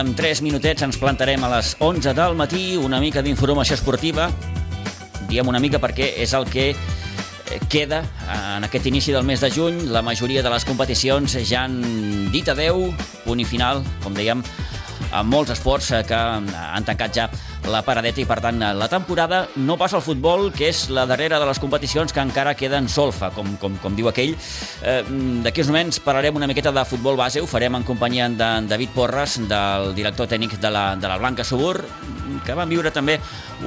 En 0.00 0.14
3 0.16 0.40
minutets 0.40 0.80
ens 0.80 0.96
plantarem 0.96 1.42
a 1.44 1.48
les 1.58 1.74
11 1.84 2.14
del 2.16 2.36
matí, 2.38 2.78
una 2.80 3.02
mica 3.02 3.20
d'informació 3.20 3.76
esportiva. 3.76 4.30
Diem 5.28 5.50
una 5.50 5.60
mica 5.60 5.76
perquè 5.82 6.06
és 6.24 6.32
el 6.32 6.46
que 6.48 6.70
eh, 6.70 7.58
queda 7.68 7.98
en 8.32 8.64
aquest 8.64 8.88
inici 8.88 9.12
del 9.12 9.26
mes 9.28 9.44
de 9.44 9.50
juny. 9.52 9.82
La 9.92 10.00
majoria 10.00 10.40
de 10.46 10.52
les 10.54 10.64
competicions 10.64 11.36
ja 11.44 11.66
han 11.66 11.76
dit 12.32 12.48
adeu, 12.48 12.86
punt 13.26 13.44
i 13.44 13.44
final, 13.44 13.84
com 14.00 14.16
dèiem, 14.16 14.40
amb 15.12 15.32
molts 15.32 15.54
esports 15.56 15.90
eh, 15.94 16.02
que 16.06 16.16
han 16.16 16.86
tancat 16.86 17.16
ja 17.16 17.28
la 17.70 17.82
paradeta 17.84 18.22
i, 18.22 18.26
per 18.28 18.38
tant, 18.40 18.60
la 18.60 18.88
temporada 18.88 19.42
no 19.60 19.76
passa 19.80 19.98
al 19.98 20.04
futbol, 20.04 20.48
que 20.54 20.70
és 20.70 20.86
la 20.94 21.04
darrera 21.08 21.38
de 21.40 21.48
les 21.48 21.60
competicions 21.60 22.12
que 22.12 22.22
encara 22.22 22.54
queda 22.56 22.78
en 22.80 22.88
solfa, 22.88 23.30
com, 23.36 23.52
com, 23.60 23.76
com 23.82 23.96
diu 23.96 24.08
aquell. 24.10 24.36
Eh, 24.82 25.02
D'aquí 25.44 25.62
uns 25.64 25.72
moments 25.72 26.00
parlarem 26.04 26.36
una 26.36 26.48
miqueta 26.50 26.72
de 26.72 26.84
futbol 26.88 27.18
base, 27.20 27.42
ho 27.42 27.48
farem 27.50 27.76
en 27.76 27.86
companyia 27.86 28.28
de 28.30 28.50
David 28.70 28.94
Porres, 28.94 29.38
del 29.50 29.92
director 29.96 30.28
tècnic 30.30 30.58
de 30.60 30.72
la, 30.72 30.94
de 30.96 31.10
la 31.10 31.18
Blanca 31.20 31.44
Subur, 31.44 31.76
que 32.46 32.56
van 32.56 32.70
viure 32.70 32.92
també 32.94 33.18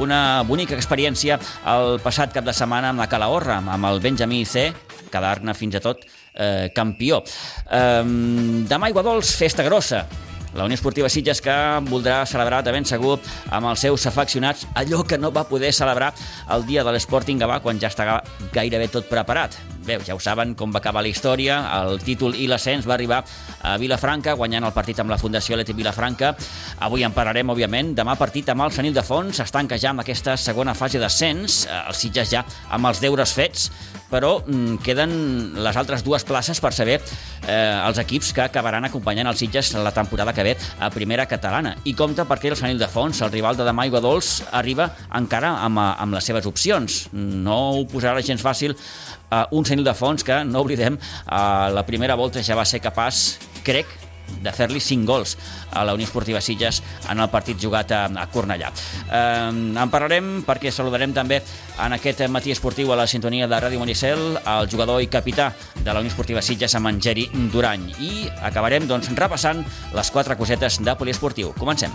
una 0.02 0.42
bonica 0.48 0.76
experiència 0.78 1.38
el 1.70 2.00
passat 2.04 2.34
cap 2.34 2.48
de 2.48 2.56
setmana 2.56 2.92
amb 2.94 3.04
la 3.04 3.10
Calahorra, 3.12 3.60
amb 3.62 3.90
el 3.92 4.02
Benjamí 4.04 4.44
C, 4.46 4.72
quedar-ne 5.14 5.54
fins 5.54 5.78
a 5.78 5.84
tot 5.84 6.02
eh, 6.34 6.72
campió. 6.76 7.22
Eh, 7.70 8.04
demà 8.70 8.90
Iguadols, 8.90 9.36
festa 9.38 9.66
grossa, 9.66 10.06
la 10.54 10.66
Unió 10.66 10.76
Esportiva 10.78 11.10
Sitges 11.10 11.42
que 11.42 11.54
voldrà 11.90 12.24
celebrar 12.30 12.64
de 12.64 12.72
ben 12.76 12.86
segur 12.86 13.18
amb 13.50 13.72
els 13.72 13.84
seus 13.86 14.06
afeccionats 14.10 14.68
allò 14.80 15.04
que 15.08 15.18
no 15.18 15.32
va 15.34 15.48
poder 15.50 15.74
celebrar 15.74 16.14
el 16.54 16.66
dia 16.68 16.84
de 16.84 16.94
l'Sporting 16.94 17.42
Gavà 17.42 17.60
quan 17.64 17.80
ja 17.82 17.90
estava 17.90 18.22
gairebé 18.54 18.90
tot 18.94 19.10
preparat. 19.10 19.58
Bé, 19.84 19.98
ja 20.06 20.16
ho 20.16 20.20
saben 20.24 20.54
com 20.56 20.72
va 20.72 20.80
acabar 20.80 21.02
la 21.04 21.10
història, 21.12 21.58
el 21.84 22.00
títol 22.00 22.38
i 22.40 22.46
l'ascens 22.48 22.86
va 22.88 22.94
arribar 22.96 23.20
a 23.64 23.76
Vilafranca, 23.82 24.38
guanyant 24.40 24.64
el 24.64 24.76
partit 24.76 25.02
amb 25.04 25.12
la 25.12 25.18
Fundació 25.20 25.58
Leti 25.60 25.76
Vilafranca. 25.76 26.32
Avui 26.88 27.04
en 27.04 27.12
parlarem, 27.12 27.52
òbviament. 27.52 27.92
Demà 27.98 28.16
partit 28.20 28.48
amb 28.54 28.64
el 28.64 28.72
Senil 28.72 28.96
de 28.96 29.04
Fons, 29.04 29.42
es 29.44 29.52
tanca 29.52 29.80
ja 29.80 29.92
amb 29.92 30.04
aquesta 30.04 30.38
segona 30.40 30.76
fase 30.78 31.02
d'ascens, 31.04 31.66
els 31.82 32.00
Sitges 32.00 32.32
ja 32.32 32.46
amb 32.72 32.88
els 32.88 33.04
deures 33.04 33.36
fets, 33.36 33.68
però 34.12 34.36
mm, 34.42 34.82
queden 34.86 35.14
les 35.64 35.78
altres 35.80 36.04
dues 36.06 36.26
places 36.28 36.62
per 36.64 36.74
saber 36.76 37.00
eh, 37.00 37.54
els 37.88 38.00
equips 38.02 38.34
que 38.34 38.46
acabaran 38.46 38.86
acompanyant 38.86 39.30
els 39.32 39.42
Sitges 39.44 39.74
la 39.78 39.94
temporada 39.96 40.34
que 40.34 40.46
ve 40.46 40.58
a 40.80 40.90
primera 40.94 41.26
catalana. 41.30 41.76
I 41.86 41.96
compta 41.98 42.28
perquè 42.30 42.52
el 42.52 42.60
Senil 42.60 42.82
de 42.82 42.90
Fons, 42.92 43.22
el 43.22 43.32
rival 43.34 43.58
de 43.58 43.68
demà 43.68 43.88
Dols, 43.94 44.44
arriba 44.52 44.90
encara 45.14 45.58
amb, 45.64 45.80
amb 45.80 46.16
les 46.16 46.26
seves 46.26 46.46
opcions. 46.50 47.08
No 47.14 47.58
ho 47.78 47.84
posarà 47.90 48.24
gens 48.24 48.42
fàcil 48.42 48.74
uh, 49.34 49.46
un 49.52 49.66
senil 49.66 49.86
de 49.86 49.94
fons 49.98 50.24
que, 50.26 50.44
no 50.48 50.64
oblidem, 50.64 50.98
uh, 50.98 51.70
la 51.74 51.86
primera 51.88 52.16
volta 52.20 52.44
ja 52.44 52.58
va 52.58 52.66
ser 52.66 52.82
capaç, 52.84 53.38
crec, 53.66 53.90
de 54.44 54.52
fer-li 54.52 54.82
5 54.84 55.08
gols 55.08 55.36
a 55.72 55.84
la 55.88 55.94
Unió 55.96 56.08
Esportiva 56.08 56.42
Sitges 56.42 56.82
en 57.10 57.20
el 57.24 57.30
partit 57.34 57.60
jugat 57.60 57.92
a, 57.96 58.06
a 58.08 58.28
Cornellà. 58.32 58.72
Eh, 59.08 59.50
en 59.50 59.94
parlarem 59.94 60.44
perquè 60.48 60.72
saludarem 60.72 61.16
també 61.16 61.42
en 61.84 61.98
aquest 61.98 62.26
matí 62.30 62.54
esportiu 62.54 62.94
a 62.94 63.00
la 63.00 63.08
sintonia 63.08 63.48
de 63.48 63.60
Ràdio 63.60 63.82
Monicel 63.82 64.38
el 64.38 64.70
jugador 64.72 65.02
i 65.04 65.12
capità 65.12 65.52
de 65.80 65.90
la 65.92 66.00
Unió 66.04 66.14
Esportiva 66.14 66.44
Sitges 66.44 66.76
amb 66.80 66.92
en 66.92 67.02
Geri 67.02 67.30
Durany 67.54 67.90
i 68.00 68.14
acabarem 68.44 68.88
doncs, 68.90 69.12
repassant 69.18 69.64
les 69.94 70.14
quatre 70.14 70.38
cosetes 70.40 70.82
de 70.84 70.98
poliesportiu. 71.00 71.54
Comencem. 71.60 71.94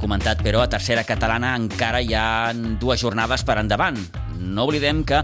Comentat, 0.00 0.42
però 0.42 0.64
a 0.64 0.70
tercera 0.72 1.04
catalana 1.06 1.54
encara 1.58 2.00
hi 2.02 2.14
ha 2.16 2.52
dues 2.54 3.00
jornades 3.02 3.44
per 3.46 3.60
endavant. 3.60 3.98
No 4.40 4.66
oblidem 4.66 5.04
que 5.04 5.22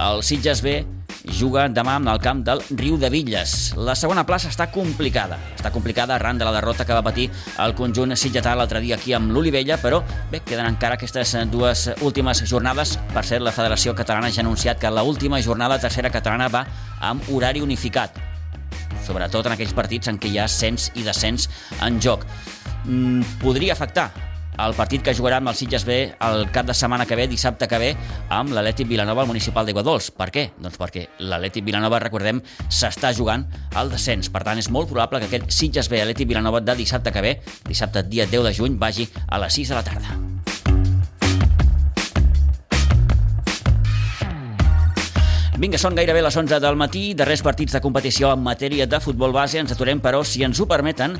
el 0.00 0.22
Sitges 0.22 0.62
B 0.64 0.82
juga 1.24 1.68
demà 1.72 1.96
en 1.96 2.08
el 2.08 2.20
camp 2.20 2.42
del 2.44 2.60
Riu 2.76 2.98
de 3.00 3.08
Villes. 3.10 3.74
La 3.76 3.94
segona 3.96 4.26
plaça 4.28 4.50
està 4.52 4.68
complicada. 4.72 5.38
Està 5.56 5.72
complicada 5.72 6.14
arran 6.16 6.38
de 6.38 6.44
la 6.44 6.52
derrota 6.52 6.84
que 6.84 6.96
va 6.96 7.04
patir 7.04 7.30
el 7.64 7.74
conjunt 7.78 8.14
sitgetà 8.16 8.54
l'altre 8.54 8.82
dia 8.84 8.98
aquí 8.98 9.14
amb 9.16 9.32
l'Olivella, 9.32 9.78
però 9.80 10.02
bé, 10.30 10.42
queden 10.44 10.68
encara 10.68 10.98
aquestes 10.98 11.34
dues 11.50 11.88
últimes 12.02 12.44
jornades. 12.48 12.98
Per 13.14 13.24
cert, 13.24 13.44
la 13.44 13.54
Federació 13.56 13.96
Catalana 13.96 14.30
ja 14.30 14.42
ha 14.42 14.46
anunciat 14.46 14.80
que 14.80 14.92
l'última 14.92 15.40
jornada 15.42 15.80
tercera 15.80 16.12
catalana 16.12 16.50
va 16.52 16.66
amb 17.00 17.32
horari 17.32 17.64
unificat 17.64 18.20
sobretot 19.04 19.46
en 19.46 19.54
aquells 19.54 19.74
partits 19.76 20.08
en 20.08 20.18
què 20.20 20.30
hi 20.32 20.38
ha 20.40 20.48
ascens 20.48 20.90
i 20.96 21.04
descens 21.04 21.50
en 21.84 22.00
joc. 22.00 22.24
Mm, 22.84 23.40
podria 23.40 23.72
afectar 23.72 24.10
el 24.54 24.74
partit 24.78 25.02
que 25.02 25.14
jugarà 25.16 25.40
amb 25.40 25.50
el 25.50 25.56
Sitges 25.58 25.82
B 25.86 25.96
el 26.22 26.44
cap 26.54 26.68
de 26.68 26.76
setmana 26.78 27.06
que 27.10 27.16
ve, 27.18 27.26
dissabte 27.30 27.66
que 27.70 27.80
ve, 27.82 27.90
amb 28.30 28.54
l'Atlètic 28.54 28.86
Vilanova 28.86 29.24
al 29.24 29.30
Municipal 29.30 29.66
d'Iguadols. 29.66 30.12
Per 30.14 30.28
què? 30.34 30.44
Doncs 30.62 30.78
perquè 30.78 31.08
l'Atlètic 31.26 31.66
Vilanova, 31.66 31.98
recordem, 32.04 32.42
s'està 32.68 33.10
jugant 33.16 33.48
al 33.74 33.90
descens. 33.90 34.30
Per 34.30 34.44
tant, 34.46 34.60
és 34.62 34.70
molt 34.70 34.90
probable 34.92 35.22
que 35.22 35.30
aquest 35.32 35.50
Sitges 35.50 35.90
B 35.90 36.02
Atlètic 36.04 36.30
Vilanova 36.30 36.62
de 36.62 36.78
dissabte 36.78 37.12
que 37.14 37.24
ve, 37.24 37.38
dissabte 37.66 38.06
dia 38.06 38.30
10 38.30 38.50
de 38.50 38.54
juny, 38.60 38.78
vagi 38.78 39.10
a 39.26 39.42
les 39.42 39.62
6 39.62 39.74
de 39.74 39.80
la 39.80 39.86
tarda. 39.90 40.20
Vinga, 45.54 45.78
són 45.78 45.94
gairebé 45.94 46.18
les 46.18 46.34
11 46.34 46.56
del 46.58 46.74
matí, 46.74 47.12
darrers 47.14 47.44
partits 47.46 47.76
de 47.76 47.80
competició 47.80 48.32
en 48.34 48.40
matèria 48.42 48.88
de 48.90 48.98
futbol 48.98 49.30
base. 49.30 49.60
Ens 49.60 49.70
aturem, 49.70 50.00
però, 50.02 50.24
si 50.26 50.42
ens 50.42 50.58
ho 50.58 50.64
permeten, 50.66 51.12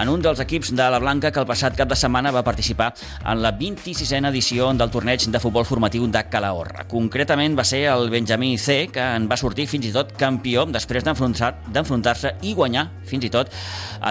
en 0.00 0.08
un 0.08 0.22
dels 0.24 0.38
equips 0.40 0.70
de 0.72 0.86
la 0.88 0.96
Blanca 1.02 1.28
que 1.30 1.42
el 1.42 1.44
passat 1.44 1.76
cap 1.76 1.90
de 1.90 1.98
setmana 2.00 2.32
va 2.32 2.40
participar 2.46 2.94
en 3.20 3.42
la 3.44 3.50
26a 3.52 4.22
edició 4.30 4.70
del 4.72 4.88
torneig 4.88 5.26
de 5.28 5.40
futbol 5.42 5.66
formatiu 5.68 6.06
de 6.08 6.22
Calahorra. 6.32 6.86
Concretament 6.88 7.58
va 7.58 7.66
ser 7.68 7.82
el 7.90 8.08
Benjamí 8.08 8.56
C, 8.56 8.86
que 8.88 9.04
en 9.04 9.26
va 9.28 9.36
sortir 9.36 9.66
fins 9.68 9.90
i 9.90 9.92
tot 9.92 10.14
campió 10.16 10.64
després 10.64 11.04
d'enfrontar-se 11.04 12.32
i 12.40 12.54
guanyar, 12.56 12.86
fins 13.04 13.28
i 13.28 13.30
tot, 13.34 13.52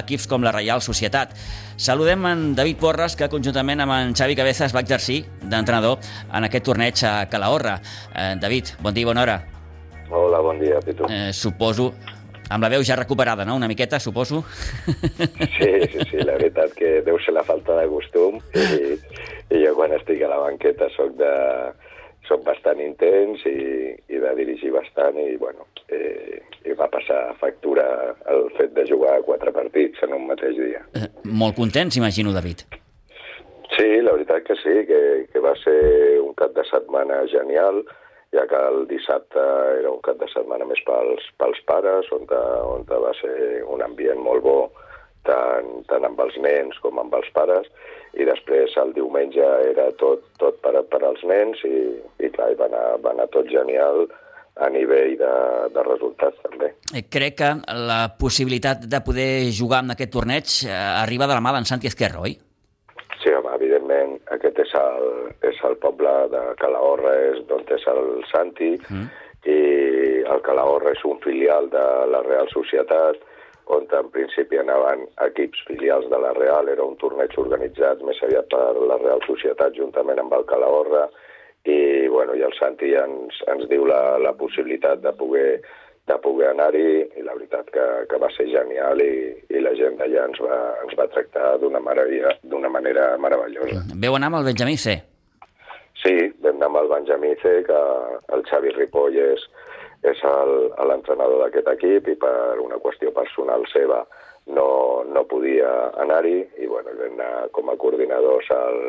equips 0.03 0.29
com 0.29 0.45
la 0.45 0.53
Reial 0.53 0.85
Societat. 0.85 1.33
Saludem 1.81 2.29
en 2.29 2.45
David 2.53 2.77
Porres, 2.77 3.17
que 3.17 3.31
conjuntament 3.31 3.81
amb 3.81 3.97
en 3.97 4.13
Xavi 4.13 4.37
Cabezas 4.37 4.77
va 4.77 4.85
exercir 4.85 5.23
d'entrenador 5.41 5.97
en 6.29 6.45
aquest 6.45 6.69
torneig 6.69 7.03
a 7.09 7.25
Calahorra. 7.25 7.79
Eh, 8.13 8.35
David, 8.37 8.75
bon 8.85 8.93
dia 8.93 9.07
i 9.07 9.09
bona 9.09 9.25
hora. 9.25 9.39
Hola, 10.09 10.39
bon 10.39 10.59
dia, 10.59 10.79
Pitu. 10.83 11.07
Eh, 11.09 11.31
suposo, 11.33 11.91
amb 12.49 12.63
la 12.63 12.69
veu 12.73 12.83
ja 12.83 12.97
recuperada, 12.99 13.45
no?, 13.45 13.55
una 13.55 13.67
miqueta, 13.67 13.99
suposo. 13.99 14.43
Sí, 15.57 15.71
sí, 15.91 16.05
sí, 16.11 16.19
la 16.23 16.37
veritat 16.37 16.75
que 16.77 16.99
deu 17.05 17.17
ser 17.23 17.33
la 17.37 17.45
falta 17.47 17.79
de 17.79 17.87
costum 17.91 18.39
i, 18.57 18.93
i 19.53 19.63
jo 19.63 19.73
quan 19.77 19.95
estic 19.95 20.21
a 20.23 20.31
la 20.31 20.41
banqueta 20.43 20.89
soc 20.97 21.15
de 21.19 21.33
soc 22.27 22.43
bastant 22.45 22.79
intens 22.79 23.41
i, 23.49 23.91
i 24.07 24.19
de 24.21 24.35
dirigir 24.37 24.71
bastant 24.71 25.17
i, 25.19 25.33
bueno, 25.39 25.67
eh, 25.91 26.39
i 26.63 26.75
va 26.79 26.87
passar 26.91 27.33
factura 27.41 27.85
el 28.31 28.47
fet 28.57 28.71
de 28.77 28.85
jugar 28.87 29.17
quatre 29.27 29.51
partits 29.55 30.05
en 30.05 30.15
un 30.15 30.29
mateix 30.29 30.55
dia. 30.55 30.85
Eh, 30.95 31.09
molt 31.27 31.57
contents, 31.59 31.99
imagino, 31.99 32.31
David. 32.31 32.63
Sí, 33.73 33.89
la 34.05 34.13
veritat 34.13 34.45
que 34.47 34.55
sí, 34.61 34.75
que, 34.87 35.01
que 35.33 35.41
va 35.43 35.55
ser 35.63 36.21
un 36.21 36.31
cap 36.39 36.53
de 36.55 36.63
setmana 36.69 37.23
genial, 37.31 37.81
ja 38.33 38.45
que 38.49 38.59
el 38.69 38.87
dissabte 38.89 39.41
era 39.79 39.91
un 39.91 40.01
cap 40.05 40.17
de 40.21 40.29
setmana 40.33 40.65
més 40.65 40.81
pels, 40.87 41.25
pels 41.41 41.59
pares, 41.69 42.09
on, 42.15 42.25
de, 42.29 42.41
on 42.65 42.85
de 42.89 43.01
va 43.05 43.13
ser 43.19 43.35
un 43.69 43.83
ambient 43.85 44.21
molt 44.25 44.43
bo, 44.45 44.57
tant, 45.27 45.69
tant 45.89 46.05
amb 46.07 46.19
els 46.25 46.37
nens 46.43 46.79
com 46.83 46.99
amb 46.99 47.13
els 47.19 47.29
pares, 47.35 47.69
i 48.17 48.25
després 48.27 48.75
el 48.81 48.93
diumenge 48.97 49.45
era 49.69 49.87
tot, 50.01 50.25
tot 50.41 50.59
per, 50.65 50.75
per 50.89 51.01
als 51.05 51.23
nens 51.29 51.61
i, 51.67 51.77
i 52.25 52.29
clar, 52.33 52.51
va 52.59 52.69
anar, 52.69 52.85
va 53.05 53.13
anar 53.13 53.29
tot 53.33 53.49
genial 53.49 54.05
a 54.61 54.69
nivell 54.69 55.15
de, 55.17 55.33
de 55.73 55.83
resultats 55.87 56.37
també. 56.45 56.73
Eh, 56.93 57.05
crec 57.09 57.39
que 57.39 57.51
la 57.87 58.01
possibilitat 58.19 58.85
de 58.85 59.01
poder 59.05 59.49
jugar 59.49 59.81
en 59.85 59.95
aquest 59.95 60.13
torneig 60.13 60.59
eh, 60.67 60.73
arriba 60.73 61.29
de 61.29 61.37
la 61.37 61.41
mà 61.41 61.55
d'en 61.55 61.69
Santi 61.69 61.89
Esquerra, 61.89 62.21
oi? 62.21 62.35
Sí, 63.23 63.31
home, 63.33 63.49
evidentment, 63.55 64.17
aquest 64.35 64.59
és 64.61 64.75
el, 64.77 65.07
és 65.41 65.59
el 65.67 65.77
poble 65.81 66.13
de 66.33 66.41
Calahorra, 66.61 67.13
és 67.33 67.43
d'on 67.49 67.65
és 67.75 67.85
el 67.91 68.23
Santi, 68.31 68.71
mm. 68.89 69.05
i 69.49 69.59
el 70.29 70.41
Calahorra 70.45 70.93
és 70.95 71.03
un 71.07 71.19
filial 71.25 71.69
de 71.73 71.85
la 72.13 72.23
Real 72.27 72.49
Societat, 72.53 73.21
on 73.73 73.85
en 73.95 74.09
principi 74.11 74.59
anaven 74.59 75.05
equips 75.23 75.61
filials 75.67 76.09
de 76.11 76.19
la 76.19 76.33
Real, 76.35 76.67
era 76.69 76.83
un 76.83 76.97
torneig 76.99 77.35
organitzat 77.39 78.01
més 78.03 78.19
aviat 78.25 78.49
per 78.51 78.73
la 78.91 78.99
Real 78.99 79.23
Societat 79.27 79.77
juntament 79.79 80.19
amb 80.19 80.35
el 80.35 80.43
Calahorra, 80.49 81.07
i, 81.63 82.07
bueno, 82.11 82.35
i 82.35 82.43
el 82.43 82.51
Santi 82.59 82.91
ens, 82.99 83.39
ens 83.47 83.69
diu 83.71 83.87
la, 83.87 84.17
la 84.19 84.33
possibilitat 84.35 84.99
de 85.03 85.13
poder 85.15 85.61
de 86.03 86.17
poder 86.19 86.49
anar-hi 86.51 86.87
i 87.15 87.23
la 87.23 87.35
veritat 87.37 87.69
que, 87.71 87.85
que 88.11 88.19
va 88.19 88.27
ser 88.35 88.49
genial 88.51 88.99
i, 88.99 89.31
i 89.55 89.61
la 89.63 89.71
gent 89.79 89.95
d'allà 90.01 90.25
ens, 90.27 90.41
va, 90.43 90.57
ens 90.83 90.97
va 90.99 91.07
tractar 91.13 91.53
d'una 91.61 91.79
manera 91.79 93.05
meravellosa. 93.23 93.85
Veu 93.95 94.17
anar 94.17 94.33
amb 94.33 94.41
el 94.41 94.49
Benjamí 94.51 94.75
C? 94.75 94.97
Sí, 94.97 95.12
vam 96.11 96.57
anar 96.57 96.69
amb 96.69 96.81
el 96.81 96.89
Benjamí 96.91 97.35
C, 97.41 97.61
que 97.67 97.79
el 98.35 98.43
Xavi 98.49 98.73
Ripoll 98.75 99.15
és, 99.21 99.45
és 100.03 100.23
l'entrenador 100.23 101.39
d'aquest 101.43 101.69
equip 101.71 102.09
i 102.11 102.15
per 102.19 102.59
una 102.59 102.79
qüestió 102.83 103.13
personal 103.15 103.63
seva 103.71 104.01
no, 104.47 104.67
no 105.07 105.23
podia 105.31 105.69
anar-hi 106.03 106.41
i 106.59 106.67
bueno, 106.67 106.91
vam 106.99 107.15
anar 107.15 107.47
com 107.55 107.71
a 107.71 107.77
coordinadors 107.79 108.49
el, 108.51 108.81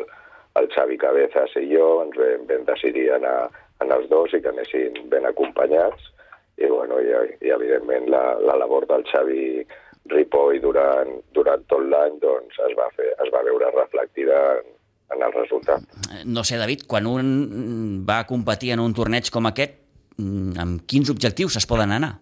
el 0.59 0.67
Xavi 0.75 0.99
Cabezas 0.99 1.55
i 1.61 1.69
jo 1.71 1.87
ens 2.03 2.19
vam, 2.19 2.43
vam 2.51 2.67
decidir 2.67 3.07
anar, 3.15 3.49
anar 3.79 4.01
els 4.01 4.11
dos 4.11 4.35
i 4.35 4.41
que 4.43 4.51
anessin 4.51 4.99
ben 5.11 5.27
acompanyats 5.29 6.11
i, 6.57 6.67
bueno, 6.67 6.99
i, 6.99 7.15
i 7.47 7.51
evidentment 7.55 8.09
la, 8.11 8.25
la 8.43 8.59
labor 8.59 8.87
del 8.91 9.07
Xavi 9.11 9.63
Ripoll 10.11 10.59
durant, 10.61 11.15
durant 11.33 11.63
tot 11.71 11.83
l'any 11.91 12.19
doncs, 12.21 12.59
es, 12.67 12.75
va 12.77 12.91
fer, 12.99 13.13
es 13.23 13.31
va 13.33 13.43
veure 13.47 13.71
reflectida 13.73 14.41
en, 14.59 14.74
en 15.13 15.23
el 15.23 15.33
resultat. 15.33 15.83
No 16.25 16.43
sé, 16.43 16.57
David, 16.57 16.85
quan 16.87 17.07
un 17.07 18.05
va 18.07 18.23
competir 18.27 18.73
en 18.75 18.83
un 18.83 18.93
torneig 18.97 19.29
com 19.33 19.47
aquest, 19.49 19.77
amb 20.61 20.85
quins 20.87 21.11
objectius 21.11 21.57
es 21.59 21.67
poden 21.69 21.93
anar? 21.95 22.15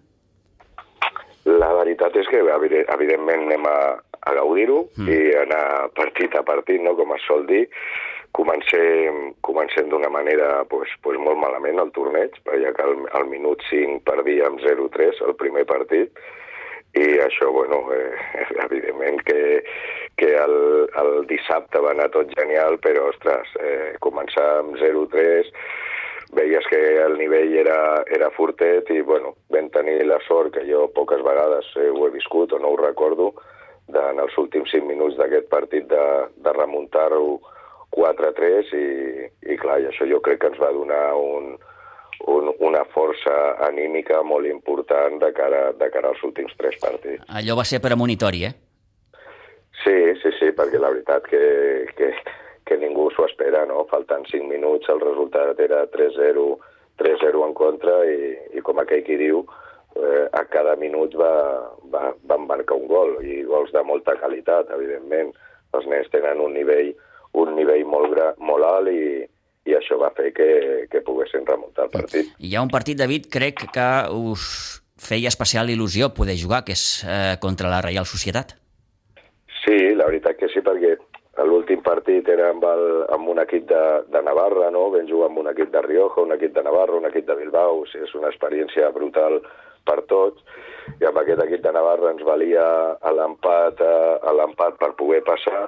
La 1.45 1.73
veritat 1.75 2.15
és 2.15 2.29
que, 2.31 2.39
evidentment, 2.39 3.47
anem 3.49 3.67
a, 3.67 3.77
a 4.23 4.33
gaudir-ho 4.39 4.85
mm. 4.95 5.09
i 5.11 5.19
anar 5.43 5.89
partit 5.97 6.35
a 6.39 6.43
partit, 6.47 6.81
no? 6.81 6.95
com 6.99 7.11
es 7.15 7.25
sol 7.27 7.45
dir. 7.49 7.65
Comencem, 8.33 9.33
comencem 9.45 9.91
d'una 9.91 10.09
manera 10.09 10.63
pues, 10.65 10.89
pues 11.05 11.19
molt 11.21 11.37
malament 11.37 11.77
el 11.83 11.91
torneig, 11.93 12.39
ja 12.47 12.71
que 12.73 12.85
al, 12.85 13.03
al 13.19 13.27
minut 13.29 13.61
5 13.69 13.99
perdíem 14.07 14.57
0-3 14.63 15.21
el 15.27 15.35
primer 15.37 15.67
partit, 15.69 16.23
i 16.93 17.05
això, 17.25 17.49
bueno, 17.51 17.83
eh, 17.93 18.13
evidentment 18.65 19.21
que, 19.25 19.63
que 20.17 20.29
el, 20.37 20.57
el 21.01 21.25
dissabte 21.29 21.81
va 21.81 21.93
anar 21.95 22.11
tot 22.13 22.29
genial, 22.37 22.77
però, 22.83 23.09
ostres, 23.09 23.49
eh, 23.61 23.95
començar 24.05 24.45
amb 24.59 24.77
0-3, 24.81 25.49
veies 26.33 26.65
que 26.69 26.81
el 27.01 27.17
nivell 27.17 27.53
era, 27.61 27.79
era 28.09 28.29
fortet 28.33 28.89
i, 28.93 29.01
bueno, 29.05 29.35
vam 29.53 29.69
tenir 29.73 29.99
la 30.09 30.19
sort 30.27 30.53
que 30.55 30.65
jo 30.69 30.87
poques 30.93 31.21
vegades 31.25 31.67
eh, 31.77 31.89
ho 31.89 32.07
he 32.07 32.13
viscut 32.13 32.53
o 32.53 32.61
no 32.61 32.73
ho 32.73 32.79
recordo, 32.81 33.33
de, 33.87 33.99
en 33.99 34.21
els 34.23 34.37
últims 34.39 34.71
5 34.71 34.87
minuts 34.87 35.17
d'aquest 35.19 35.49
partit 35.51 35.89
de, 35.91 36.05
de 36.45 36.55
remuntar-ho 36.55 37.39
4-3 37.93 38.73
i, 38.73 38.87
i 39.53 39.57
clar, 39.61 39.81
i 39.81 39.89
això 39.89 40.07
jo 40.09 40.21
crec 40.25 40.41
que 40.41 40.53
ens 40.53 40.61
va 40.61 40.71
donar 40.73 41.05
un, 41.19 41.53
un, 42.27 42.51
una 42.59 42.83
força 42.93 43.33
anímica 43.67 44.21
molt 44.23 44.49
important 44.49 45.19
de 45.21 45.31
cara, 45.33 45.71
de 45.77 45.89
cara 45.93 46.11
als 46.13 46.23
últims 46.23 46.53
tres 46.59 46.77
partits. 46.81 47.23
Allò 47.27 47.57
va 47.59 47.65
ser 47.67 47.81
premonitori, 47.83 48.45
eh? 48.49 48.53
Sí, 49.83 49.97
sí, 50.21 50.31
sí, 50.39 50.51
perquè 50.55 50.79
la 50.79 50.93
veritat 50.93 51.25
que, 51.27 51.43
que, 51.97 52.13
que 52.63 52.77
ningú 52.79 53.09
s'ho 53.11 53.25
espera, 53.27 53.65
no? 53.67 53.83
Faltant 53.89 54.23
5 54.29 54.47
minuts, 54.47 54.87
el 54.93 55.01
resultat 55.03 55.59
era 55.59 55.83
3-0 55.91 56.45
3-0 56.97 57.45
en 57.45 57.53
contra 57.53 58.03
i, 58.05 58.33
i 58.53 58.61
com 58.61 58.79
aquell 58.79 59.03
qui 59.05 59.17
diu, 59.17 59.43
eh, 59.97 60.25
a 60.31 60.43
cada 60.51 60.75
minut 60.79 61.15
va, 61.17 61.33
va, 61.93 62.11
van 62.29 62.47
marcar 62.49 62.77
un 62.77 62.87
gol, 62.87 63.17
i 63.25 63.41
gols 63.49 63.73
de 63.73 63.83
molta 63.85 64.15
qualitat, 64.21 64.71
evidentment. 64.75 65.33
Els 65.73 65.89
nens 65.89 66.09
tenen 66.13 66.41
un 66.41 66.53
nivell, 66.53 66.93
un 67.39 67.55
nivell 67.57 67.85
molt, 67.89 68.13
gra, 68.13 68.31
molt 68.37 68.67
alt 68.67 68.91
i, 68.93 69.23
i 69.65 69.75
això 69.77 69.97
va 69.99 70.11
fer 70.15 70.31
que, 70.35 70.47
que 70.91 71.01
poguessin 71.05 71.45
remuntar 71.47 71.87
el 71.87 71.93
partit. 71.93 72.33
Hi 72.39 72.55
ha 72.55 72.63
un 72.65 72.71
partit, 72.73 72.97
David, 72.99 73.29
crec 73.31 73.65
que 73.73 73.87
us 74.11 74.81
feia 74.99 75.31
especial 75.31 75.71
il·lusió 75.71 76.11
poder 76.15 76.35
jugar, 76.39 76.63
que 76.67 76.75
és 76.75 77.03
eh, 77.07 77.35
contra 77.43 77.71
la 77.71 77.81
Reial 77.83 78.07
Societat. 78.09 78.55
Sí, 79.63 79.77
la 79.95 80.07
veritat 80.09 80.37
que 80.39 80.49
sí, 80.51 80.63
perquè 80.63 80.97
l'últim 81.47 81.81
partit 81.81 82.27
era 82.29 82.49
amb, 82.51 82.63
el, 82.67 82.85
amb 83.15 83.29
un 83.31 83.39
equip 83.41 83.65
de, 83.69 83.83
de 84.11 84.21
Navarra, 84.21 84.69
no? 84.75 84.89
Vam 84.93 85.07
jugar 85.09 85.31
amb 85.31 85.39
un 85.41 85.49
equip 85.53 85.71
de 85.73 85.81
Rioja, 85.85 86.21
un 86.27 86.35
equip 86.35 86.53
de 86.55 86.63
Navarra, 86.67 86.99
un 86.99 87.07
equip 87.09 87.25
de 87.29 87.39
Bilbao, 87.39 87.81
o 87.81 87.87
sigui, 87.89 88.05
és 88.05 88.15
una 88.19 88.29
experiència 88.29 88.91
brutal 88.95 89.39
per 89.87 89.99
tots, 90.11 90.43
i 90.99 91.07
amb 91.07 91.17
aquest 91.19 91.41
equip 91.43 91.63
de 91.63 91.73
Navarra 91.75 92.11
ens 92.13 92.23
valia 92.27 92.63
l'empat 93.17 93.81
a 93.83 94.35
l'empat 94.35 94.77
per 94.79 94.93
poder 94.99 95.23
passar 95.27 95.65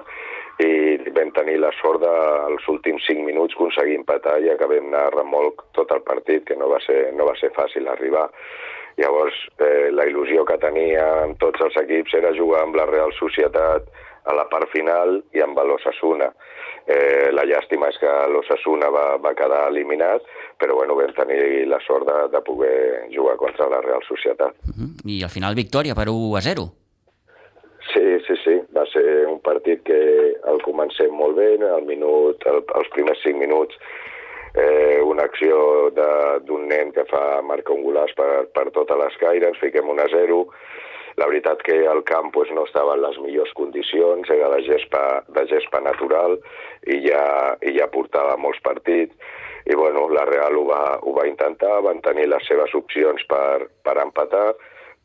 i 0.58 0.96
vam 1.12 1.30
tenir 1.36 1.58
la 1.60 1.72
sort 1.80 2.00
de, 2.00 2.12
als 2.48 2.68
últims 2.72 3.04
5 3.06 3.26
minuts 3.26 3.56
aconseguir 3.56 3.98
empatar 4.00 4.38
i 4.40 4.48
acabem 4.52 4.88
anar 4.88 5.06
a 5.08 5.14
remolc 5.18 5.66
tot 5.76 5.92
el 5.92 6.00
partit, 6.06 6.46
que 6.48 6.56
no 6.56 6.70
va 6.72 6.80
ser, 6.86 7.12
no 7.12 7.28
va 7.28 7.36
ser 7.40 7.52
fàcil 7.56 7.88
arribar. 7.92 8.30
Llavors, 8.96 9.36
eh, 9.60 9.90
la 9.92 10.06
il·lusió 10.08 10.46
que 10.48 10.56
tenia 10.56 11.04
amb 11.26 11.36
tots 11.42 11.60
els 11.60 11.76
equips 11.82 12.14
era 12.16 12.32
jugar 12.32 12.62
amb 12.64 12.78
la 12.80 12.86
Real 12.88 13.12
Societat 13.18 13.90
a 14.26 14.34
la 14.34 14.46
part 14.48 14.70
final 14.72 15.20
i 15.36 15.44
amb 15.44 15.60
l'Ossassuna. 15.60 16.30
Eh, 16.86 17.28
la 17.34 17.44
llàstima 17.44 17.90
és 17.92 17.98
que 18.00 18.14
l'Ossassuna 18.32 18.88
va, 18.94 19.04
va 19.20 19.34
quedar 19.36 19.66
eliminat, 19.68 20.24
però 20.56 20.78
bueno, 20.78 20.96
vam 20.96 21.12
tenir 21.18 21.66
la 21.68 21.82
sort 21.84 22.08
de, 22.08 22.16
de 22.32 22.42
poder 22.46 22.78
jugar 23.12 23.36
contra 23.36 23.68
la 23.68 23.82
Real 23.84 24.02
Societat. 24.08 24.56
Uh 24.64 24.72
-huh. 24.72 24.90
I 25.04 25.22
al 25.22 25.30
final 25.30 25.54
victòria 25.54 25.94
per 25.94 26.08
1 26.08 26.36
a 26.36 26.40
0. 26.40 26.85
Sí, 27.92 28.04
sí, 28.26 28.34
sí. 28.42 28.56
Va 28.76 28.84
ser 28.90 29.26
un 29.30 29.38
partit 29.44 29.82
que 29.86 30.00
el 30.50 30.60
comencem 30.64 31.12
molt 31.14 31.38
bé, 31.38 31.54
al 31.70 31.86
minut, 31.86 32.42
el, 32.50 32.62
els 32.80 32.92
primers 32.94 33.22
5 33.22 33.38
minuts 33.40 33.78
eh, 34.56 35.00
una 35.04 35.26
acció 35.28 35.90
d'un 35.94 36.66
nen 36.70 36.92
que 36.96 37.04
fa 37.10 37.42
marca 37.44 37.74
un 37.74 37.84
golaç 37.84 38.14
per, 38.16 38.48
per 38.56 38.70
tota 38.74 38.96
l'escaire, 38.98 39.50
ens 39.52 39.60
fiquem 39.60 39.88
1 39.92 40.02
a 40.02 40.08
0, 40.12 40.42
la 41.20 41.28
veritat 41.28 41.62
que 41.64 41.76
el 41.88 42.02
camp 42.08 42.32
pues, 42.32 42.50
no 42.56 42.64
estava 42.68 42.96
en 42.96 43.04
les 43.04 43.18
millors 43.24 43.52
condicions, 43.56 44.28
era 44.32 44.50
de 44.52 44.62
gespa, 44.66 45.02
de 45.32 45.46
gespa 45.52 45.80
natural 45.84 46.38
i 46.88 47.02
ja, 47.06 47.56
i 47.64 47.76
ja 47.78 47.88
portava 47.92 48.36
molts 48.40 48.60
partits. 48.64 49.14
I 49.66 49.74
bueno, 49.74 50.04
la 50.14 50.24
Real 50.28 50.56
ho 50.60 50.64
va, 50.68 50.82
ho 51.02 51.12
va 51.16 51.26
intentar, 51.26 51.80
van 51.82 51.98
tenir 52.04 52.28
les 52.30 52.44
seves 52.46 52.74
opcions 52.78 53.24
per, 53.26 53.66
per 53.82 53.96
empatar, 53.98 54.52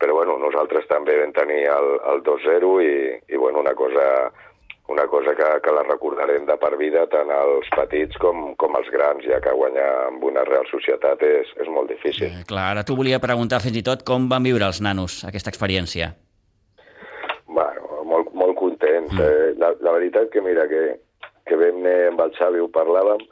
però 0.02 0.18
bueno, 0.18 0.40
nosaltres 0.42 0.88
també 0.90 1.20
vam 1.22 1.34
tenir 1.38 1.64
el, 1.70 1.92
el 2.10 2.24
2-0 2.26 2.72
i, 2.82 2.96
i 3.30 3.38
bueno, 3.38 3.62
una 3.62 3.76
cosa 3.78 4.32
una 4.92 5.06
cosa 5.08 5.34
que, 5.36 5.48
que 5.64 5.72
la 5.72 5.84
recordarem 5.84 6.46
de 6.46 6.56
per 6.60 6.74
vida 6.80 7.06
tant 7.12 7.30
els 7.32 7.70
petits 7.76 8.18
com, 8.20 8.52
com 8.60 8.76
els 8.76 8.90
grans, 8.92 9.24
ja 9.24 9.40
que 9.44 9.54
guanyar 9.56 9.88
amb 10.10 10.26
una 10.28 10.44
Real 10.48 10.68
Societat 10.68 11.24
és, 11.24 11.54
és 11.64 11.70
molt 11.72 11.94
difícil. 11.94 12.28
Eh, 12.28 12.44
clar, 12.50 12.72
ara 12.74 12.84
t'ho 12.84 12.98
volia 13.00 13.22
preguntar 13.24 13.62
fins 13.64 13.80
i 13.80 13.86
tot 13.88 14.04
com 14.08 14.28
van 14.32 14.44
viure 14.44 14.68
els 14.68 14.82
nanos 14.84 15.22
aquesta 15.30 15.54
experiència. 15.54 16.12
Bueno, 17.48 18.04
molt, 18.10 18.34
molt 18.36 18.58
contents. 18.60 19.14
Mm. 19.16 19.22
Eh, 19.24 19.54
la, 19.62 19.72
la 19.86 19.96
veritat 19.96 20.28
que, 20.34 20.44
mira, 20.44 20.68
que, 20.68 20.84
que 21.48 21.60
vam 21.62 21.80
anar 21.80 21.98
amb 22.12 22.26
el 22.28 22.36
Xavi, 22.36 22.60
ho 22.60 22.68
parlàvem, 22.76 23.24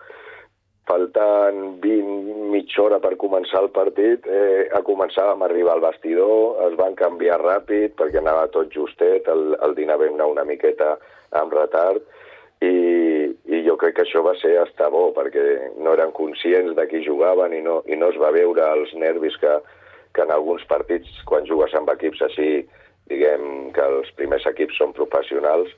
faltant 0.89 1.77
20, 1.83 2.49
mitja 2.49 2.81
hora 2.81 2.97
per 3.03 3.13
començar 3.21 3.61
el 3.61 3.69
partit, 3.75 4.25
eh, 4.25 4.69
començàvem 4.87 5.43
a 5.43 5.47
arribar 5.49 5.75
al 5.77 5.83
vestidor, 5.85 6.63
es 6.65 6.77
van 6.79 6.97
canviar 6.97 7.37
ràpid 7.43 7.93
perquè 7.99 8.23
anava 8.23 8.47
tot 8.55 8.73
justet, 8.73 9.29
el, 9.29 9.53
el 9.61 9.77
dinar 9.77 9.99
vam 10.01 10.17
anar 10.17 10.31
una 10.33 10.47
miqueta 10.49 10.95
amb 11.37 11.53
retard 11.53 12.01
i, 12.65 13.29
i 13.53 13.61
jo 13.67 13.77
crec 13.79 13.99
que 13.99 14.05
això 14.07 14.23
va 14.25 14.33
ser 14.41 14.55
hasta 14.59 14.89
bo 14.91 15.09
perquè 15.15 15.45
no 15.77 15.93
eren 15.93 16.11
conscients 16.15 16.73
de 16.75 16.87
qui 16.89 17.03
jugaven 17.05 17.53
i 17.55 17.61
no, 17.63 17.79
i 17.87 17.95
no 17.99 18.09
es 18.11 18.17
va 18.19 18.33
veure 18.35 18.65
els 18.73 18.91
nervis 18.97 19.37
que, 19.39 19.53
que 20.15 20.25
en 20.25 20.33
alguns 20.35 20.65
partits 20.71 21.21
quan 21.29 21.47
jugues 21.47 21.75
amb 21.77 21.93
equips 21.93 22.25
així 22.27 22.49
diguem 23.09 23.71
que 23.77 23.85
els 23.85 24.11
primers 24.17 24.45
equips 24.49 24.81
són 24.81 24.97
professionals 24.97 25.71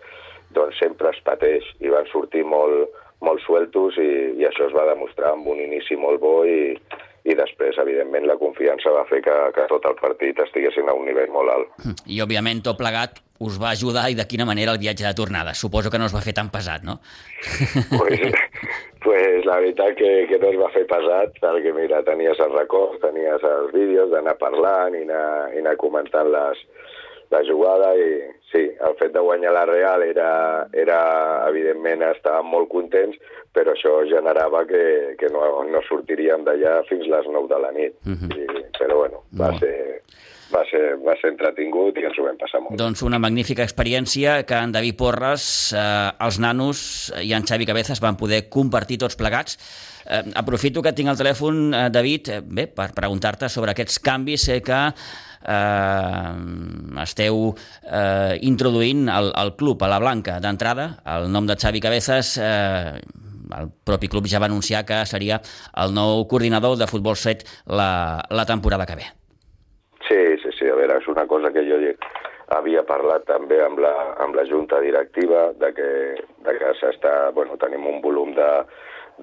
doncs 0.55 0.79
sempre 0.81 1.11
es 1.11 1.21
pateix 1.27 1.67
i 1.79 1.91
van 1.91 2.07
sortir 2.11 2.43
molt, 2.47 2.89
molt 3.21 3.41
sueltos 3.45 3.97
i, 4.01 4.11
i 4.41 4.47
això 4.49 4.67
es 4.67 4.75
va 4.75 4.89
demostrar 4.89 5.35
amb 5.35 5.47
un 5.51 5.61
inici 5.61 5.97
molt 5.99 6.21
bo 6.21 6.41
i, 6.45 6.75
i 7.21 7.35
després, 7.37 7.77
evidentment, 7.77 8.25
la 8.25 8.37
confiança 8.41 8.93
va 8.95 9.03
fer 9.09 9.21
que, 9.25 9.33
que 9.53 9.67
tot 9.69 9.85
el 9.85 9.97
partit 9.99 10.39
estiguessin 10.41 10.89
a 10.89 10.95
un 10.97 11.05
nivell 11.05 11.29
molt 11.33 11.53
alt. 11.53 11.83
I, 12.09 12.21
òbviament, 12.25 12.63
tot 12.65 12.79
plegat 12.81 13.21
us 13.41 13.57
va 13.61 13.71
ajudar 13.73 14.07
i 14.09 14.17
de 14.17 14.25
quina 14.29 14.45
manera 14.45 14.73
el 14.73 14.81
viatge 14.81 15.05
de 15.05 15.13
tornada? 15.17 15.53
Suposo 15.57 15.89
que 15.93 16.01
no 16.01 16.07
es 16.09 16.15
va 16.15 16.21
fer 16.25 16.33
tan 16.37 16.49
pesat, 16.53 16.85
no? 16.85 16.99
pues, 17.93 18.21
pues 19.05 19.45
la 19.45 19.59
veritat 19.61 19.95
que, 19.97 20.11
que 20.29 20.41
no 20.41 20.49
es 20.49 20.59
va 20.61 20.69
fer 20.73 20.85
pesat, 20.89 21.37
perquè 21.41 21.73
mira, 21.77 22.01
tenies 22.09 22.41
els 22.41 22.57
records, 22.57 23.01
tenies 23.05 23.45
els 23.53 23.73
vídeos 23.73 24.09
d'anar 24.13 24.37
parlant 24.41 24.97
i 24.97 25.05
anar, 25.05 25.25
i 25.53 25.61
anar 25.61 25.77
comentant 25.81 26.29
les, 26.33 26.61
la 27.33 27.41
jugada 27.45 27.93
i 27.97 28.11
sí, 28.51 28.63
el 28.87 28.97
fet 28.99 29.13
de 29.15 29.23
guanyar 29.23 29.53
la 29.55 29.65
Real 29.65 30.03
era, 30.03 30.31
era 30.73 30.99
evidentment, 31.49 32.03
estàvem 32.11 32.51
molt 32.53 32.69
contents, 32.71 33.17
però 33.55 33.75
això 33.75 33.97
generava 34.09 34.65
que, 34.69 35.15
que 35.19 35.31
no, 35.33 35.45
no 35.67 35.83
sortiríem 35.87 36.45
d'allà 36.47 36.81
fins 36.89 37.07
les 37.11 37.31
9 37.31 37.51
de 37.51 37.61
la 37.65 37.71
nit. 37.71 37.95
Uh 38.05 38.17
-huh. 38.17 38.31
I, 38.37 38.65
però 38.79 38.97
bueno, 38.97 39.23
va 39.37 39.51
no. 39.51 39.59
ser 39.59 40.01
va 40.51 40.63
ser, 40.69 40.97
va 41.01 41.15
ser 41.21 41.31
entretingut 41.31 41.97
i 41.97 42.05
ens 42.07 42.19
ho 42.19 42.25
vam 42.27 42.37
passar 42.39 42.61
molt. 42.63 42.75
Doncs 42.79 43.03
una 43.07 43.19
magnífica 43.19 43.63
experiència 43.63 44.41
que 44.47 44.59
en 44.59 44.73
David 44.75 44.97
Porres, 44.99 45.45
eh, 45.73 46.11
els 46.25 46.39
nanos 46.43 47.13
i 47.23 47.33
en 47.37 47.47
Xavi 47.47 47.67
Cabezas 47.69 48.03
van 48.03 48.19
poder 48.19 48.47
compartir 48.49 48.99
tots 49.01 49.17
plegats. 49.19 49.57
Eh, 50.05 50.23
aprofito 50.35 50.81
que 50.81 50.93
tinc 50.93 51.09
el 51.09 51.19
telèfon, 51.19 51.73
eh, 51.73 51.89
David, 51.89 52.29
eh, 52.29 52.41
bé, 52.43 52.67
per 52.67 52.91
preguntar-te 52.97 53.49
sobre 53.49 53.71
aquests 53.71 53.99
canvis 53.99 54.49
eh, 54.49 54.61
que 54.61 54.81
eh, 55.43 57.01
esteu 57.03 57.49
eh, 57.51 58.37
introduint 58.47 59.07
al, 59.09 59.31
al 59.35 59.55
club, 59.55 59.81
a 59.83 59.91
la 59.91 59.99
Blanca, 59.99 60.39
d'entrada, 60.43 60.91
el 61.17 61.31
nom 61.31 61.49
de 61.49 61.57
Xavi 61.59 61.83
Cabezas... 61.83 62.37
Eh, 62.37 63.01
el 63.51 63.67
propi 63.83 64.07
club 64.07 64.29
ja 64.31 64.39
va 64.39 64.47
anunciar 64.47 64.85
que 64.87 65.01
seria 65.03 65.41
el 65.83 65.91
nou 65.91 66.21
coordinador 66.31 66.77
de 66.79 66.87
Futbol 66.87 67.17
7 67.19 67.43
la, 67.67 68.21
la 68.31 68.45
temporada 68.47 68.85
que 68.87 68.95
ve. 68.95 69.09
Sí, 70.07 70.15
a 70.71 70.75
veure, 70.77 70.97
és 71.01 71.07
una 71.09 71.25
cosa 71.27 71.51
que 71.53 71.63
jo 71.65 71.77
havia 72.55 72.83
parlat 72.87 73.25
també 73.27 73.57
amb 73.63 73.79
la, 73.81 73.93
amb 74.23 74.35
la 74.37 74.45
junta 74.49 74.79
directiva 74.83 75.49
de 75.57 75.71
que, 75.73 75.89
de 76.45 76.55
que 76.59 76.73
s'està, 76.79 77.31
bueno, 77.35 77.57
tenim 77.61 77.87
un 77.89 78.01
volum 78.03 78.33
de, 78.37 78.49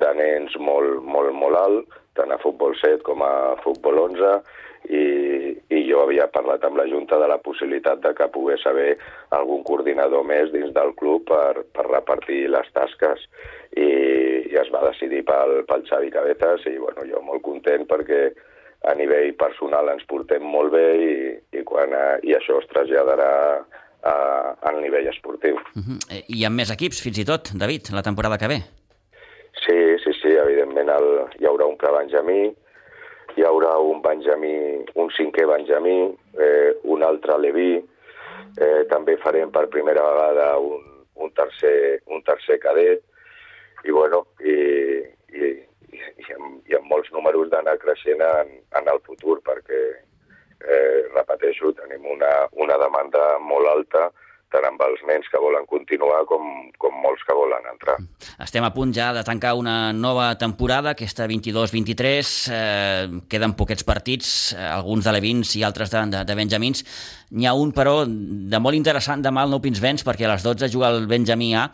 de 0.03 0.13
nens 0.19 0.57
molt, 0.59 1.03
molt, 1.05 1.33
molt 1.37 1.61
alt, 1.61 1.99
tant 2.19 2.35
a 2.35 2.41
futbol 2.43 2.75
7 2.81 3.05
com 3.07 3.23
a 3.23 3.33
futbol 3.63 4.01
11, 4.09 4.33
i, 4.89 4.99
i 4.99 5.03
jo 5.99 6.05
havia 6.07 6.29
parlat 6.31 6.65
amb 6.65 6.79
la 6.79 6.87
Junta 6.87 7.19
de 7.19 7.27
la 7.31 7.39
possibilitat 7.43 8.01
de 8.05 8.15
que 8.15 8.31
pogués 8.31 8.65
haver 8.67 8.97
algun 9.35 9.65
coordinador 9.67 10.25
més 10.25 10.53
dins 10.53 10.71
del 10.75 10.95
club 10.95 11.27
per, 11.27 11.65
per 11.75 11.87
repartir 11.89 12.47
les 12.53 12.69
tasques 12.75 13.25
i, 13.75 13.89
i 14.47 14.55
es 14.63 14.71
va 14.75 14.85
decidir 14.87 15.25
pel, 15.27 15.65
pel 15.67 15.83
Xavi 15.89 16.13
Cabezas 16.15 16.67
i 16.71 16.77
bueno, 16.79 17.07
jo 17.09 17.23
molt 17.27 17.43
content 17.43 17.87
perquè 17.91 18.29
a 18.87 18.95
nivell 18.95 19.35
personal 19.35 19.91
ens 19.91 20.07
portem 20.07 20.45
molt 20.47 20.71
bé 20.77 20.87
i, 21.03 21.15
i, 21.59 21.65
quan, 21.67 21.95
i 22.23 22.37
això 22.37 22.61
es 22.63 22.71
traslladarà 22.71 23.33
a, 23.59 24.15
al 24.71 24.79
nivell 24.81 25.11
esportiu. 25.11 25.59
Uh 25.75 25.83
-huh. 25.83 26.23
I 26.29 26.45
amb 26.47 26.63
més 26.63 26.71
equips, 26.71 27.03
fins 27.03 27.19
i 27.19 27.27
tot, 27.27 27.51
David, 27.59 27.91
la 27.91 28.07
temporada 28.07 28.39
que 28.39 28.47
ve? 28.47 28.61
Sí, 29.67 29.99
sí, 30.05 30.13
sí, 30.23 30.31
evidentment 30.31 30.89
el, 30.89 31.09
hi 31.41 31.47
haurà 31.51 31.67
un 31.67 31.77
pre-Benjamí, 31.77 32.55
hi 33.39 33.45
haurà 33.47 33.77
un 33.79 34.01
Benjamí, 34.03 34.83
un 34.99 35.13
cinquè 35.15 35.45
Benjamí, 35.47 35.99
eh, 36.43 36.75
un 36.91 37.05
altre 37.07 37.37
Leví, 37.39 37.77
eh, 38.59 38.83
també 38.91 39.15
farem 39.23 39.53
per 39.55 39.69
primera 39.71 40.03
vegada 40.03 40.49
un, 40.59 40.83
un, 41.23 41.31
tercer, 41.39 42.01
un 42.11 42.25
tercer 42.27 42.59
cadet, 42.59 43.05
i 43.87 43.95
bueno, 43.95 44.25
i, 44.43 44.57
i, 45.39 45.53
i, 45.95 46.03
amb, 46.35 46.67
i 46.67 46.75
amb 46.81 46.91
molts 46.91 47.13
números 47.15 47.53
d'anar 47.53 47.77
creixent 47.79 48.25
en, 48.27 48.51
en 48.81 48.91
el 48.91 48.99
futur, 49.07 49.39
perquè, 49.47 49.83
eh, 50.59 50.99
repeteixo, 51.15 51.71
tenim 51.79 52.11
una, 52.11 52.33
una 52.59 52.81
demanda 52.83 53.37
molt 53.39 53.71
alta 53.71 54.09
tant 54.53 54.65
amb 54.69 54.81
els 54.87 55.03
nens 55.09 55.29
que 55.31 55.41
volen 55.43 55.67
continuar 55.69 56.23
com, 56.29 56.45
com 56.81 56.97
molts 57.03 57.25
que 57.27 57.37
volen 57.37 57.67
entrar. 57.71 57.99
Estem 58.45 58.65
a 58.65 58.73
punt 58.75 58.95
ja 58.97 59.11
de 59.17 59.25
tancar 59.27 59.55
una 59.59 59.93
nova 59.93 60.31
temporada, 60.41 60.95
aquesta 60.97 61.29
22-23. 61.29 62.33
Eh, 62.55 63.21
queden 63.29 63.55
poquets 63.59 63.85
partits, 63.85 64.33
eh, 64.57 64.65
alguns 64.65 65.09
de 65.09 65.15
Levins 65.15 65.55
i 65.61 65.65
altres 65.67 65.93
de, 65.93 66.05
de, 66.15 66.25
de 66.29 66.39
Benjamins. 66.39 66.85
N'hi 67.37 67.49
ha 67.49 67.55
un, 67.55 67.75
però, 67.77 68.01
de 68.09 68.63
molt 68.63 68.79
interessant 68.79 69.25
demà 69.25 69.45
al 69.45 69.53
Nou 69.53 69.63
Pinsbens, 69.65 70.07
perquè 70.07 70.29
a 70.29 70.35
les 70.35 70.47
12 70.47 70.73
juga 70.73 70.93
el 70.95 71.09
Benjamí 71.11 71.53
A 71.55 71.69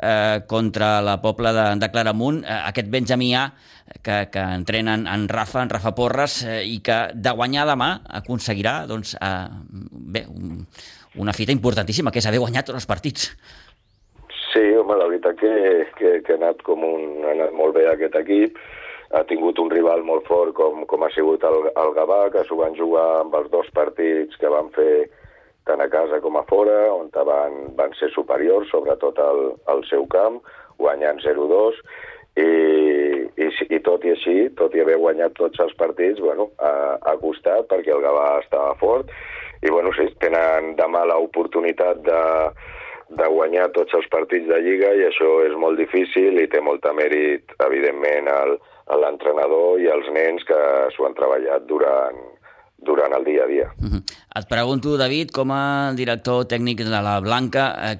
eh, 0.00 0.42
contra 0.48 1.00
la 1.02 1.20
Pobla 1.22 1.52
de, 1.52 1.68
de 1.80 1.90
Claramunt, 1.92 2.42
eh, 2.44 2.60
aquest 2.70 2.90
Benjamí 2.90 3.34
A 3.36 3.50
que, 4.02 4.28
que 4.32 4.40
entrenen 4.40 5.06
en 5.06 5.28
Rafa, 5.28 5.62
en 5.62 5.70
Rafa 5.70 5.94
Porres, 5.94 6.42
eh, 6.42 6.62
i 6.66 6.80
que 6.84 6.98
de 7.14 7.36
guanyar 7.36 7.66
demà 7.68 7.90
aconseguirà 8.20 8.84
doncs, 8.90 9.14
eh, 9.20 9.48
bé, 10.14 10.24
un, 10.28 10.64
una 11.20 11.32
fita 11.32 11.52
importantíssima, 11.52 12.10
que 12.10 12.22
és 12.22 12.28
haver 12.28 12.42
guanyat 12.42 12.70
tots 12.70 12.80
els 12.80 12.88
partits. 12.90 13.30
Sí, 14.52 14.62
home, 14.78 14.96
la 14.98 15.08
veritat 15.10 15.38
que, 15.40 15.52
que, 15.98 16.16
que 16.26 16.34
ha 16.34 16.38
anat 16.40 16.62
com 16.66 16.84
un, 16.86 17.24
ha 17.24 17.34
anat 17.34 17.54
molt 17.58 17.74
bé 17.74 17.88
aquest 17.90 18.16
equip, 18.20 18.58
ha 19.14 19.22
tingut 19.28 19.58
un 19.62 19.70
rival 19.70 20.02
molt 20.06 20.26
fort 20.26 20.54
com, 20.58 20.84
com 20.90 21.04
ha 21.04 21.10
sigut 21.14 21.44
el, 21.46 21.68
el 21.70 21.92
Gavà, 21.96 22.22
que 22.34 22.44
s'ho 22.46 22.58
van 22.58 22.74
jugar 22.78 23.06
amb 23.20 23.34
els 23.38 23.50
dos 23.52 23.70
partits 23.74 24.38
que 24.40 24.50
van 24.50 24.70
fer 24.74 25.06
tant 25.68 25.80
a 25.80 25.88
casa 25.88 26.20
com 26.20 26.36
a 26.36 26.44
fora, 26.48 26.90
on 26.92 27.08
van, 27.14 27.60
van 27.78 27.94
ser 27.98 28.10
superiors, 28.12 28.68
sobretot 28.70 29.18
al, 29.22 29.54
al 29.70 29.84
seu 29.88 30.04
camp, 30.12 30.40
guanyant 30.78 31.22
0-2, 31.24 31.78
i, 32.36 32.48
i, 33.38 33.48
i 33.70 33.78
tot 33.86 34.04
i 34.04 34.12
així, 34.12 34.36
tot 34.58 34.74
i 34.74 34.82
haver 34.82 34.98
guanyat 35.00 35.36
tots 35.38 35.62
els 35.62 35.74
partits, 35.78 36.20
bueno, 36.20 36.50
ha, 36.58 36.98
ha 37.00 37.14
costat 37.22 37.70
perquè 37.70 37.94
el 37.94 38.02
Gavà 38.04 38.26
estava 38.42 38.74
fort, 38.82 39.12
i 39.64 39.72
bueno, 39.72 39.92
sí, 39.96 40.06
tenen 40.20 40.74
demà 40.76 41.06
l'oportunitat 41.08 42.02
de, 42.04 42.20
de 43.16 43.28
guanyar 43.32 43.70
tots 43.76 43.96
els 43.96 44.06
partits 44.12 44.46
de 44.50 44.60
Lliga 44.60 44.92
i 44.92 45.06
això 45.08 45.38
és 45.46 45.56
molt 45.60 45.80
difícil 45.80 46.40
i 46.40 46.48
té 46.52 46.60
molta 46.60 46.92
mèrit, 46.96 47.56
evidentment, 47.64 48.30
l'entrenador 49.00 49.80
i 49.80 49.88
als 49.88 50.10
nens 50.12 50.44
que 50.44 50.60
s'ho 50.94 51.08
han 51.08 51.16
treballat 51.16 51.64
durant, 51.70 52.20
durant 52.84 53.16
el 53.16 53.24
dia 53.24 53.44
a 53.44 53.48
dia. 53.48 53.68
Uh 53.80 53.88
-huh. 53.88 54.02
Et 54.36 54.48
pregunto, 54.48 54.96
David, 54.96 55.30
com 55.32 55.50
a 55.50 55.92
director 55.96 56.44
tècnic 56.44 56.78
de 56.84 56.90
la 56.90 57.20
Blanca, 57.20 57.76
eh, 57.90 57.98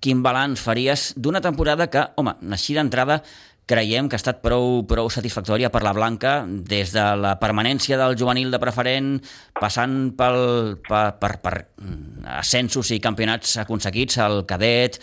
quin 0.00 0.22
balanç 0.22 0.60
faries 0.60 1.14
d'una 1.16 1.40
temporada 1.40 1.88
que, 1.88 2.02
home, 2.16 2.34
així 2.52 2.74
d'entrada 2.74 3.22
creiem 3.66 4.08
que 4.08 4.14
ha 4.14 4.20
estat 4.22 4.38
prou, 4.44 4.84
prou 4.86 5.08
satisfactòria 5.10 5.72
per 5.74 5.82
la 5.82 5.92
Blanca 5.96 6.38
des 6.46 6.92
de 6.94 7.04
la 7.18 7.34
permanència 7.42 7.98
del 7.98 8.14
juvenil 8.18 8.52
de 8.54 8.60
preferent, 8.62 9.16
passant 9.58 9.96
pel, 10.18 10.78
per, 10.86 11.04
per, 11.20 11.32
per 11.42 11.54
mm, 11.82 12.26
ascensos 12.38 12.92
i 12.94 13.00
campionats 13.02 13.56
aconseguits, 13.64 14.20
el 14.22 14.44
cadet, 14.46 15.00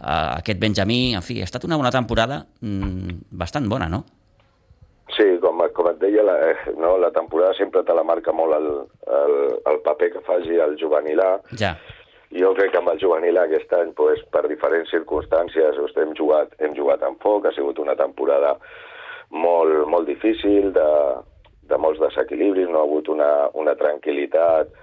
eh, 0.00 0.28
aquest 0.40 0.62
Benjamí, 0.62 1.00
en 1.14 1.24
fi, 1.24 1.42
ha 1.42 1.48
estat 1.48 1.68
una 1.68 1.76
bona 1.76 1.92
temporada 1.92 2.46
mm, 2.64 3.20
bastant 3.36 3.68
bona, 3.68 3.90
no? 3.92 4.06
Sí, 5.14 5.26
com, 5.40 5.60
com 5.76 5.92
et 5.92 6.00
deia, 6.00 6.24
la, 6.26 6.38
eh, 6.48 6.72
no, 6.80 6.96
la 6.98 7.12
temporada 7.14 7.54
sempre 7.54 7.84
te 7.86 7.94
la 7.94 8.04
marca 8.04 8.32
molt 8.34 8.56
el, 8.56 8.72
el, 9.20 9.36
el 9.70 9.78
paper 9.84 10.10
que 10.16 10.24
faci 10.26 10.56
el 10.60 10.74
juvenil 10.80 11.20
A. 11.22 11.30
Ja. 11.52 11.76
Jo 12.34 12.52
crec 12.56 12.72
que 12.74 12.80
amb 12.80 12.90
el 12.90 12.98
juvenil 12.98 13.38
aquest 13.38 13.72
any, 13.78 13.92
pues, 13.94 14.22
per 14.34 14.46
diferents 14.50 14.90
circumstàncies, 14.90 15.78
doncs, 15.78 15.94
hem, 16.02 16.14
jugat, 16.18 16.56
hem 16.58 16.74
jugat 16.74 17.04
amb 17.06 17.22
foc, 17.22 17.46
ha 17.46 17.54
sigut 17.54 17.78
una 17.78 17.94
temporada 17.98 18.56
molt, 19.30 19.86
molt 19.86 20.10
difícil, 20.10 20.72
de, 20.74 20.88
de 21.70 21.78
molts 21.78 22.02
desequilibris, 22.02 22.68
no 22.70 22.82
ha 22.82 22.88
hagut 22.88 23.08
una, 23.12 23.30
una 23.54 23.76
tranquil·litat 23.78 24.74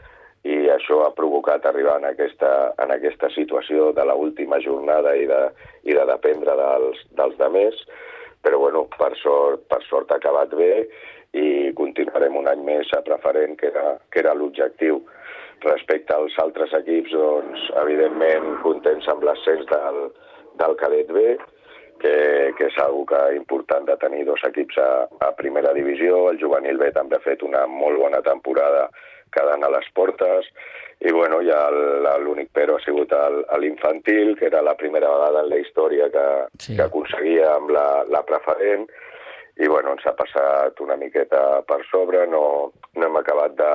i 0.44 0.56
això 0.72 1.04
ha 1.06 1.14
provocat 1.16 1.66
arribar 1.68 1.98
en 2.00 2.10
aquesta, 2.10 2.74
en 2.84 2.92
aquesta 2.92 3.30
situació 3.36 3.92
de 3.96 4.04
l 4.04 4.16
última 4.20 4.60
jornada 4.64 5.16
i 5.16 5.28
de, 5.28 5.44
i 5.88 5.96
de 5.96 6.04
dependre 6.10 6.56
dels, 6.60 7.06
dels 7.16 7.38
demés 7.40 7.80
però 8.44 8.60
bueno, 8.60 8.86
per 8.92 9.16
sort, 9.18 9.64
per 9.72 9.80
sort 9.88 10.12
ha 10.12 10.20
acabat 10.20 10.52
bé 10.60 10.74
i 11.40 11.72
continuarem 11.80 12.36
un 12.36 12.50
any 12.52 12.62
més 12.68 12.92
a 12.94 13.00
preferent, 13.06 13.56
que 13.58 13.70
era, 13.72 13.96
que 14.12 14.20
era 14.22 14.36
l'objectiu. 14.36 15.00
Respecte 15.64 16.16
als 16.16 16.36
altres 16.44 16.74
equips, 16.76 17.14
doncs, 17.16 17.66
evidentment, 17.82 18.58
contents 18.66 19.08
amb 19.12 19.24
l'ascens 19.24 19.66
del, 19.72 20.00
del 20.60 20.78
cadet 20.82 21.12
B, 21.16 21.38
que, 22.04 22.16
que 22.58 22.68
és 22.68 22.80
una 22.84 23.06
que 23.08 23.22
important 23.38 23.88
de 23.88 23.96
tenir 24.02 24.26
dos 24.28 24.44
equips 24.44 24.78
a, 24.84 24.92
a 25.24 25.32
primera 25.40 25.74
divisió. 25.74 26.30
El 26.32 26.40
juvenil 26.42 26.78
B 26.82 26.92
també 26.92 27.18
ha 27.18 27.26
fet 27.26 27.44
una 27.48 27.66
molt 27.68 28.02
bona 28.02 28.22
temporada 28.26 28.90
quedant 29.34 29.64
a 29.66 29.72
les 29.74 29.88
portes, 29.98 30.50
i 31.04 31.12
bueno, 31.12 31.40
ja 31.44 31.68
l'únic 32.22 32.52
però 32.56 32.78
ha 32.78 32.84
sigut 32.84 33.12
l'infantil, 33.60 34.36
que 34.38 34.46
era 34.48 34.62
la 34.62 34.76
primera 34.80 35.10
vegada 35.10 35.42
en 35.42 35.50
la 35.50 35.60
història 35.60 36.10
que, 36.14 36.28
sí. 36.60 36.78
que 36.78 36.86
aconseguia 36.86 37.50
amb 37.56 37.74
la, 37.74 37.88
la 38.14 38.22
preferent, 38.28 38.86
i 39.58 39.68
bueno, 39.70 39.94
ens 39.98 40.06
ha 40.08 40.16
passat 40.18 40.80
una 40.82 40.96
miqueta 40.98 41.62
per 41.68 41.82
sobre, 41.90 42.26
no, 42.30 42.72
no 42.96 43.10
hem 43.10 43.20
acabat 43.20 43.58
de 43.58 43.74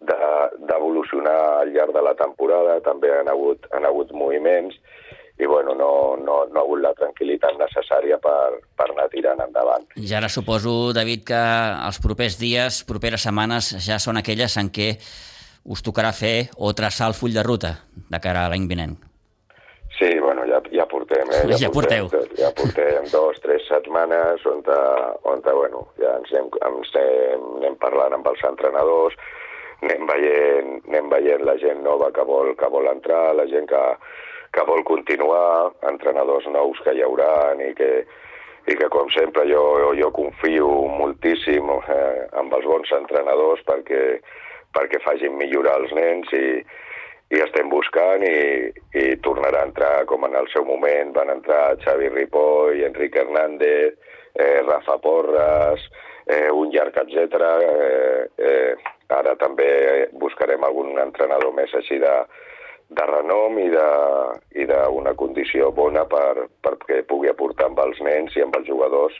d'evolucionar 0.00 1.36
de, 1.36 1.60
al 1.62 1.72
llarg 1.74 1.94
de 1.96 2.02
la 2.04 2.14
temporada, 2.18 2.80
també 2.84 3.12
han 3.12 3.28
hagut, 3.28 3.66
han 3.76 3.86
hagut 3.88 4.12
moviments, 4.16 4.78
i 5.40 5.46
bueno, 5.48 5.74
no, 5.74 6.16
no, 6.20 6.44
no 6.52 6.60
ha 6.60 6.64
hagut 6.64 6.82
la 6.84 6.92
tranquil·litat 6.98 7.56
necessària 7.60 8.18
per, 8.20 8.60
per 8.76 8.90
anar 8.90 9.08
tirant 9.12 9.40
endavant. 9.40 9.86
Ja 9.96 10.18
ara 10.20 10.28
suposo, 10.28 10.92
David, 10.96 11.24
que 11.32 11.42
els 11.88 12.00
propers 12.04 12.36
dies, 12.40 12.82
properes 12.88 13.24
setmanes, 13.24 13.72
ja 13.86 14.00
són 14.02 14.20
aquelles 14.20 14.56
en 14.60 14.68
què 14.68 14.90
us 15.70 15.84
tocarà 15.84 16.12
fer 16.16 16.50
o 16.56 16.72
traçar 16.76 17.08
el 17.08 17.16
full 17.16 17.36
de 17.36 17.44
ruta 17.44 17.76
de 18.10 18.20
cara 18.20 18.44
a 18.44 18.52
l'any 18.52 18.68
vinent. 18.68 18.98
Sí, 20.00 20.08
bueno, 20.18 20.46
ja, 20.48 20.60
ja 20.72 20.86
portem, 20.88 21.28
eh? 21.28 21.42
Ja, 21.52 21.58
ja 21.66 21.72
porteu. 21.72 22.08
Portem, 22.08 22.36
ja 22.38 22.52
portem 22.56 23.08
dos, 23.12 23.40
tres 23.44 23.66
setmanes 23.68 24.44
on, 24.48 24.62
ta, 24.64 24.78
on 25.28 25.42
ta, 25.44 25.52
bueno, 25.56 25.86
ja 26.00 26.14
ens 26.20 26.32
anem, 26.32 26.48
ens 26.68 26.94
anem, 26.96 27.44
anem 27.60 27.76
parlant 27.82 28.16
amb 28.16 28.30
els 28.32 28.44
entrenadors, 28.48 29.16
anem 29.82 30.08
veient, 30.08 30.72
anem 30.88 31.12
veient 31.12 31.44
la 31.46 31.56
gent 31.60 31.84
nova 31.84 32.10
que 32.14 32.24
vol, 32.26 32.54
que 32.56 32.68
vol 32.72 32.88
entrar, 32.90 33.34
la 33.36 33.46
gent 33.50 33.68
que, 33.70 33.84
que 34.56 34.66
vol 34.68 34.84
continuar, 34.88 35.70
entrenadors 35.90 36.48
nous 36.52 36.82
que 36.84 36.94
hi 36.96 37.04
haurà 37.06 37.54
i 37.64 37.72
que, 37.78 37.90
i 38.68 38.76
que 38.76 38.90
com 38.92 39.08
sempre 39.14 39.46
jo, 39.48 39.64
jo 39.98 40.10
confio 40.14 40.68
moltíssim 41.00 41.72
eh, 41.80 42.28
amb 42.38 42.54
els 42.58 42.68
bons 42.68 42.92
entrenadors 43.00 43.64
perquè 43.68 44.04
perquè 44.74 45.00
facin 45.02 45.34
millorar 45.38 45.80
els 45.80 45.92
nens 45.96 46.30
i, 46.36 46.60
i 47.34 47.40
estem 47.42 47.70
buscant 47.72 48.22
i, 48.26 48.70
i 48.94 49.06
tornarà 49.24 49.64
a 49.64 49.68
entrar 49.70 49.94
com 50.10 50.26
en 50.26 50.36
el 50.38 50.46
seu 50.52 50.66
moment 50.66 51.12
van 51.16 51.32
entrar 51.32 51.78
Xavi 51.82 52.10
Ripoll, 52.14 52.82
Enric 52.86 53.18
Hernández, 53.18 53.96
eh, 54.34 54.60
Rafa 54.66 54.98
Porras, 55.02 55.82
eh, 56.26 56.50
un 56.50 56.70
llarg, 56.74 56.96
etc. 57.02 57.48
Eh, 57.64 58.28
eh, 58.38 58.74
ara 59.10 59.34
també 59.36 60.08
buscarem 60.12 60.64
algun 60.64 60.98
entrenador 61.02 61.54
més 61.56 61.74
així 61.74 61.98
de, 62.02 62.14
de 62.90 63.06
renom 63.10 63.58
i 63.58 63.68
d'una 64.66 65.14
condició 65.18 65.70
bona 65.74 66.06
per, 66.10 66.48
pugui 67.08 67.30
aportar 67.30 67.70
amb 67.70 67.82
els 67.86 68.00
nens 68.06 68.36
i 68.36 68.44
amb 68.46 68.56
els 68.58 68.68
jugadors 68.68 69.18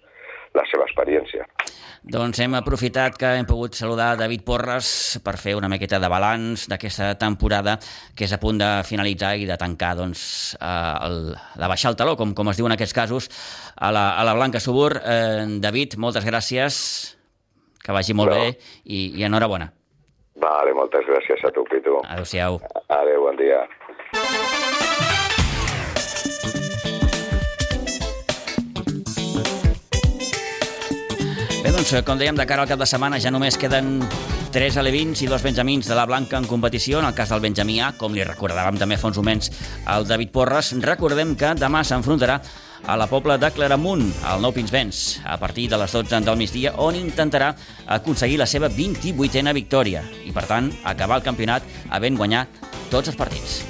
la 0.54 0.66
seva 0.71 0.87
experiència. 0.88 1.47
Doncs 2.00 2.38
hem 2.40 2.54
aprofitat 2.57 3.19
que 3.21 3.28
hem 3.37 3.45
pogut 3.45 3.76
saludar 3.76 4.14
David 4.16 4.40
Porres 4.47 5.19
per 5.21 5.35
fer 5.37 5.52
una 5.59 5.69
miqueta 5.69 5.99
de 6.00 6.09
balanç 6.09 6.64
d'aquesta 6.71 7.11
temporada 7.21 7.75
que 8.16 8.25
és 8.25 8.33
a 8.33 8.38
punt 8.40 8.57
de 8.57 8.69
finalitzar 8.88 9.35
i 9.37 9.45
de 9.45 9.59
tancar, 9.61 9.92
doncs, 9.99 10.23
eh, 10.57 10.95
el, 11.07 11.19
de 11.37 11.69
baixar 11.69 11.92
el 11.92 11.99
taló, 12.00 12.16
com, 12.16 12.33
com 12.33 12.49
es 12.49 12.57
diu 12.57 12.71
en 12.71 12.73
aquests 12.73 12.97
casos, 12.97 13.28
a 13.76 13.92
la, 13.92 14.07
a 14.16 14.25
la 14.25 14.33
Blanca 14.38 14.62
Subur. 14.64 14.95
Eh, 14.97 15.61
David, 15.61 15.99
moltes 16.00 16.25
gràcies, 16.25 16.80
que 17.85 17.92
vagi 17.92 18.16
molt 18.16 18.33
no. 18.33 18.40
bé 18.40 18.57
i, 18.85 19.21
i 19.21 19.28
enhorabona. 19.28 19.69
Vale, 20.40 20.73
moltes 20.73 21.04
gràcies 21.04 21.45
a 21.45 21.52
tu, 21.52 21.66
Pitu. 21.69 22.00
Adéu-siau. 22.09 22.62
Adéu, 22.88 23.28
bon 23.28 23.37
dia. 23.37 23.61
Doncs, 31.80 32.04
com 32.04 32.18
dèiem, 32.20 32.37
de 32.37 32.44
cara 32.44 32.60
al 32.66 32.68
cap 32.68 32.80
de 32.80 32.84
setmana 32.84 33.16
ja 33.22 33.30
només 33.32 33.56
queden 33.56 34.02
3 34.52 34.76
alevins 34.82 35.22
i 35.25 35.28
dos 35.30 35.40
benjamins 35.40 35.87
de 35.88 35.94
la 35.96 36.04
Blanca 36.04 36.37
en 36.37 36.44
competició, 36.44 36.99
en 37.00 37.06
el 37.08 37.14
cas 37.16 37.30
del 37.32 37.40
benjamí 37.40 37.78
A, 37.80 37.94
com 37.96 38.12
li 38.12 38.25
recordàvem 38.26 38.76
també 38.76 38.99
fa 39.00 39.08
uns 39.08 39.16
moments 39.16 39.49
al 39.88 40.04
David 40.04 40.28
Porres. 40.34 40.75
Recordem 40.84 41.32
que 41.40 41.54
demà 41.56 41.80
s'enfrontarà 41.80 42.37
a 42.84 42.99
la 43.00 43.06
Pobla 43.08 43.38
de 43.40 43.49
Claramunt, 43.56 44.04
al 44.28 44.44
Nou 44.44 44.52
Pinsbens, 44.52 45.22
a 45.25 45.38
partir 45.40 45.70
de 45.72 45.78
les 45.80 45.96
12 45.96 46.20
del 46.26 46.37
migdia, 46.37 46.75
on 46.76 46.99
intentarà 47.00 47.54
aconseguir 47.87 48.37
la 48.42 48.50
seva 48.50 48.68
28a 48.68 49.56
victòria 49.56 50.04
i, 50.26 50.34
per 50.37 50.44
tant, 50.50 50.68
acabar 50.84 51.22
el 51.22 51.25
campionat 51.25 51.64
havent 51.88 52.20
guanyat 52.20 52.60
tots 52.90 53.08
els 53.08 53.16
partits. 53.16 53.62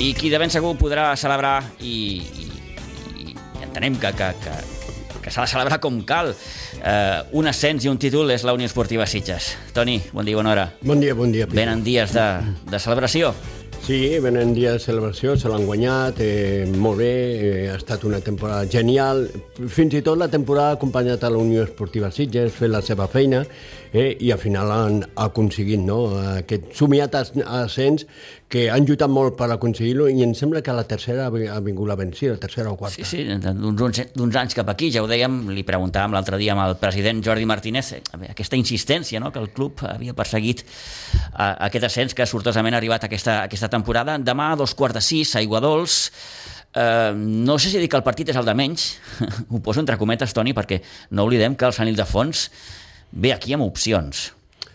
I 0.00 0.14
qui 0.16 0.32
de 0.32 0.42
ben 0.42 0.50
segur 0.50 0.74
podrà 0.80 1.12
celebrar 1.14 1.60
i, 1.84 2.39
entenem 3.70 3.96
que, 4.02 4.10
que, 4.18 4.32
que, 4.42 5.20
que 5.22 5.30
s'ha 5.30 5.46
de 5.46 5.52
celebrar 5.52 5.78
com 5.82 6.02
cal. 6.06 6.34
Eh, 6.80 7.22
un 7.38 7.46
ascens 7.50 7.86
i 7.86 7.92
un 7.92 8.00
títol 8.02 8.34
és 8.34 8.44
la 8.46 8.56
Unió 8.56 8.66
Esportiva 8.68 9.06
Sitges. 9.06 9.54
Toni, 9.76 10.00
bon 10.12 10.26
dia, 10.26 10.38
bona 10.38 10.54
hora. 10.56 10.68
Bon 10.82 11.00
dia, 11.00 11.14
bon 11.14 11.32
dia. 11.32 11.46
Peter. 11.46 11.62
Venen 11.62 11.86
dies 11.86 12.14
de, 12.16 12.28
de 12.70 12.82
celebració. 12.82 13.32
Sí, 13.80 14.18
venen 14.20 14.52
dies 14.52 14.74
de 14.76 14.82
celebració, 14.82 15.38
se 15.40 15.48
l'han 15.48 15.64
guanyat, 15.64 16.18
eh, 16.20 16.66
molt 16.68 17.00
bé, 17.00 17.12
eh, 17.40 17.70
ha 17.72 17.78
estat 17.78 18.04
una 18.04 18.20
temporada 18.20 18.66
genial. 18.68 19.24
Fins 19.72 19.96
i 19.96 20.02
tot 20.04 20.20
la 20.20 20.28
temporada 20.28 20.74
ha 20.74 20.76
acompanyat 20.76 21.24
a 21.24 21.30
la 21.32 21.40
Unió 21.40 21.64
Esportiva 21.64 22.10
Sitges, 22.12 22.52
fet 22.52 22.70
la 22.70 22.82
seva 22.84 23.08
feina, 23.08 23.40
eh, 23.92 24.16
i 24.20 24.30
al 24.30 24.38
final 24.38 24.70
han 24.72 25.00
aconseguit 25.18 25.80
no, 25.82 26.02
aquest 26.36 26.70
somiat 26.78 27.16
ascens 27.16 28.06
que 28.50 28.64
han 28.70 28.86
lluitat 28.86 29.10
molt 29.10 29.36
per 29.38 29.46
aconseguir-lo 29.54 30.08
i 30.10 30.24
em 30.24 30.32
sembla 30.34 30.62
que 30.66 30.74
la 30.74 30.84
tercera 30.88 31.28
ha 31.28 31.60
vingut 31.62 31.88
la 31.88 31.96
vencida, 31.98 32.34
la 32.34 32.42
tercera 32.42 32.72
o 32.72 32.76
quarta. 32.78 32.98
Sí, 32.98 33.06
sí, 33.06 33.24
d'uns 33.30 34.38
anys 34.42 34.58
cap 34.58 34.70
aquí, 34.72 34.90
ja 34.94 35.04
ho 35.04 35.08
dèiem, 35.10 35.42
li 35.54 35.64
preguntàvem 35.66 36.14
l'altre 36.16 36.38
dia 36.40 36.56
amb 36.56 36.64
el 36.66 36.76
president 36.82 37.22
Jordi 37.24 37.46
Martínez, 37.46 37.92
eh, 37.98 38.02
aquesta 38.30 38.58
insistència 38.58 39.22
no, 39.22 39.30
que 39.30 39.42
el 39.42 39.50
club 39.54 39.84
havia 39.86 40.14
perseguit 40.18 40.64
a, 41.32 41.52
aquest 41.70 41.90
ascens 41.90 42.16
que 42.16 42.26
sortosament 42.26 42.74
ha 42.74 42.82
arribat 42.82 43.06
aquesta, 43.06 43.44
aquesta 43.46 43.70
temporada. 43.70 44.18
Demà 44.18 44.52
a 44.52 44.58
dos 44.58 44.74
quarts 44.74 44.98
de 44.98 45.04
sis, 45.04 45.36
a 45.36 45.44
Iguadols, 45.46 46.08
Uh, 46.70 47.10
no 47.18 47.56
sé 47.58 47.66
si 47.66 47.80
dir 47.82 47.88
que 47.90 47.98
el 47.98 48.04
partit 48.06 48.28
és 48.30 48.36
el 48.38 48.46
de 48.46 48.52
menys, 48.54 48.84
ho 49.50 49.58
poso 49.58 49.82
entre 49.82 49.96
cometes, 49.98 50.30
Toni, 50.30 50.52
perquè 50.54 50.76
no 51.10 51.24
oblidem 51.26 51.56
que 51.58 51.66
el 51.66 51.74
Sant 51.74 51.90
Ildefons 51.90 52.44
ve 53.12 53.34
aquí 53.34 53.54
amb 53.56 53.66
opcions. 53.66 54.30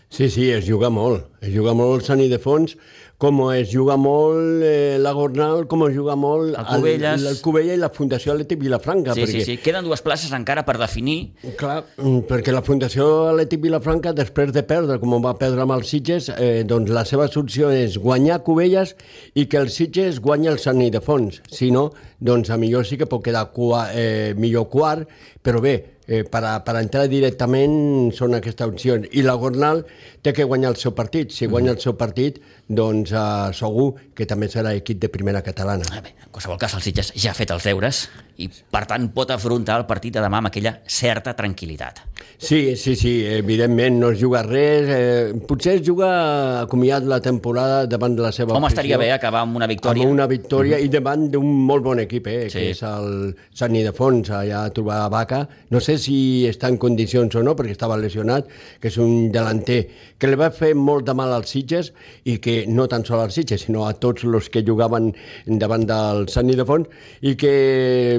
Sí, 0.08 0.30
sí, 0.30 0.50
es 0.50 0.64
juga 0.64 0.88
molt. 0.88 1.26
Es 1.42 1.52
juga 1.52 1.74
molt 1.76 1.98
el 1.98 2.06
Sant 2.06 2.22
Ildefons, 2.22 2.76
com 3.20 3.38
es 3.54 3.70
juga 3.72 3.96
molt 3.96 4.62
eh, 4.64 4.96
la 5.00 5.12
Gornal, 5.16 5.64
com 5.68 5.86
es 5.86 5.94
juga 5.96 6.14
molt 6.20 6.52
el 6.56 6.66
Cubelles. 6.68 7.22
El, 7.22 7.30
el 7.30 7.38
Cubella 7.40 7.74
i 7.76 7.80
la 7.80 7.88
Fundació 7.92 8.34
Atlètic 8.34 8.60
Vilafranca. 8.60 9.14
Sí, 9.16 9.24
perquè, 9.24 9.40
sí, 9.40 9.56
sí. 9.56 9.56
Queden 9.64 9.88
dues 9.88 10.04
places 10.04 10.34
encara 10.36 10.66
per 10.68 10.76
definir. 10.80 11.32
Clar, 11.56 11.78
mm, 11.96 12.26
perquè 12.28 12.52
la 12.52 12.62
Fundació 12.66 13.08
Atlètic 13.30 13.64
Vilafranca, 13.64 14.12
després 14.16 14.52
de 14.52 14.62
perdre, 14.68 15.00
com 15.00 15.16
va 15.24 15.34
perdre 15.40 15.64
amb 15.64 15.76
els 15.78 15.90
Sitges, 15.92 16.28
eh, 16.36 16.62
doncs 16.68 16.92
la 16.92 17.06
seva 17.08 17.28
solució 17.32 17.72
és 17.72 17.96
guanyar 17.96 18.42
Cubelles 18.44 18.94
i 19.34 19.48
que 19.48 19.60
el 19.64 19.72
Sitges 19.72 20.20
guanyi 20.20 20.52
el 20.52 20.60
Sant 20.60 20.84
Ildefons. 20.84 21.40
Si 21.48 21.72
no, 21.72 21.88
doncs 22.20 22.52
a 22.52 22.60
millor 22.60 22.84
sí 22.84 23.00
que 23.00 23.08
pot 23.08 23.24
quedar 23.24 23.48
cua, 23.56 23.88
eh, 23.96 24.34
millor 24.36 24.68
quart, 24.68 25.08
però 25.42 25.64
bé, 25.64 25.95
eh, 26.06 26.22
per, 26.24 26.42
a, 26.44 26.54
per 26.64 26.76
a 26.76 26.82
entrar 26.84 27.06
directament 27.10 28.12
són 28.16 28.38
aquestes 28.38 28.66
opcions. 28.66 29.10
I 29.12 29.24
la 29.26 29.36
Gornal 29.40 29.84
té 30.22 30.34
que 30.36 30.46
guanyar 30.46 30.74
el 30.74 30.80
seu 30.80 30.94
partit. 30.96 31.34
Si 31.34 31.50
guanya 31.50 31.74
el 31.76 31.82
seu 31.82 31.96
partit, 31.98 32.40
doncs 32.68 33.12
eh, 33.12 33.26
segur 33.58 33.92
que 34.16 34.28
també 34.28 34.50
serà 34.52 34.74
equip 34.78 35.02
de 35.02 35.12
primera 35.12 35.44
catalana. 35.46 35.88
Ah, 35.92 36.02
bé, 36.04 36.16
en 36.22 36.32
qualsevol 36.32 36.60
cas, 36.62 36.78
el 36.78 36.86
Sitges 36.86 37.12
ja 37.16 37.32
ha 37.32 37.38
fet 37.38 37.54
els 37.54 37.66
deures 37.66 38.06
i, 38.36 38.48
per 38.48 38.84
tant, 38.88 39.08
pot 39.14 39.30
afrontar 39.32 39.78
el 39.80 39.86
partit 39.88 40.16
de 40.16 40.22
demà 40.24 40.42
amb 40.42 40.50
aquella 40.50 40.76
certa 40.86 41.32
tranquil·litat. 41.36 42.02
Sí, 42.36 42.76
sí, 42.76 42.96
sí, 43.00 43.12
evidentment 43.24 43.96
no 44.00 44.10
es 44.12 44.20
juga 44.20 44.42
res. 44.44 44.90
Eh, 44.92 45.38
potser 45.48 45.78
es 45.78 45.84
juga 45.86 46.60
acomiat 46.60 47.06
la 47.08 47.20
temporada 47.24 47.86
davant 47.88 48.16
de 48.16 48.22
la 48.26 48.32
seva 48.32 48.56
Home, 48.56 48.68
estaria 48.68 48.98
bé 49.00 49.08
acabar 49.12 49.40
amb 49.46 49.56
una 49.56 49.68
victòria. 49.70 50.04
Amb 50.04 50.12
una 50.12 50.26
victòria 50.26 50.76
mm 50.76 50.80
-hmm. 50.80 50.84
i 50.84 50.92
davant 50.92 51.30
d'un 51.32 51.46
molt 51.66 51.84
bon 51.84 52.00
equip, 52.00 52.26
eh, 52.26 52.50
sí. 52.50 52.58
que 52.58 52.70
és 52.70 52.82
el 52.82 53.36
Sant 53.54 53.74
Idefons, 53.74 54.30
allà 54.30 54.64
a 54.64 54.70
trobar 54.70 55.04
a 55.04 55.08
Vaca. 55.08 55.48
No 55.70 55.80
sé 55.80 55.96
si 55.98 56.46
està 56.46 56.68
en 56.68 56.76
condicions 56.76 57.34
o 57.34 57.42
no, 57.42 57.56
perquè 57.56 57.70
estava 57.70 57.96
lesionat, 57.96 58.46
que 58.80 58.88
és 58.88 58.98
un 58.98 59.32
delanter 59.32 59.88
que 60.18 60.26
li 60.26 60.36
va 60.36 60.50
fer 60.50 60.74
molt 60.74 61.06
de 61.06 61.14
mal 61.14 61.32
als 61.32 61.50
Sitges 61.50 61.92
i 62.24 62.38
que 62.38 62.66
no 62.66 62.86
tan 62.88 63.04
sols 63.04 63.22
als 63.22 63.34
Sitges, 63.34 63.62
sinó 63.62 63.86
a 63.86 63.94
tots 63.94 64.24
els 64.24 64.48
que 64.48 64.62
jugaven 64.62 65.14
davant 65.46 65.86
del 65.86 66.28
Sant 66.28 66.50
Idefons 66.50 66.86
i 67.22 67.34
que, 67.36 68.18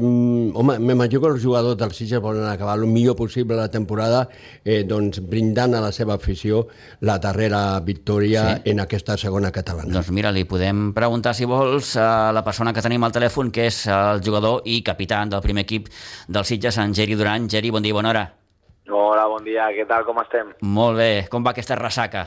home, 0.54 0.78
m'imagino 0.80 1.22
que 1.24 1.32
els 1.34 1.43
jugadors 1.43 1.78
dels 1.80 1.98
Sitges 1.98 2.22
volen 2.24 2.48
acabar 2.50 2.78
el 2.80 2.88
millor 2.89 3.17
possible 3.20 3.58
la 3.58 3.67
temporada 3.74 4.26
eh, 4.63 4.84
doncs, 4.88 5.22
brindant 5.22 5.76
a 5.78 5.84
la 5.84 5.91
seva 5.96 6.17
afició 6.17 6.65
la 7.02 7.17
darrera 7.24 7.80
victòria 7.86 8.48
sí. 8.56 8.72
en 8.72 8.84
aquesta 8.84 9.17
segona 9.17 9.52
catalana. 9.52 9.93
Doncs 10.00 10.12
mira, 10.15 10.34
li 10.36 10.48
podem 10.50 10.91
preguntar, 10.98 11.36
si 11.38 11.46
vols, 11.50 11.96
a 12.02 12.32
la 12.36 12.43
persona 12.48 12.74
que 12.74 12.84
tenim 12.86 13.04
al 13.04 13.15
telèfon, 13.15 13.52
que 13.54 13.70
és 13.72 13.84
el 13.91 14.24
jugador 14.26 14.65
i 14.65 14.82
capità 14.86 15.24
del 15.28 15.43
primer 15.46 15.67
equip 15.67 15.91
del 16.28 16.48
Sitges, 16.48 16.82
en 16.82 16.96
Geri 16.96 17.15
Duran. 17.20 17.50
Geri, 17.52 17.72
bon 17.74 17.86
dia, 17.86 17.96
bona 17.98 18.13
hora. 18.15 18.28
Hola, 18.89 19.26
bon 19.28 19.43
dia, 19.43 19.65
què 19.76 19.84
tal, 19.88 20.06
com 20.08 20.19
estem? 20.21 20.54
Molt 20.63 20.95
bé, 20.95 21.28
com 21.32 21.43
va 21.43 21.52
aquesta 21.52 21.76
ressaca? 21.76 22.23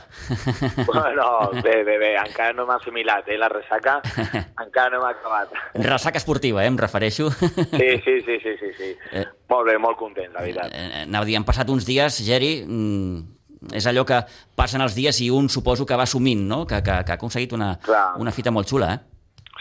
Bueno, 0.85 1.25
bé, 1.63 1.81
bé, 1.87 1.95
bé, 1.97 2.11
encara 2.21 2.53
no 2.53 2.67
m'ha 2.69 2.77
assimilat, 2.77 3.27
eh, 3.33 3.37
la 3.41 3.49
ressaca, 3.49 3.97
encara 4.65 4.93
no 4.93 5.01
m'ha 5.01 5.09
acabat. 5.15 5.55
Ressaca 5.81 6.21
esportiva, 6.21 6.61
eh, 6.61 6.69
em 6.69 6.77
refereixo. 6.77 7.31
Sí, 7.33 7.89
sí, 8.05 8.15
sí, 8.27 8.37
sí, 8.43 8.55
sí, 8.59 8.71
sí. 8.77 8.91
Eh, 9.11 9.25
molt 9.49 9.71
bé, 9.71 9.77
molt 9.81 9.97
content, 9.97 10.29
la 10.35 10.45
veritat. 10.45 10.69
Eh, 10.69 10.85
eh 10.85 11.03
anava 11.07 11.25
a 11.25 11.31
dir, 11.31 11.39
han 11.39 11.49
passat 11.49 11.73
uns 11.73 11.87
dies, 11.89 12.21
Geri, 12.27 12.53
mm, 12.61 13.73
és 13.81 13.89
allò 13.89 14.05
que 14.05 14.21
passen 14.55 14.85
els 14.85 14.93
dies 14.93 15.17
i 15.25 15.31
un 15.33 15.49
suposo 15.49 15.85
que 15.89 15.97
va 15.97 16.05
assumint, 16.05 16.45
no?, 16.45 16.67
que, 16.69 16.83
que, 16.85 17.01
que 17.01 17.15
ha 17.15 17.17
aconseguit 17.17 17.57
una, 17.57 17.73
Clar. 17.81 18.11
una 18.21 18.35
fita 18.35 18.53
molt 18.53 18.69
xula, 18.69 18.93
eh? 18.93 18.99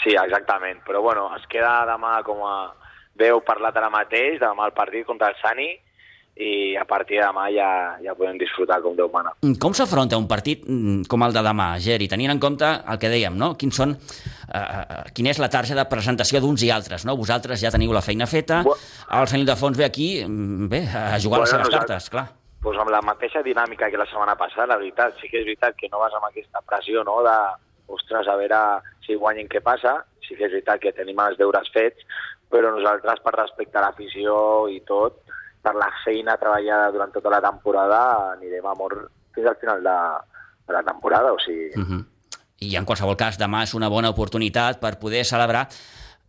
Sí, 0.04 0.12
exactament, 0.12 0.84
però 0.84 1.00
bueno, 1.00 1.30
es 1.36 1.48
queda 1.48 1.78
demà 1.88 2.18
com 2.28 2.44
a... 2.44 2.58
Heu 3.20 3.42
parlat 3.44 3.76
ara 3.76 3.90
mateix, 3.92 4.38
demà 4.40 4.64
el 4.64 4.72
partit 4.72 5.04
contra 5.04 5.28
el 5.28 5.34
Sani, 5.42 5.74
i 6.40 6.76
a 6.80 6.86
partir 6.88 7.18
de 7.20 7.26
demà 7.26 7.46
ja, 7.52 7.68
ja 8.00 8.14
podem 8.16 8.38
disfrutar 8.40 8.80
com 8.80 8.96
Déu 8.96 9.10
mana. 9.12 9.34
Mm, 9.44 9.58
com 9.60 9.76
s'afronta 9.76 10.18
un 10.18 10.26
partit 10.30 10.64
mm, 10.64 11.04
com 11.10 11.26
el 11.26 11.36
de 11.36 11.42
demà, 11.44 11.68
Geri, 11.84 12.08
tenint 12.08 12.32
en 12.32 12.40
compte 12.42 12.66
el 12.66 13.00
que 13.02 13.12
dèiem, 13.12 13.36
no? 13.36 13.52
Quins 13.60 13.76
són, 13.76 13.92
uh, 13.92 14.56
uh, 14.56 15.02
quina 15.16 15.34
és 15.34 15.40
la 15.42 15.50
tarja 15.52 15.76
de 15.76 15.84
presentació 15.90 16.40
d'uns 16.40 16.64
i 16.64 16.72
altres, 16.72 17.04
no? 17.04 17.18
Vosaltres 17.20 17.60
ja 17.60 17.72
teniu 17.74 17.92
la 17.92 18.04
feina 18.04 18.28
feta, 18.30 18.62
Bu 18.64 18.74
el 19.20 19.28
senyor 19.28 19.50
de 19.50 19.56
Fons 19.60 19.76
ve 19.76 19.84
aquí, 19.84 20.10
bé, 20.70 20.84
a 20.88 21.18
jugar 21.20 21.40
bueno, 21.40 21.44
les 21.44 21.50
seves 21.56 21.66
nosaltres, 21.68 22.08
cartes, 22.08 22.10
clar. 22.14 22.26
Pues 22.64 22.78
amb 22.80 22.92
la 22.92 23.00
mateixa 23.04 23.42
dinàmica 23.44 23.88
que 23.90 24.00
la 24.00 24.06
setmana 24.08 24.36
passada, 24.36 24.74
la 24.74 24.80
veritat, 24.80 25.16
sí 25.20 25.28
que 25.28 25.40
és 25.40 25.48
veritat 25.48 25.76
que 25.76 25.88
no 25.92 26.00
vas 26.00 26.14
amb 26.16 26.28
aquesta 26.28 26.62
pressió, 26.68 27.04
no?, 27.04 27.20
de, 27.26 27.36
ostres, 27.90 28.28
a 28.28 28.36
veure 28.38 28.60
si 29.06 29.16
guanyen 29.18 29.48
què 29.50 29.62
passa, 29.64 29.98
sí 30.24 30.36
que 30.36 30.46
és 30.46 30.54
veritat 30.54 30.80
que 30.82 30.94
tenim 30.96 31.18
els 31.24 31.38
deures 31.40 31.68
fets, 31.74 32.06
però 32.50 32.72
nosaltres, 32.74 33.22
per 33.24 33.34
respecte 33.36 33.78
a 33.78 33.84
l'afició 33.86 34.34
i 34.70 34.80
tot, 34.86 35.20
per 35.62 35.74
la 35.76 35.90
feina 36.04 36.36
treballada 36.40 36.90
durant 36.94 37.12
tota 37.12 37.32
la 37.32 37.40
temporada 37.44 38.00
anirem 38.34 38.66
a 38.66 38.74
mort 38.78 39.10
fins 39.34 39.46
al 39.46 39.58
final 39.60 39.82
de, 39.84 39.96
de 40.66 40.76
la 40.78 40.82
temporada, 40.82 41.32
o 41.32 41.38
sigui... 41.38 41.70
Uh 41.76 41.86
-huh. 41.86 42.04
I 42.60 42.76
en 42.76 42.84
qualsevol 42.84 43.16
cas, 43.16 43.38
demà 43.38 43.62
és 43.62 43.74
una 43.74 43.88
bona 43.88 44.10
oportunitat 44.10 44.80
per 44.80 44.98
poder 44.98 45.24
celebrar 45.24 45.68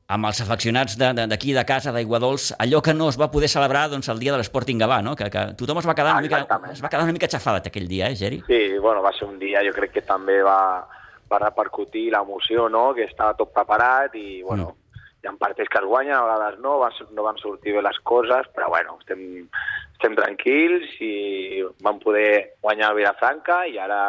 amb 0.08 0.26
els 0.26 0.42
afeccionats 0.42 0.98
d'aquí 0.98 1.54
de, 1.54 1.60
de 1.60 1.66
casa, 1.66 1.92
d'Aiguadols, 1.92 2.56
allò 2.60 2.82
que 2.82 2.94
no 2.94 3.10
es 3.10 3.20
va 3.20 3.32
poder 3.32 3.50
celebrar 3.50 3.90
doncs, 3.90 4.10
el 4.10 4.20
dia 4.20 4.32
de 4.32 4.38
l'Sporting 4.38 4.80
Gavà, 4.80 5.02
no? 5.02 5.16
que, 5.16 5.30
que 5.30 5.54
tothom 5.58 5.78
es 5.80 5.88
va, 5.88 5.96
quedar 5.96 6.14
una 6.14 6.22
mica, 6.22 6.48
es 6.72 6.84
va 6.84 6.90
quedar 6.90 7.04
una 7.04 7.14
mica 7.14 7.28
xafadat 7.28 7.68
aquell 7.68 7.88
dia, 7.88 8.10
eh, 8.10 8.16
Geri? 8.16 8.44
Sí, 8.48 8.78
bueno, 8.78 9.02
va 9.02 9.14
ser 9.14 9.28
un 9.28 9.40
dia, 9.40 9.64
jo 9.64 9.72
crec 9.72 9.92
que 9.92 10.02
també 10.02 10.42
va, 10.42 10.88
va 11.32 11.40
repercutir 11.40 12.12
l'emoció, 12.12 12.70
no? 12.70 12.94
que 12.94 13.04
estava 13.04 13.34
tot 13.34 13.54
preparat 13.54 14.16
i, 14.16 14.42
bueno, 14.44 14.64
mm 14.64 14.81
hi 15.24 15.28
ha 15.30 15.34
partits 15.38 15.70
que 15.70 15.78
es 15.80 15.86
guanyen, 15.86 16.16
a 16.18 16.24
vegades 16.26 16.60
no, 16.60 16.80
no 17.16 17.24
van 17.24 17.38
sortir 17.38 17.74
bé 17.76 17.82
les 17.86 18.00
coses, 18.04 18.48
però 18.56 18.70
bueno, 18.70 18.98
estem, 19.00 19.48
estem 19.94 20.16
tranquils 20.18 20.96
i 21.00 21.62
vam 21.86 22.00
poder 22.02 22.56
guanyar 22.62 22.90
el 22.92 22.98
Vilafranca 23.04 23.66
i 23.70 23.78
ara 23.78 24.02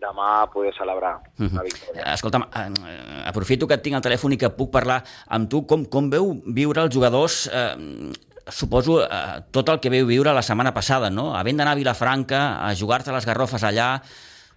demà 0.00 0.46
poder 0.52 0.72
celebrar 0.72 1.18
Mhm. 1.36 1.50
una 1.52 1.62
victòria. 1.62 2.14
Escolta'm, 2.14 2.44
eh, 2.56 3.22
aprofito 3.26 3.66
que 3.66 3.74
et 3.74 3.82
tinc 3.82 3.96
al 3.96 4.02
telèfon 4.02 4.32
i 4.32 4.38
que 4.38 4.48
puc 4.50 4.70
parlar 4.70 5.02
amb 5.28 5.48
tu. 5.50 5.66
Com, 5.66 5.84
com 5.84 6.08
veu 6.08 6.40
viure 6.46 6.80
els 6.86 6.94
jugadors, 6.94 7.50
eh, 7.52 8.12
suposo, 8.48 9.02
eh, 9.04 9.42
tot 9.52 9.68
el 9.68 9.78
que 9.78 9.90
veu 9.90 10.06
viure 10.06 10.32
la 10.32 10.42
setmana 10.42 10.72
passada, 10.72 11.10
no? 11.10 11.34
Havent 11.36 11.58
d'anar 11.58 11.72
a 11.72 11.76
Vilafranca, 11.76 12.64
a 12.66 12.74
jugar-te 12.74 13.12
les 13.12 13.26
garrofes 13.26 13.62
allà... 13.62 14.00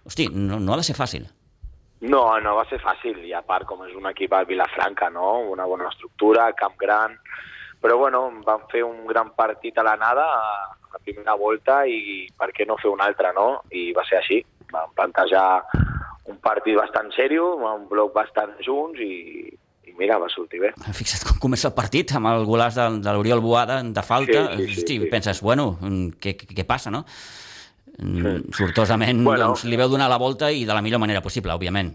Hosti, 0.06 0.28
no, 0.32 0.58
no 0.60 0.74
ha 0.74 0.76
de 0.76 0.82
ser 0.82 0.94
fàcil. 0.96 1.26
No, 2.04 2.22
no 2.44 2.54
va 2.58 2.66
ser 2.68 2.80
fàcil, 2.82 3.22
i 3.24 3.32
a 3.32 3.40
part 3.46 3.64
com 3.68 3.84
és 3.86 3.94
un 3.96 4.06
equip 4.10 4.34
a 4.36 4.42
Vilafranca, 4.44 5.08
no? 5.12 5.38
Una 5.54 5.68
bona 5.70 5.90
estructura, 5.92 6.50
camp 6.58 6.76
gran... 6.80 7.18
Però 7.84 7.98
bueno, 8.00 8.22
vam 8.46 8.62
fer 8.70 8.80
un 8.80 9.02
gran 9.04 9.34
partit 9.36 9.76
a 9.76 9.82
l'anada, 9.84 10.22
a 10.24 10.92
la 10.94 11.00
primera 11.04 11.34
volta, 11.36 11.82
i 11.84 12.24
per 12.32 12.48
què 12.56 12.64
no 12.64 12.78
fer 12.80 12.88
un 12.88 13.02
altre, 13.04 13.28
no? 13.36 13.58
I 13.76 13.90
va 13.96 14.06
ser 14.08 14.22
així. 14.22 14.38
Vam 14.72 14.94
plantejar 14.96 15.44
un 16.32 16.38
partit 16.40 16.78
bastant 16.78 17.12
seriós, 17.12 17.60
un 17.60 17.84
bloc 17.90 18.14
bastant 18.16 18.54
junts, 18.64 19.02
i, 19.04 19.52
i 19.84 19.92
mira, 20.00 20.16
va 20.22 20.30
sortir 20.32 20.62
bé. 20.64 20.72
Fixa't 20.96 21.28
com 21.28 21.42
comença 21.44 21.68
el 21.68 21.76
partit, 21.76 22.16
amb 22.16 22.32
el 22.32 22.48
golaç 22.48 22.80
de, 22.80 22.88
de 23.04 23.16
l'Oriol 23.16 23.44
Boada 23.44 23.82
de 23.84 24.06
falta. 24.06 24.46
Sí, 24.54 24.64
sí, 24.64 24.64
sí, 24.64 24.80
Hosti, 24.80 25.00
sí. 25.04 25.12
penses, 25.12 25.44
bueno, 25.44 25.74
què, 26.24 26.38
què 26.40 26.64
passa, 26.68 26.92
no? 26.94 27.04
Mm, 27.98 28.50
Sortosament, 28.52 29.22
Bueno. 29.24 29.46
doncs, 29.52 29.64
li 29.64 29.76
veu 29.76 29.88
donar 29.88 30.08
la 30.10 30.18
volta 30.18 30.50
i 30.50 30.64
de 30.64 30.74
la 30.74 30.82
millor 30.82 30.98
manera 31.00 31.20
possible, 31.22 31.52
òbviament. 31.52 31.92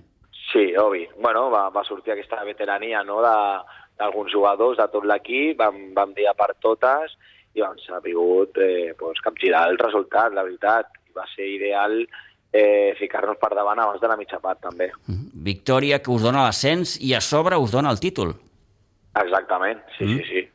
Sí, 0.52 0.74
obvi. 0.78 1.08
Bueno, 1.22 1.50
va, 1.52 1.70
va 1.70 1.84
sortir 1.84 2.14
aquesta 2.14 2.44
veterania 2.44 3.04
no, 3.04 3.22
d'alguns 3.22 4.32
jugadors, 4.34 4.78
de 4.78 4.88
tot 4.88 5.04
l'equip, 5.06 5.58
vam, 5.60 5.94
vam 5.94 6.14
dir 6.16 6.28
a 6.28 6.34
per 6.34 6.56
totes 6.62 7.18
i 7.54 7.62
vam 7.62 7.76
sabut 7.86 8.58
eh, 8.58 8.94
pues, 8.98 9.20
capgirar 9.22 9.68
el 9.70 9.78
resultat, 9.78 10.34
la 10.34 10.44
veritat. 10.44 10.88
I 11.10 11.14
va 11.18 11.26
ser 11.36 11.46
ideal 11.50 12.00
eh, 12.54 12.94
ficar-nos 12.98 13.38
per 13.42 13.50
davant 13.54 13.80
abans 13.80 14.00
de 14.02 14.08
la 14.08 14.16
mitja 14.18 14.40
part, 14.40 14.60
també. 14.62 14.92
Mm. 15.08 15.30
Victòria 15.44 16.00
que 16.02 16.12
us 16.12 16.22
dona 16.24 16.46
l'ascens 16.48 16.96
i 17.02 17.14
a 17.14 17.20
sobre 17.22 17.58
us 17.58 17.72
dona 17.72 17.92
el 17.92 18.00
títol. 18.00 18.36
Exactament, 19.20 19.82
sí, 19.98 20.06
Mm. 20.06 20.18
sí, 20.18 20.24
sí. 20.30 20.48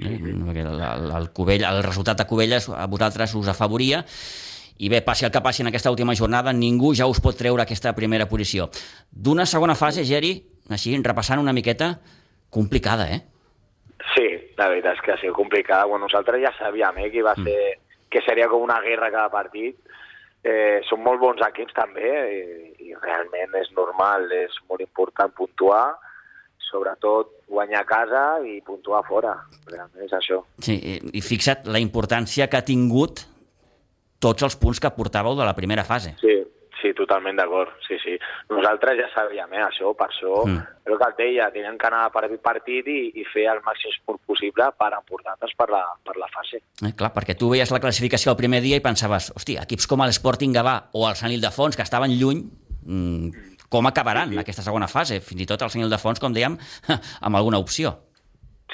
Eh? 0.00 0.18
Perquè 0.18 0.62
el, 0.64 0.80
el, 0.80 1.10
el, 1.12 1.30
Cubell, 1.36 1.62
el 1.64 1.82
resultat 1.84 2.16
de 2.18 2.26
Cubelles 2.26 2.68
a 2.72 2.86
vosaltres 2.86 3.34
us 3.36 3.48
afavoria 3.48 4.04
i 4.80 4.88
bé, 4.88 5.02
passi 5.04 5.26
el 5.26 5.30
que 5.34 5.42
passi 5.44 5.60
en 5.62 5.68
aquesta 5.68 5.90
última 5.92 6.14
jornada, 6.16 6.52
ningú 6.56 6.94
ja 6.96 7.06
us 7.10 7.20
pot 7.20 7.36
treure 7.36 7.62
aquesta 7.62 7.92
primera 7.94 8.26
posició. 8.28 8.70
D'una 9.10 9.44
segona 9.46 9.74
fase, 9.76 10.04
Geri, 10.08 10.32
així, 10.72 10.94
repassant 11.04 11.38
una 11.42 11.52
miqueta, 11.52 11.98
complicada, 12.48 13.10
eh? 13.12 13.20
Sí, 14.14 14.24
la 14.56 14.68
veritat 14.72 14.96
és 14.96 15.02
que 15.04 15.12
ha 15.12 15.18
sigut 15.20 15.36
complicada. 15.36 15.84
Bueno, 15.84 16.06
nosaltres 16.08 16.40
ja 16.42 16.52
sabíem 16.58 16.96
eh, 17.04 17.10
que, 17.12 17.22
va 17.22 17.34
ser, 17.36 17.78
que 18.10 18.22
seria 18.26 18.48
com 18.48 18.62
una 18.64 18.80
guerra 18.80 19.10
cada 19.12 19.28
partit. 19.30 19.76
Eh, 20.42 20.80
són 20.88 21.02
molt 21.04 21.20
bons 21.20 21.42
equips 21.44 21.74
també 21.76 22.08
eh, 22.08 22.72
i 22.80 22.94
realment 22.96 23.52
és 23.60 23.68
normal, 23.76 24.24
és 24.32 24.54
molt 24.70 24.80
important 24.80 25.30
puntuar, 25.36 25.90
sobretot 26.70 27.34
guanyar 27.50 27.82
a 27.82 27.88
casa 27.88 28.22
i 28.46 28.60
puntuar 28.64 29.02
fora. 29.08 29.34
Realment 29.68 30.06
és 30.06 30.12
això. 30.16 30.40
Sí, 30.64 30.74
i- 30.80 31.18
i 31.18 31.20
fixa't 31.20 31.66
la 31.68 31.78
importància 31.82 32.48
que 32.48 32.56
ha 32.56 32.64
tingut 32.64 33.26
tots 34.20 34.44
els 34.46 34.56
punts 34.60 34.80
que 34.80 34.92
portàveu 34.94 35.34
de 35.38 35.44
la 35.48 35.56
primera 35.56 35.84
fase. 35.84 36.14
Sí, 36.20 36.34
sí, 36.80 36.92
totalment 36.96 37.36
d'acord. 37.36 37.72
Sí, 37.86 37.96
sí. 38.04 38.14
Nosaltres 38.52 38.98
ja 39.00 39.08
sabíem 39.14 39.52
eh, 39.56 39.64
això, 39.66 39.94
per 39.96 40.08
això, 40.10 40.44
Mm. 40.46 40.60
però 40.84 40.98
que 41.00 41.08
et 41.10 41.16
deia, 41.18 41.50
teníem 41.52 41.76
que 41.78 41.86
anar 41.88 42.06
per 42.12 42.24
partit 42.42 42.86
i, 42.88 43.12
i 43.20 43.24
fer 43.32 43.46
el 43.52 43.60
màxim 43.66 43.90
esport 43.92 44.20
possible 44.26 44.64
per 44.78 44.90
emportar-nos 44.96 45.52
per, 45.56 45.68
la, 45.72 45.82
per 46.04 46.16
la 46.16 46.28
fase. 46.32 46.62
Eh, 46.84 46.92
clar, 46.96 47.12
perquè 47.16 47.36
tu 47.36 47.50
veies 47.50 47.70
la 47.70 47.80
classificació 47.80 48.32
el 48.32 48.38
primer 48.40 48.60
dia 48.60 48.76
i 48.76 48.84
pensaves, 48.84 49.32
hòstia, 49.36 49.64
equips 49.68 49.86
com 49.86 50.04
l'Sporting 50.04 50.52
Gavà 50.56 50.76
o 50.92 51.08
el 51.08 51.16
Sant 51.16 51.32
Ildefons, 51.32 51.76
que 51.76 51.82
estaven 51.82 52.12
lluny, 52.16 52.44
mm, 52.84 53.48
com 53.70 53.86
acabaran 53.86 54.32
aquesta 54.38 54.62
segona 54.66 54.88
fase? 54.88 55.20
Fins 55.20 55.42
i 55.42 55.46
tot 55.46 55.62
el 55.62 55.70
Sant 55.70 55.84
Ildefons, 55.84 56.18
com 56.20 56.32
dèiem, 56.34 56.56
amb 57.26 57.36
alguna 57.36 57.58
opció. 57.58 57.96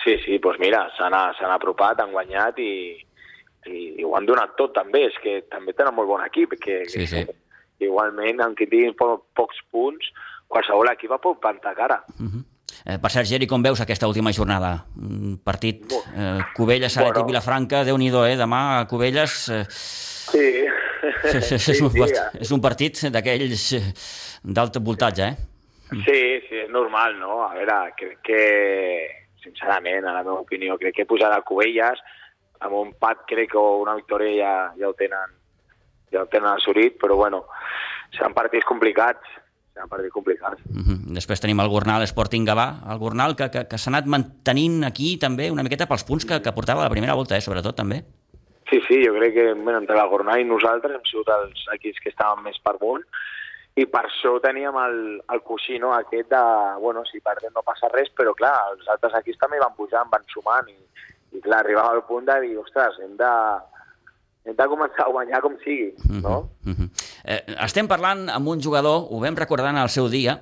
Sí, 0.04 0.14
sí, 0.24 0.38
doncs 0.38 0.60
mira, 0.62 0.84
s'han 0.96 1.50
apropat, 1.50 2.00
han 2.00 2.12
guanyat 2.12 2.58
i, 2.62 2.72
i, 3.70 3.96
i 4.00 4.04
ho 4.06 4.14
han 4.16 4.26
donat 4.28 4.56
tot 4.58 4.74
també, 4.76 5.06
és 5.10 5.16
que 5.22 5.40
també 5.52 5.74
tenen 5.76 5.94
molt 5.96 6.10
bon 6.10 6.24
equip, 6.24 6.56
que, 6.62 6.84
Sí, 6.90 7.06
sí. 7.06 7.24
que 7.26 7.86
igualment, 7.86 8.40
aunque 8.40 8.66
tinguin 8.66 8.94
po 8.96 9.26
pocs 9.36 9.58
punts, 9.70 10.12
qualsevol 10.48 10.92
equip 10.92 11.12
va 11.12 11.22
pot 11.22 11.40
plantar 11.40 11.74
cara. 11.78 12.02
Uh 12.18 12.44
eh, 12.84 12.98
per 13.02 13.10
cert, 13.10 13.26
Geri, 13.26 13.46
com 13.46 13.62
veus 13.62 13.80
aquesta 13.80 14.06
última 14.06 14.32
jornada? 14.32 14.84
Un 14.96 15.38
partit 15.42 15.92
eh, 15.92 16.42
Bueno. 16.56 16.88
Salet 16.88 17.18
i 17.18 17.24
Vilafranca, 17.26 17.84
déu 17.84 17.96
nhi 17.98 18.08
eh? 18.08 18.36
Demà 18.36 18.80
a 18.80 18.86
Cubelles... 18.86 19.48
Eh, 19.48 19.64
Sí, 20.26 20.42
és, 21.38 21.52
és, 21.52 21.80
un, 21.80 21.92
és 22.40 22.50
un 22.50 22.60
partit 22.60 22.98
d'aquells 23.14 23.66
eh, 23.78 23.82
d'alt 24.42 24.78
voltatge, 24.82 25.22
eh? 25.22 25.36
Sí, 26.02 26.18
sí, 26.48 26.56
és 26.64 26.70
normal, 26.74 27.14
no? 27.20 27.44
A 27.46 27.52
veure, 27.54 27.76
crec 27.98 28.18
que, 28.26 28.40
sincerament, 29.44 30.02
a 30.02 30.16
la 30.16 30.24
meva 30.24 30.40
opinió, 30.40 30.74
crec 30.80 30.96
que 30.96 31.06
posar 31.06 31.30
a 31.30 31.44
Cubelles, 31.46 32.02
amb 32.60 32.78
un 32.78 32.92
pat 32.98 33.24
crec 33.28 33.50
que 33.52 33.58
una 33.58 33.96
victòria 33.98 34.32
ja, 34.36 34.54
ja 34.80 34.88
ho 34.88 34.94
tenen 34.98 35.34
ja 36.12 36.22
ho 36.22 36.28
tenen 36.30 36.52
assolit, 36.52 36.98
però 37.00 37.16
bueno, 37.16 37.44
seran 38.14 38.34
partits 38.34 38.66
complicats, 38.66 39.34
seran 39.74 39.88
partits 39.88 40.14
complicats. 40.14 40.62
Uh 40.70 40.82
-huh. 40.84 40.98
Després 41.14 41.40
tenim 41.40 41.60
el 41.60 41.68
Gornal 41.68 42.02
Sporting 42.02 42.46
Gavà, 42.46 42.68
el 42.92 42.98
Gornal 42.98 43.36
que, 43.36 43.50
que, 43.50 43.66
que 43.68 43.78
s'ha 43.78 43.90
anat 43.90 44.06
mantenint 44.06 44.84
aquí 44.84 45.18
també 45.18 45.50
una 45.50 45.62
miqueta 45.62 45.86
pels 45.86 46.04
punts 46.04 46.24
que, 46.24 46.40
que 46.42 46.52
portava 46.52 46.82
la 46.82 46.90
primera 46.90 47.14
volta, 47.14 47.36
eh, 47.36 47.40
sobretot 47.40 47.76
també. 47.76 48.04
Sí, 48.70 48.80
sí, 48.88 49.04
jo 49.06 49.12
crec 49.14 49.34
que 49.34 49.52
bueno, 49.54 49.78
entre 49.78 49.94
la 49.94 50.08
jornada 50.08 50.40
i 50.40 50.44
nosaltres 50.44 50.92
hem 50.94 51.04
sigut 51.04 51.28
els 51.28 51.66
equips 51.74 52.00
que 52.00 52.10
estàvem 52.10 52.42
més 52.42 52.58
per 52.58 52.76
munt 52.80 53.04
i 53.76 53.84
per 53.86 54.06
això 54.06 54.40
teníem 54.40 54.74
el, 54.80 55.22
el 55.32 55.42
coixí, 55.42 55.78
no?, 55.78 55.92
aquest 55.92 56.30
de, 56.30 56.44
bueno, 56.80 57.04
si 57.04 57.20
perdem 57.20 57.52
no 57.54 57.62
passa 57.62 57.88
res, 57.92 58.08
però 58.16 58.32
clar, 58.34 58.56
els 58.72 58.88
altres 58.88 59.14
equips 59.20 59.38
també 59.38 59.60
van 59.60 59.76
pujant, 59.76 60.08
van 60.10 60.24
sumant 60.32 60.66
i, 60.68 60.78
i 61.36 61.40
clar, 61.44 61.60
arribava 61.60 61.94
al 61.94 62.04
punt 62.08 62.26
de 62.28 62.40
dir, 62.44 62.56
ostres, 62.58 62.98
hem 63.04 63.14
de, 63.20 63.30
hem 64.48 64.56
de 64.56 64.68
començar 64.72 65.06
a 65.06 65.12
guanyar 65.12 65.42
com 65.44 65.56
sigui, 65.62 65.92
no? 66.22 66.50
Uh 66.64 66.72
-huh. 66.72 66.90
eh, 67.24 67.42
estem 67.64 67.88
parlant 67.88 68.28
amb 68.30 68.48
un 68.48 68.62
jugador, 68.62 69.08
ho 69.10 69.20
vam 69.20 69.36
recordar 69.36 69.70
en 69.70 69.82
el 69.82 69.88
seu 69.88 70.08
dia, 70.08 70.40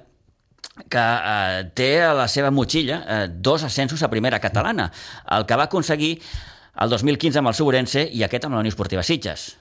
que 0.89 0.99
eh, 0.99 1.71
té 1.75 2.03
a 2.03 2.15
la 2.15 2.27
seva 2.29 2.51
motxilla 2.51 3.05
eh, 3.07 3.29
dos 3.31 3.63
ascensos 3.63 4.03
a 4.03 4.11
primera 4.11 4.41
catalana, 4.41 4.91
el 5.31 5.47
que 5.47 5.57
va 5.57 5.65
aconseguir 5.65 6.21
el 6.81 6.91
2015 6.91 7.39
amb 7.39 7.49
el 7.49 7.55
Segurense 7.55 8.09
i 8.11 8.23
aquest 8.23 8.45
amb 8.45 8.55
la 8.55 8.61
Unió 8.61 8.69
Esportiva 8.69 9.03
Sitges. 9.03 9.57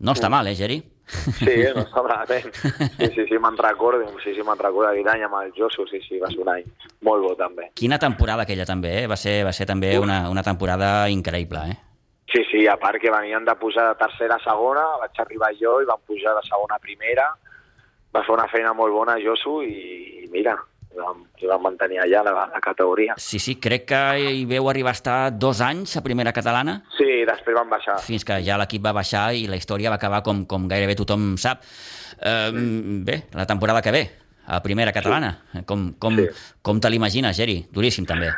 No 0.00 0.12
està 0.12 0.30
mal, 0.30 0.46
eh, 0.46 0.54
Geri? 0.54 0.82
Sí, 1.06 1.54
no 1.74 1.82
està 1.84 2.02
malament. 2.02 2.50
Sí, 2.54 3.08
sí, 3.14 3.26
sí, 3.28 3.38
me'n 3.40 3.56
recordo, 3.60 4.06
sí, 4.22 4.32
sí, 4.34 4.44
me'n 4.46 4.60
recordo 4.60 4.88
aquell 4.90 5.10
any 5.12 5.24
amb 5.26 5.36
el 5.42 5.52
Josu, 5.56 5.86
sí, 5.90 6.00
sí, 6.06 6.18
va 6.22 6.30
ser 6.32 6.40
un 6.44 6.52
any 6.54 6.64
molt 7.04 7.26
bo 7.26 7.34
també. 7.38 7.70
Quina 7.76 7.98
temporada 8.00 8.46
aquella 8.46 8.66
també, 8.68 8.94
eh? 9.02 9.06
Va 9.10 9.18
ser, 9.20 9.42
va 9.44 9.52
ser 9.52 9.66
també 9.68 9.94
una, 10.00 10.24
una 10.32 10.42
temporada 10.46 11.08
increïble, 11.12 11.64
eh? 11.70 11.80
Sí, 12.32 12.42
sí, 12.50 12.66
a 12.66 12.78
part 12.80 12.98
que 12.98 13.12
venien 13.12 13.44
de 13.46 13.54
pujar 13.60 13.90
de 13.92 13.98
tercera 14.00 14.40
a 14.40 14.42
segona, 14.42 14.84
vaig 15.02 15.20
arribar 15.22 15.52
jo 15.60 15.76
i 15.82 15.86
van 15.86 16.00
pujar 16.06 16.32
de 16.34 16.42
segona 16.48 16.80
a 16.80 16.82
primera, 16.82 17.28
va 18.14 18.22
fer 18.24 18.34
una 18.34 18.48
feina 18.50 18.72
molt 18.74 18.94
bona 18.94 19.18
Josu 19.22 19.60
i, 19.62 20.24
i 20.24 20.30
mira, 20.32 20.56
vam, 20.96 21.24
i 21.42 21.46
vam 21.50 21.62
mantenir 21.62 21.98
allà 22.02 22.22
la, 22.24 22.32
la 22.52 22.60
categoria. 22.60 23.14
Sí, 23.18 23.38
sí, 23.38 23.56
crec 23.60 23.84
que 23.90 24.00
hi 24.20 24.44
veu 24.46 24.68
arribar 24.70 24.90
a 24.94 24.98
estar 24.98 25.18
dos 25.38 25.60
anys 25.60 25.96
a 25.96 26.02
primera 26.02 26.32
catalana, 26.32 26.82
Sí, 26.96 27.24
després 27.26 27.56
van 27.56 27.70
baixar. 27.70 27.98
fins 28.00 28.24
que 28.24 28.40
ja 28.44 28.58
l'equip 28.58 28.84
va 28.84 28.92
baixar 28.92 29.32
i 29.34 29.46
la 29.48 29.56
història 29.56 29.90
va 29.90 29.96
acabar 29.96 30.22
com, 30.22 30.44
com 30.46 30.68
gairebé 30.68 30.94
tothom 30.96 31.36
sap. 31.36 31.62
Eh, 32.20 32.50
bé, 33.04 33.24
la 33.34 33.46
temporada 33.46 33.82
que 33.82 33.90
ve, 33.90 34.04
a 34.46 34.60
primera 34.62 34.92
catalana, 34.92 35.38
com, 35.66 35.94
com, 35.98 36.16
Sí. 36.16 36.28
com 36.62 36.80
te 36.80 36.90
l'imagines, 36.90 37.36
Geri? 37.36 37.66
Duríssim, 37.72 38.04
també. 38.06 38.28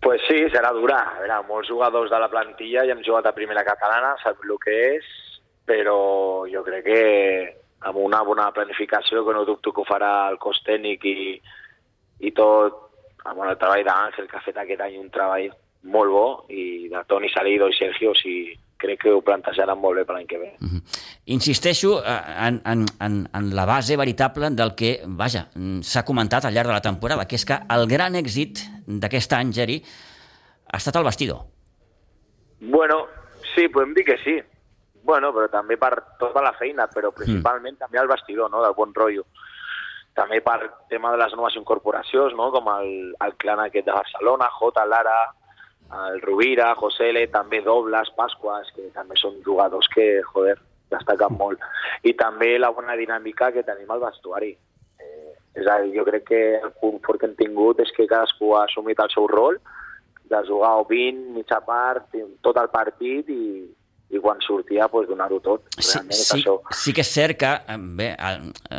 Pues 0.00 0.20
sí, 0.28 0.36
serà 0.52 0.70
dura. 0.72 1.00
A 1.16 1.20
veure, 1.20 1.40
molts 1.48 1.68
jugadors 1.68 2.10
de 2.10 2.18
la 2.20 2.28
plantilla 2.30 2.84
ja 2.86 2.92
hem 2.94 3.02
jugat 3.02 3.26
a 3.26 3.32
primera 3.34 3.64
catalana, 3.64 4.14
sap 4.22 4.36
el 4.44 4.56
que 4.62 4.76
és, 4.96 5.04
però 5.66 6.46
jo 6.46 6.62
crec 6.62 6.84
que 6.84 7.00
amb 7.86 7.98
una 7.98 8.20
bona 8.22 8.52
planificació, 8.54 9.24
que 9.26 9.34
no 9.34 9.44
dubto 9.44 9.72
que 9.72 9.80
ho 9.82 9.84
farà 9.88 10.28
el 10.30 10.38
cos 10.38 10.60
tècnic 10.64 11.04
i, 11.04 11.40
i 12.20 12.32
tot, 12.36 12.82
amb 13.24 13.42
el 13.44 13.56
treball 13.60 13.84
d'Àngel, 13.86 14.28
que 14.30 14.38
ha 14.38 14.44
fet 14.44 14.60
aquest 14.60 14.84
any 14.84 14.98
un 15.00 15.10
treball 15.10 15.50
molt 15.86 16.10
bo, 16.10 16.28
i 16.50 16.88
de 16.90 17.02
Toni 17.08 17.28
Salido 17.32 17.68
i 17.70 17.76
Sergio, 17.76 18.12
o 18.12 18.18
sigui, 18.18 18.54
crec 18.76 19.00
que 19.04 19.12
ho 19.12 19.22
plantejaran 19.24 19.78
molt 19.80 20.00
bé 20.00 20.04
per 20.04 20.16
l'any 20.16 20.26
que 20.28 20.38
ve. 20.38 20.50
Mhm. 20.60 20.82
Insisteixo 21.36 22.02
eh, 22.02 22.16
en, 22.46 22.60
en, 22.64 22.84
en, 23.00 23.28
en 23.34 23.54
la 23.56 23.64
base 23.66 23.96
veritable 23.96 24.50
del 24.50 24.74
que, 24.74 25.00
vaja, 25.06 25.48
mm, 25.54 25.80
s'ha 25.82 26.04
comentat 26.04 26.44
al 26.44 26.54
llarg 26.54 26.68
de 26.68 26.76
la 26.76 26.84
temporada, 26.84 27.26
que 27.26 27.36
és 27.36 27.44
que 27.44 27.58
el 27.76 27.86
gran 27.88 28.14
èxit 28.14 28.62
d'aquest 28.86 29.32
any, 29.32 29.52
Geri, 29.52 29.80
ha 30.66 30.76
estat 30.76 30.96
el 30.96 31.04
vestidor. 31.04 31.46
Bueno, 32.60 33.06
sí, 33.54 33.68
podem 33.68 33.94
dir 33.94 34.04
que 34.04 34.18
sí. 34.22 34.38
Bueno, 35.06 35.30
però 35.32 35.48
també 35.48 35.76
per 35.78 35.92
tota 36.18 36.42
la 36.42 36.52
feina, 36.58 36.88
però 36.90 37.12
principalment 37.14 37.76
mm. 37.76 37.82
també 37.84 38.00
el 38.02 38.08
vestidor, 38.10 38.50
no?, 38.50 38.62
del 38.62 38.74
bon 38.74 38.94
rotllo. 38.94 39.26
També 40.16 40.40
per 40.40 40.58
tema 40.88 41.10
de 41.12 41.20
les 41.20 41.34
noves 41.36 41.56
incorporacions, 41.60 42.34
no?, 42.38 42.48
com 42.54 42.70
el, 42.72 42.92
el 43.24 43.34
clan 43.42 43.60
aquest 43.66 43.86
de 43.86 43.96
Barcelona, 43.96 44.48
J, 44.58 44.86
Lara, 44.88 45.18
el 46.06 46.22
Rovira, 46.22 46.70
José 46.74 47.10
L, 47.12 47.26
també 47.34 47.60
Dobles, 47.62 48.10
Pasquas, 48.16 48.72
que 48.74 48.88
també 48.94 49.18
són 49.20 49.36
jugadors 49.44 49.88
que, 49.92 50.06
joder, 50.32 50.56
destacat 50.90 51.34
molt. 51.36 51.62
I 52.06 52.14
també 52.18 52.56
la 52.58 52.72
bona 52.74 52.96
dinàmica 52.98 53.52
que 53.52 53.66
tenim 53.66 53.90
al 53.92 54.02
vestuari. 54.02 54.52
Eh, 55.02 55.32
és 55.60 55.68
a 55.68 55.78
dir, 55.82 55.92
jo 55.98 56.04
crec 56.08 56.26
que 56.30 56.42
el 56.58 56.72
punt 56.80 56.98
fort 57.04 57.20
que 57.20 57.28
hem 57.28 57.36
tingut 57.38 57.80
és 57.84 57.92
que 57.94 58.08
cadascú 58.08 58.54
ha 58.56 58.64
assumit 58.64 59.00
el 59.02 59.12
seu 59.14 59.28
rol, 59.30 59.60
de 60.26 60.40
jugar 60.48 60.72
o 60.80 60.86
20, 60.88 61.30
mitja 61.36 61.60
part, 61.62 62.08
tot 62.42 62.56
el 62.58 62.70
partit 62.72 63.28
i, 63.30 63.42
i 64.10 64.20
quan 64.22 64.38
sortia 64.44 64.88
pues, 64.88 65.08
donar-ho 65.08 65.40
tot. 65.42 65.66
Sí, 65.78 65.98
sí, 66.10 66.40
això. 66.40 66.60
sí 66.70 66.94
que 66.94 67.02
és 67.02 67.10
cert 67.10 67.38
que 67.40 67.50
eh, 67.56 67.78
bé, 67.98 68.12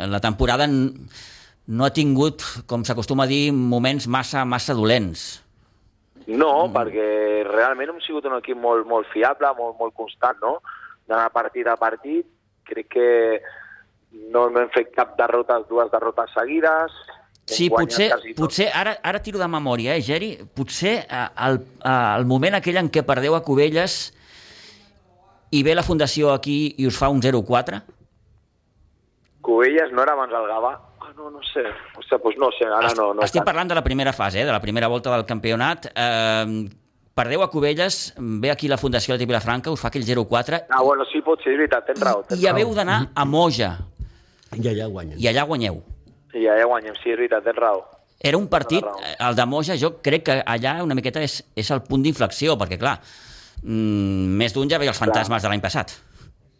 la 0.08 0.20
temporada 0.24 0.68
no 0.68 1.84
ha 1.84 1.92
tingut, 1.92 2.44
com 2.66 2.84
s'acostuma 2.84 3.26
a 3.26 3.30
dir, 3.30 3.52
moments 3.52 4.08
massa 4.08 4.46
massa 4.48 4.76
dolents. 4.76 5.28
No, 6.28 6.68
mm. 6.68 6.72
perquè 6.74 7.06
realment 7.48 7.94
hem 7.94 8.02
sigut 8.04 8.26
un 8.28 8.36
equip 8.38 8.58
molt, 8.60 8.88
molt 8.88 9.08
fiable, 9.12 9.52
molt, 9.56 9.78
molt 9.80 9.94
constant, 9.96 10.40
no? 10.44 10.58
D'anar 11.08 11.30
partit 11.32 11.68
a 11.68 11.76
partit. 11.80 12.26
Crec 12.68 12.90
que 12.92 13.08
no 14.32 14.48
hem 14.48 14.68
fet 14.74 14.92
cap 14.96 15.14
derrota, 15.20 15.60
dues 15.68 15.88
derrotes 15.92 16.34
seguides. 16.36 16.96
Sí, 17.48 17.70
potser, 17.72 18.10
potser 18.36 18.66
ara, 18.76 18.98
ara 19.00 19.22
tiro 19.24 19.40
de 19.40 19.48
memòria, 19.48 19.94
eh, 19.96 20.04
Geri? 20.04 20.34
Potser 20.52 20.98
al, 21.08 21.62
eh, 21.80 21.88
al 21.88 22.28
moment 22.28 22.58
aquell 22.58 22.76
en 22.76 22.90
què 22.92 23.00
perdeu 23.08 23.36
a 23.36 23.40
Cubelles 23.44 24.10
i 25.50 25.62
ve 25.62 25.74
la 25.74 25.84
Fundació 25.86 26.32
aquí 26.32 26.74
i 26.78 26.86
us 26.88 26.98
fa 26.98 27.08
un 27.12 27.22
0-4? 27.22 27.80
Cubelles 29.40 29.92
no 29.92 30.02
era 30.02 30.12
abans 30.12 30.34
el 30.34 30.46
Gavà? 30.50 30.74
Ah, 31.00 31.12
no, 31.16 31.30
no 31.30 31.40
sé. 31.52 31.64
Ostres, 31.96 32.20
doncs 32.20 32.36
no 32.40 32.50
sé, 32.52 32.66
ara 32.66 32.90
no. 32.98 33.12
no 33.16 33.24
Estic 33.24 33.40
tant. 33.40 33.48
parlant 33.48 33.70
de 33.70 33.78
la 33.78 33.84
primera 33.86 34.12
fase, 34.12 34.42
eh, 34.42 34.44
de 34.44 34.52
la 34.52 34.60
primera 34.60 34.88
volta 34.92 35.14
del 35.14 35.24
campionat. 35.24 35.88
Eh, 35.94 36.68
perdeu 37.18 37.42
a 37.42 37.50
Cubelles, 37.50 38.14
ve 38.18 38.50
aquí 38.50 38.68
la 38.68 38.76
Fundació 38.78 39.16
de 39.18 39.26
Vilafranca, 39.26 39.72
us 39.72 39.80
fa 39.80 39.88
aquell 39.88 40.04
0-4... 40.06 40.66
Ah, 40.68 40.82
bueno, 40.82 41.06
sí, 41.10 41.22
pot 41.24 41.40
ser, 41.42 41.56
veritat, 41.56 41.86
tens 41.88 42.02
raó. 42.04 42.22
Tens 42.28 42.42
I 42.42 42.50
haveu 42.50 42.74
d'anar 42.76 42.98
a 43.14 43.24
Moja. 43.24 43.72
I 44.54 44.68
allà 44.70 44.86
guanyem. 44.86 45.16
I 45.18 45.30
allà 45.32 45.46
guanyeu. 45.48 45.80
I 46.34 46.44
allà 46.46 46.68
guanyem, 46.68 46.98
sí, 47.00 47.10
és 47.10 47.16
veritat, 47.16 47.42
tens 47.48 47.58
raó. 47.58 47.86
Era 48.20 48.36
un 48.36 48.48
partit, 48.50 48.84
el 49.18 49.36
de 49.38 49.46
Moja, 49.46 49.76
jo 49.78 49.96
crec 50.02 50.24
que 50.26 50.38
allà 50.42 50.76
una 50.82 50.94
miqueta 50.98 51.22
és, 51.22 51.40
és 51.56 51.68
el 51.74 51.82
punt 51.86 52.02
d'inflexió, 52.02 52.56
perquè 52.58 52.78
clar, 52.78 52.96
mmm, 53.62 54.36
més 54.40 54.54
d'un 54.54 54.70
ja 54.70 54.78
veia 54.78 54.94
els 54.94 55.00
fantasmes 55.00 55.38
clar. 55.38 55.42
de 55.46 55.52
l'any 55.52 55.64
passat. 55.64 55.96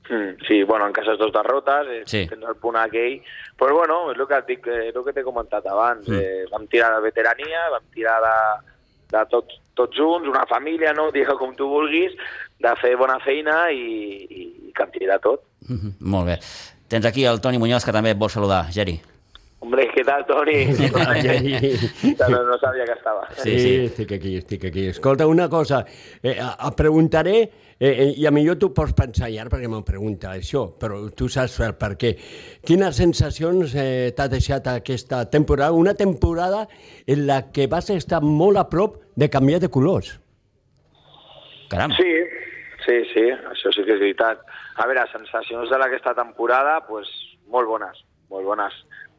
Mm, 0.09 0.41
sí, 0.47 0.63
bueno, 0.65 0.87
en 0.87 0.93
cases 0.93 1.19
dos 1.19 1.33
derrotes, 1.33 1.87
eh, 1.93 2.03
sí. 2.07 2.23
tens 2.31 2.45
el 2.49 2.57
punt 2.57 2.79
aquell, 2.81 3.19
però 3.61 3.75
bueno, 3.77 3.99
és 4.13 4.17
el 4.17 4.27
que, 4.31 4.41
dic, 4.49 4.69
és 4.89 4.97
el 4.97 5.05
que 5.05 5.13
t'he 5.13 5.25
comentat 5.27 5.67
abans, 5.69 6.09
mm. 6.09 6.17
eh, 6.17 6.47
vam 6.53 6.65
tirar 6.73 6.95
de 6.95 7.03
veterania, 7.05 7.67
vam 7.75 7.85
tirar 7.93 8.17
de, 8.25 8.39
de 9.13 9.25
tots, 9.35 9.61
tots 9.77 10.01
junts, 10.01 10.31
una 10.31 10.47
família, 10.49 10.95
no? 10.97 11.11
digue 11.17 11.37
com 11.41 11.53
tu 11.59 11.69
vulguis, 11.69 12.17
de 12.59 12.75
fer 12.81 12.95
bona 12.97 13.19
feina 13.25 13.69
i, 13.71 13.85
i, 14.25 14.49
i 14.69 14.73
que 14.73 14.89
em 14.89 14.97
tira 14.97 15.21
tot. 15.21 15.45
Mm 15.69 15.77
-hmm, 15.77 15.93
molt 16.01 16.27
bé. 16.27 16.39
Tens 16.89 17.05
aquí 17.05 17.25
el 17.25 17.41
Toni 17.41 17.59
Muñoz, 17.59 17.85
que 17.85 17.93
també 17.93 18.11
et 18.11 18.19
vol 18.19 18.31
saludar. 18.31 18.65
Geri. 18.73 19.01
Hombre, 19.61 19.89
¿qué 19.95 20.05
tal, 20.05 20.25
Toni? 20.27 20.67
no, 22.31 22.43
no 22.45 22.59
sabia 22.59 22.85
que 22.85 22.93
estava. 22.93 23.29
Sí, 23.37 23.59
sí, 23.59 23.75
estic 23.87 24.13
aquí, 24.13 24.37
estic 24.37 24.65
aquí. 24.67 24.87
Escolta, 24.87 25.27
una 25.27 25.49
cosa, 25.49 25.85
eh, 26.23 26.39
et 26.39 26.77
preguntaré 26.77 27.51
Eh, 27.81 27.95
eh, 28.03 28.15
I 28.17 28.27
a 28.27 28.33
millor 28.35 28.57
tu 28.59 28.73
pots 28.75 28.91
pensar, 28.99 29.29
ara 29.39 29.51
perquè 29.53 29.69
m'ho 29.71 29.85
pregunta 29.87 30.33
això, 30.35 30.65
però 30.83 30.97
tu 31.15 31.29
saps 31.31 31.61
el 31.63 31.77
per 31.79 31.93
què. 32.01 32.11
Quines 32.67 32.99
sensacions 32.99 33.77
eh, 33.79 34.11
t'ha 34.19 34.27
deixat 34.33 34.67
aquesta 34.73 35.21
temporada? 35.31 35.77
Una 35.79 35.95
temporada 35.95 36.65
en 37.07 37.29
la 37.29 37.53
que 37.55 37.69
vas 37.71 37.91
estar 37.95 38.19
molt 38.25 38.59
a 38.59 38.67
prop 38.67 38.99
de 39.15 39.31
canviar 39.31 39.61
de 39.63 39.71
colors. 39.71 40.17
Caram. 41.71 41.95
Sí, 41.95 42.11
sí, 42.83 42.99
sí, 43.13 43.27
això 43.31 43.71
sí 43.71 43.87
que 43.87 43.95
és 43.95 44.03
veritat. 44.03 44.43
A 44.75 44.91
veure, 44.91 45.07
sensacions 45.15 45.71
de 45.71 45.79
aquesta 45.87 46.17
temporada, 46.19 46.81
pues, 46.89 47.07
molt 47.47 47.71
bones, 47.71 48.03
molt 48.29 48.49
bones. 48.49 48.75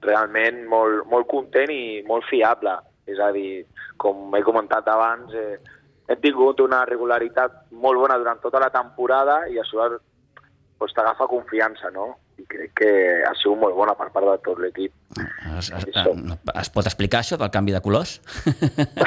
Realment 0.05 0.63
molt, 0.71 1.03
molt 1.11 1.27
content 1.27 1.71
i 1.73 2.01
molt 2.07 2.27
fiable. 2.29 2.77
És 3.09 3.19
a 3.19 3.31
dir, 3.35 3.65
com 3.97 4.35
he 4.37 4.43
comentat 4.45 4.87
abans, 4.87 5.33
eh, 5.33 5.57
hem 6.09 6.21
tingut 6.21 6.61
una 6.63 6.83
regularitat 6.89 7.65
molt 7.71 7.99
bona 8.01 8.17
durant 8.17 8.39
tota 8.41 8.61
la 8.61 8.71
temporada 8.73 9.43
i 9.49 9.59
això 9.61 9.89
pues, 10.79 10.95
t'agafa 10.95 11.27
confiança, 11.29 11.91
no? 11.93 12.07
I 12.39 12.45
crec 12.47 12.71
que 12.79 12.91
ha 13.27 13.33
sigut 13.35 13.59
molt 13.59 13.75
bona 13.75 13.93
per 13.99 14.07
part 14.13 14.29
de 14.29 14.37
tot 14.45 14.61
l'equip. 14.63 14.93
Es, 15.57 15.69
es, 15.75 15.89
es 15.91 16.71
pot 16.71 16.87
explicar 16.87 17.19
això 17.19 17.37
del 17.37 17.51
canvi 17.51 17.75
de 17.75 17.81
colors? 17.83 18.15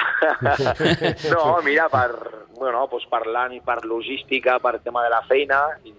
no, 1.32 1.46
mira, 1.64 1.88
per, 1.88 2.10
bueno, 2.58 2.84
pues 2.92 3.08
parlant 3.10 3.56
i 3.56 3.62
per 3.64 3.80
logística, 3.88 4.58
per 4.60 4.78
tema 4.84 5.06
de 5.06 5.14
la 5.14 5.22
feina, 5.30 5.62
i, 5.88 5.94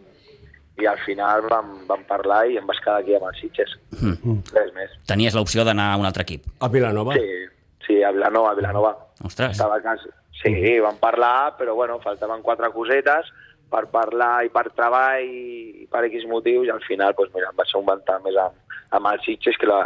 i 0.81 0.87
al 0.89 0.97
final 1.05 1.45
vam, 1.51 1.75
vam 1.89 2.01
parlar 2.09 2.43
i 2.49 2.57
em 2.57 2.65
vas 2.69 2.79
quedar 2.81 3.01
aquí 3.03 3.15
amb 3.17 3.29
els 3.29 3.39
Sitges. 3.43 3.75
Mm. 3.99 4.39
Res 4.55 4.73
més. 4.77 4.97
Tenies 5.09 5.37
l'opció 5.37 5.65
d'anar 5.67 5.91
a 5.93 6.01
un 6.01 6.09
altre 6.09 6.25
equip? 6.25 6.49
A 6.59 6.69
Vilanova? 6.73 7.15
Sí, 7.19 7.45
sí 7.85 8.01
a 8.03 8.11
Vilanova, 8.15 8.51
a 8.51 8.59
Vilanova. 8.59 8.95
Ostres. 9.23 9.53
Estava 9.53 9.77
a 9.77 9.83
casa, 9.85 10.09
Sí, 10.43 10.79
vam 10.79 10.97
parlar, 10.99 11.55
però 11.57 11.75
bueno, 11.75 11.99
faltaven 12.03 12.41
quatre 12.41 12.69
cosetes 12.73 13.29
per 13.71 13.85
parlar 13.93 14.43
i 14.45 14.51
per 14.53 14.65
treball 14.75 15.23
i 15.23 15.87
per 15.89 16.03
X 16.09 16.25
motius 16.29 16.67
i 16.67 16.73
al 16.73 16.83
final 16.83 17.15
pues, 17.15 17.31
mira, 17.33 17.51
em 17.51 17.57
vaig 17.57 17.71
augmentar 17.73 18.19
més 18.25 18.35
amb, 18.41 18.57
amb 18.97 19.09
els 19.13 19.23
Sitges 19.25 19.57
que, 19.61 19.69
la, 19.69 19.79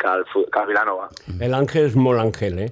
que 0.00 0.08
el, 0.08 0.24
que 0.24 0.60
el 0.60 0.66
Vilanova. 0.70 1.08
El 1.40 1.54
Àngel 1.56 1.88
és 1.90 1.96
molt 1.98 2.22
àngel, 2.22 2.58
eh? 2.64 2.68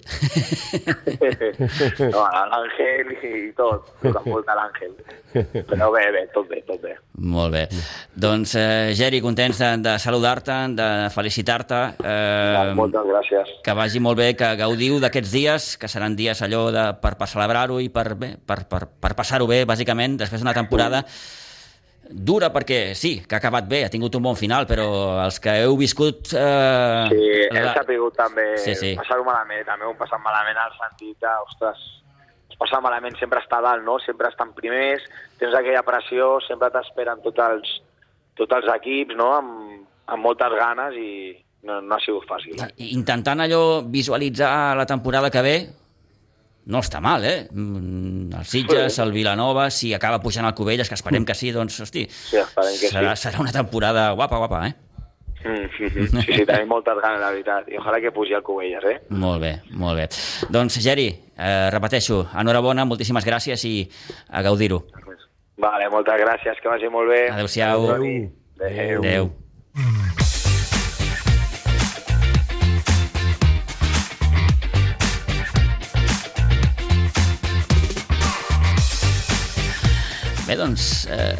no, 2.14 2.24
l'Àngel 2.24 3.12
i 3.14 3.32
tot, 3.58 3.90
tot 4.02 4.20
envolta 4.22 4.56
l'Àngel. 4.58 4.94
Però 5.68 5.90
bé, 5.92 6.04
bé, 6.14 6.22
tot 6.34 6.48
bé, 6.48 6.62
tot 6.68 6.80
bé. 6.82 6.94
Molt 7.28 7.52
bé. 7.54 7.64
Doncs, 8.16 8.54
eh, 8.58 8.94
Geri, 8.98 9.20
contents 9.24 9.60
de, 9.60 9.70
de 9.84 9.96
saludar-te, 10.00 10.56
de 10.78 10.88
felicitar-te. 11.14 11.82
Eh, 12.00 12.72
Moltes 12.78 13.04
gràcies. 13.10 13.52
Que 13.64 13.76
vagi 13.76 14.00
molt 14.04 14.20
bé, 14.20 14.30
que 14.38 14.54
gaudiu 14.60 15.00
d'aquests 15.02 15.34
dies, 15.34 15.68
que 15.80 15.90
seran 15.90 16.16
dies 16.18 16.40
allò 16.46 16.68
de, 16.74 16.86
per, 17.02 17.16
per 17.20 17.28
celebrar-ho 17.30 17.82
i 17.84 17.90
per, 17.92 18.08
bé, 18.18 18.32
per, 18.40 18.62
per, 18.70 18.86
per 18.88 19.12
passar-ho 19.18 19.50
bé, 19.50 19.64
bàsicament, 19.68 20.16
després 20.24 20.42
d'una 20.42 20.56
temporada 20.56 21.04
dura 22.10 22.50
perquè 22.54 22.94
sí, 22.98 23.18
que 23.26 23.36
ha 23.36 23.40
acabat 23.40 23.68
bé, 23.68 23.82
ha 23.84 23.92
tingut 23.92 24.14
un 24.18 24.24
bon 24.24 24.36
final, 24.38 24.66
però 24.68 24.88
els 25.24 25.38
que 25.42 25.54
heu 25.64 25.76
viscut... 25.80 26.32
Eh, 26.32 27.04
sí, 27.12 27.28
hem 27.50 27.64
la... 27.64 27.74
sabut 27.76 28.16
també 28.16 28.46
sí, 28.62 28.74
sí. 28.78 28.94
passar-ho 28.98 29.26
malament, 29.26 29.64
també 29.68 29.86
ho 29.86 29.92
hem 29.92 30.00
passat 30.00 30.22
malament 30.24 30.60
al 30.62 30.74
sentit 30.78 31.16
de, 31.24 31.34
ostres, 31.48 31.82
es 32.48 32.60
passa 32.60 32.80
malament 32.84 33.18
sempre 33.20 33.42
està 33.44 33.60
dalt, 33.64 33.84
no? 33.86 33.98
Sempre 34.04 34.30
estan 34.32 34.54
primers, 34.56 35.04
tens 35.40 35.54
aquella 35.54 35.84
pressió, 35.86 36.36
sempre 36.46 36.72
t'esperen 36.74 37.20
tots 37.26 37.44
els, 37.44 37.74
tots 38.40 38.56
els 38.60 38.72
equips, 38.78 39.18
no? 39.18 39.32
Amb, 39.40 39.84
amb 40.08 40.24
moltes 40.24 40.56
ganes 40.56 40.96
i 40.98 41.10
no, 41.68 41.80
no 41.82 41.96
ha 41.96 42.00
sigut 42.02 42.26
fàcil. 42.28 42.58
Intentant 42.88 43.44
allò 43.44 43.82
visualitzar 43.84 44.76
la 44.78 44.86
temporada 44.88 45.30
que 45.30 45.44
ve, 45.44 45.56
no 46.68 46.82
està 46.84 47.00
mal, 47.00 47.24
eh? 47.24 47.46
Mm, 47.50 48.28
el 48.36 48.44
Sitges, 48.44 48.98
el 49.00 49.12
Vilanova, 49.12 49.70
si 49.72 49.94
acaba 49.96 50.20
pujant 50.20 50.46
el 50.46 50.54
Covelles, 50.54 50.88
que 50.88 50.98
esperem 50.98 51.24
que 51.24 51.34
sí, 51.34 51.50
doncs, 51.54 51.80
hosti, 51.80 52.04
sí, 52.10 52.36
que 52.36 52.90
serà, 52.92 53.16
sí. 53.16 53.24
serà 53.24 53.40
una 53.40 53.54
temporada 53.54 54.10
guapa, 54.12 54.36
guapa, 54.44 54.60
eh? 54.68 54.74
Mm, 55.44 55.70
sí, 55.78 55.88
sí, 55.94 56.06
sí, 56.12 56.22
sí, 56.26 56.44
tenim 56.44 56.68
moltes 56.68 57.00
ganes, 57.00 57.22
la 57.22 57.32
veritat, 57.32 57.72
i 57.72 57.80
ojalà 57.80 58.02
que 58.04 58.12
pugi 58.12 58.36
el 58.36 58.44
Covelles, 58.44 58.84
eh? 58.84 58.98
Molt 59.16 59.40
bé, 59.42 59.54
molt 59.80 59.96
bé. 59.96 60.08
Doncs, 60.52 60.78
Geri, 60.84 61.08
eh, 61.38 61.68
repeteixo, 61.72 62.26
enhorabona, 62.36 62.84
moltíssimes 62.84 63.24
gràcies 63.24 63.64
i 63.64 63.76
a 64.28 64.44
gaudir-ho. 64.44 64.82
Vale, 65.58 65.88
moltes 65.90 66.20
gràcies, 66.20 66.60
que 66.62 66.70
vagi 66.70 66.92
molt 66.92 67.10
bé. 67.10 67.24
Adéu-siau. 67.32 67.90
Adéu. 67.96 68.32
Adéu. 68.60 68.98
Adéu. 69.00 69.30
Bé, 69.78 70.27
doncs, 80.58 81.06
eh, 81.10 81.36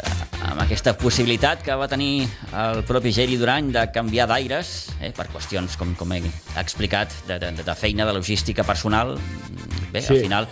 amb 0.47 0.61
aquesta 0.63 0.95
possibilitat 0.97 1.63
que 1.65 1.75
va 1.75 1.87
tenir 1.91 2.27
el 2.55 2.83
propi 2.87 3.11
Geri 3.15 3.37
Durany 3.39 3.73
de 3.75 3.85
canviar 3.93 4.29
d'aires, 4.31 4.73
eh, 4.99 5.11
per 5.15 5.27
qüestions, 5.33 5.75
com, 5.79 5.93
com 5.99 6.13
he 6.15 6.21
explicat, 6.61 7.13
de, 7.27 7.39
de, 7.43 7.51
de 7.63 7.75
feina, 7.75 8.07
de 8.07 8.15
logística 8.15 8.63
personal, 8.63 9.17
bé, 9.91 10.01
sí. 10.01 10.15
al 10.15 10.23
final 10.23 10.49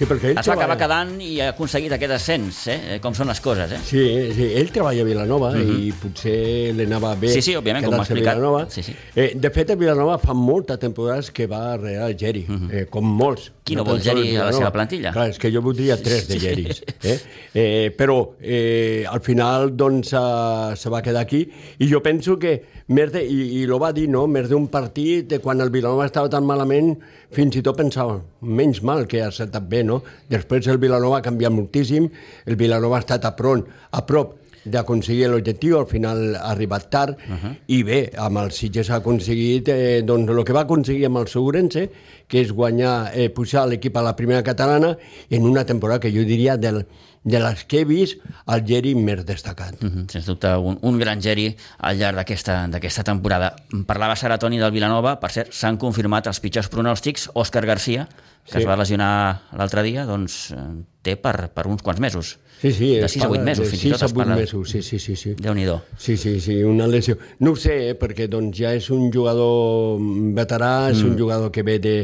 Sí, 0.00 0.06
perquè 0.08 0.30
ell 0.30 0.38
es 0.40 0.46
va 0.48 0.54
acabar 0.56 0.78
quedant 0.80 1.10
i 1.20 1.34
ha 1.44 1.50
aconseguit 1.52 1.92
aquest 1.92 2.14
ascens, 2.14 2.60
eh? 2.72 2.76
com 3.04 3.12
són 3.12 3.28
les 3.28 3.40
coses. 3.44 3.74
Eh? 3.76 3.80
Sí, 3.84 4.04
sí, 4.32 4.46
ell 4.56 4.70
treballa 4.72 5.02
a 5.04 5.08
Vilanova 5.10 5.50
mm 5.52 5.60
-hmm. 5.60 5.82
i 5.88 5.92
potser 5.92 6.72
li 6.78 6.86
anava 6.88 7.14
bé 7.20 7.28
sí, 7.28 7.42
sí, 7.42 7.56
òbviament, 7.58 7.84
com 7.84 7.98
explicat. 8.00 8.38
Vilanova. 8.38 8.64
Sí, 8.70 8.82
sí. 8.82 8.94
Eh, 9.14 9.34
de 9.36 9.50
fet, 9.50 9.70
a 9.70 9.74
Vilanova 9.74 10.16
fa 10.18 10.32
moltes 10.32 10.78
temporades 10.78 11.30
que 11.30 11.46
va 11.46 11.76
darrere 11.76 12.06
el 12.06 12.16
Geri, 12.16 12.46
mm 12.48 12.56
-hmm. 12.56 12.72
eh, 12.72 12.86
com 12.88 13.04
molts. 13.04 13.52
Qui 13.70 13.78
no, 13.78 13.84
no 13.84 13.92
vol 13.92 14.00
Geri 14.02 14.34
a 14.34 14.48
la 14.48 14.54
seva 14.56 14.72
plantilla? 14.74 15.12
Clar, 15.14 15.28
és 15.30 15.38
que 15.38 15.50
jo 15.54 15.62
voldria 15.62 15.94
tres 16.02 16.26
de 16.26 16.40
Geris. 16.42 16.82
Eh? 17.06 17.16
Eh, 17.54 17.88
però 17.94 18.16
eh, 18.42 19.06
al 19.08 19.22
final 19.22 19.70
doncs, 19.78 20.10
uh, 20.14 20.74
se 20.78 20.90
va 20.90 21.00
quedar 21.06 21.22
aquí 21.22 21.44
i 21.78 21.88
jo 21.90 22.02
penso 22.02 22.36
que 22.38 22.56
més 22.90 23.12
de, 23.14 23.22
i, 23.22 23.60
i 23.60 23.62
lo 23.70 23.78
va 23.82 23.92
dir, 23.94 24.08
no? 24.10 24.24
més 24.30 24.48
d'un 24.50 24.66
partit 24.70 25.28
de 25.30 25.38
quan 25.42 25.62
el 25.62 25.70
Vilanova 25.70 26.08
estava 26.08 26.30
tan 26.32 26.46
malament 26.46 26.96
fins 27.34 27.54
i 27.58 27.62
tot 27.62 27.78
pensava, 27.78 28.18
menys 28.42 28.82
mal 28.86 29.06
que 29.10 29.22
ha 29.22 29.30
estat 29.30 29.54
bé, 29.70 29.84
no? 29.86 30.00
Després 30.30 30.66
el 30.70 30.80
Vilanova 30.82 31.20
ha 31.20 31.26
canviat 31.26 31.54
moltíssim, 31.54 32.10
el 32.50 32.58
Vilanova 32.58 32.98
ha 32.98 33.04
estat 33.04 33.28
a, 33.28 33.36
prop, 33.38 33.70
a 33.94 34.02
prop 34.06 34.39
d'aconseguir 34.64 35.28
l'objectiu, 35.28 35.78
al 35.78 35.86
final 35.88 36.34
ha 36.36 36.50
arribat 36.52 36.90
tard, 36.90 37.16
uh 37.16 37.32
-huh. 37.32 37.56
i 37.66 37.82
bé, 37.82 38.10
amb 38.16 38.38
el 38.38 38.50
Sitges 38.50 38.90
ha 38.90 38.96
aconseguit 38.96 39.68
eh, 39.68 40.02
doncs, 40.02 40.30
el 40.30 40.44
que 40.44 40.52
va 40.52 40.62
aconseguir 40.62 41.06
amb 41.06 41.18
el 41.18 41.28
Segurense, 41.28 41.90
que 42.26 42.40
és 42.40 42.52
guanyar, 42.52 43.12
eh, 43.14 43.30
pujar 43.30 43.66
l'equip 43.66 43.96
a 43.96 44.02
la 44.02 44.16
primera 44.16 44.42
catalana 44.42 44.96
en 45.30 45.42
una 45.46 45.64
temporada 45.64 46.00
que 46.00 46.12
jo 46.12 46.24
diria 46.24 46.56
del, 46.56 46.86
de 47.22 47.38
les 47.38 47.64
que 47.64 47.80
he 47.80 47.84
vist, 47.84 48.20
el 48.46 48.64
Geri 48.66 48.94
més 48.94 49.24
destacat. 49.26 49.82
Uh 49.82 49.88
-huh. 49.88 50.10
Sens 50.10 50.26
dubte, 50.26 50.48
un, 50.56 50.78
un 50.80 50.98
gran 50.98 51.20
Geri 51.20 51.56
al 51.78 51.98
llarg 51.98 52.16
d'aquesta 52.16 53.02
temporada. 53.04 53.54
Parlava 53.86 54.16
Sara 54.16 54.38
Toni 54.38 54.58
del 54.58 54.72
Vilanova, 54.72 55.20
per 55.20 55.30
cert, 55.30 55.52
s'han 55.52 55.76
confirmat 55.76 56.26
els 56.26 56.40
pitjors 56.40 56.68
pronòstics. 56.68 57.30
Òscar 57.34 57.66
Garcia, 57.66 58.08
que 58.50 58.58
sí. 58.58 58.64
es 58.64 58.68
va 58.68 58.76
lesionar 58.80 59.12
l'altre 59.56 59.84
dia, 59.86 60.04
doncs 60.08 60.50
eh, 60.52 60.68
té 61.06 61.16
per, 61.16 61.48
per 61.54 61.68
uns 61.70 61.82
quants 61.86 62.02
mesos. 62.02 62.36
Sí, 62.60 62.72
sí. 62.76 62.88
De 63.00 63.08
6 63.08 63.24
a 63.24 63.28
8 63.30 63.40
mesos, 63.40 63.68
fins 63.72 63.84
i 63.86 63.90
tot. 63.94 64.02
6 64.02 64.12
a 64.12 64.20
8 64.20 64.36
mesos, 64.36 64.70
sí, 64.70 64.82
sí, 64.84 64.98
sí. 65.00 65.14
sí. 65.16 65.30
Déu-n'hi-do. 65.40 65.78
Sí, 65.96 66.18
sí, 66.20 66.34
sí, 66.44 66.58
una 66.62 66.86
lesió. 66.86 67.16
No 67.40 67.54
ho 67.54 67.56
sé, 67.56 67.76
eh, 67.88 67.94
perquè 67.96 68.26
doncs, 68.28 68.52
ja 68.58 68.74
és 68.76 68.90
un 68.92 69.06
jugador 69.14 69.96
veterà, 70.36 70.90
mm. 70.90 70.92
és 70.92 71.00
un 71.06 71.14
mm. 71.14 71.20
jugador 71.22 71.54
que 71.54 71.64
ve 71.64 71.78
de, 71.80 71.94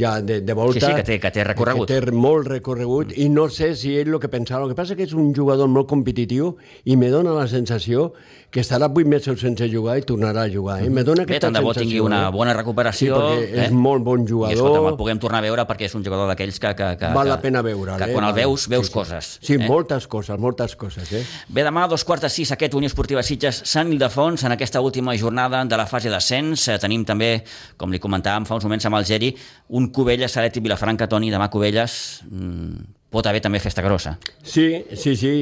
ja 0.00 0.14
de, 0.24 0.40
de 0.40 0.56
volta. 0.56 0.80
Sí, 0.80 0.86
sí, 0.86 0.94
que 0.96 1.04
té, 1.10 1.18
que 1.20 1.32
té 1.34 1.44
recorregut. 1.44 1.90
Que 1.90 2.00
té 2.00 2.16
molt 2.16 2.48
recorregut, 2.48 3.12
mm. 3.12 3.20
i 3.20 3.28
no 3.28 3.50
sé 3.52 3.74
si 3.76 3.92
ell 4.00 4.14
el 4.14 4.20
que 4.22 4.32
pensava. 4.32 4.64
El 4.64 4.72
que 4.72 4.78
passa 4.80 4.96
que 4.96 5.04
és 5.04 5.12
un 5.12 5.34
jugador 5.36 5.68
molt 5.68 5.90
competitiu 5.92 6.54
i 6.88 6.96
me 6.96 7.12
dona 7.12 7.36
la 7.36 7.44
sensació 7.52 8.14
que 8.52 8.60
estarà 8.60 8.84
8 8.86 9.08
mesos 9.08 9.40
sense 9.40 9.64
jugar 9.72 9.96
i 9.96 10.02
tornarà 10.04 10.42
a 10.44 10.50
jugar. 10.52 10.82
Eh? 10.84 10.90
Me 10.92 11.02
dona 11.08 11.24
Bé, 11.24 11.38
tant 11.40 11.54
de 11.56 11.62
bo 11.64 11.72
tingui 11.72 12.02
una 12.04 12.26
eh? 12.26 12.32
bona 12.34 12.52
recuperació. 12.52 13.16
Sí, 13.16 13.22
perquè 13.22 13.46
eh? 13.48 13.64
és 13.64 13.72
molt 13.72 14.04
bon 14.04 14.26
jugador. 14.28 14.52
I 14.52 14.60
escolta, 14.60 14.82
el 14.92 14.98
puguem 15.00 15.22
tornar 15.22 15.40
a 15.40 15.46
veure 15.46 15.64
perquè 15.70 15.88
és 15.88 15.96
un 15.96 16.04
jugador 16.04 16.28
d'aquells 16.28 16.60
que, 16.60 16.74
que, 16.76 16.90
que... 17.00 17.12
Val 17.16 17.32
la 17.32 17.40
pena 17.40 17.64
veure. 17.64 17.96
Que, 17.96 18.10
eh? 18.10 18.12
quan 18.12 18.28
el 18.28 18.36
veus, 18.36 18.68
veus 18.68 18.90
sí, 18.90 18.92
sí. 18.92 18.98
coses. 18.98 19.32
Sí, 19.40 19.56
eh? 19.56 19.64
moltes 19.64 20.06
coses, 20.06 20.36
moltes 20.36 20.76
coses. 20.76 21.08
Eh? 21.16 21.24
Bé, 21.48 21.64
demà 21.64 21.86
a 21.88 21.92
dos 21.94 22.04
quarts 22.04 22.28
de 22.28 22.32
sis, 22.36 22.52
aquest 22.52 22.76
Unió 22.76 22.92
Esportiva 22.92 23.24
Sitges 23.24 23.64
Sant 23.72 23.88
Ildefons, 23.96 24.44
en 24.44 24.52
aquesta 24.52 24.84
última 24.84 25.16
jornada 25.16 25.64
de 25.64 25.80
la 25.80 25.88
fase 25.88 26.12
d'ascens. 26.12 26.68
Eh, 26.68 26.80
tenim 26.82 27.08
també, 27.08 27.38
com 27.80 27.88
li 27.88 28.04
comentàvem 28.04 28.44
fa 28.44 28.60
uns 28.60 28.68
moments 28.68 28.84
amb 28.84 29.00
el 29.00 29.08
Geri, 29.08 29.32
un 29.80 29.88
Cubelles, 29.96 30.36
Saleti 30.36 30.60
Vilafranca, 30.60 31.08
Toni, 31.08 31.32
demà 31.32 31.48
Cubelles, 31.48 31.94
mmm, 32.28 33.00
pot 33.12 33.28
haver 33.28 33.42
també 33.44 33.60
festa 33.60 33.84
grossa. 33.84 34.16
Sí, 34.42 34.66
sí, 34.96 35.14
sí. 35.20 35.32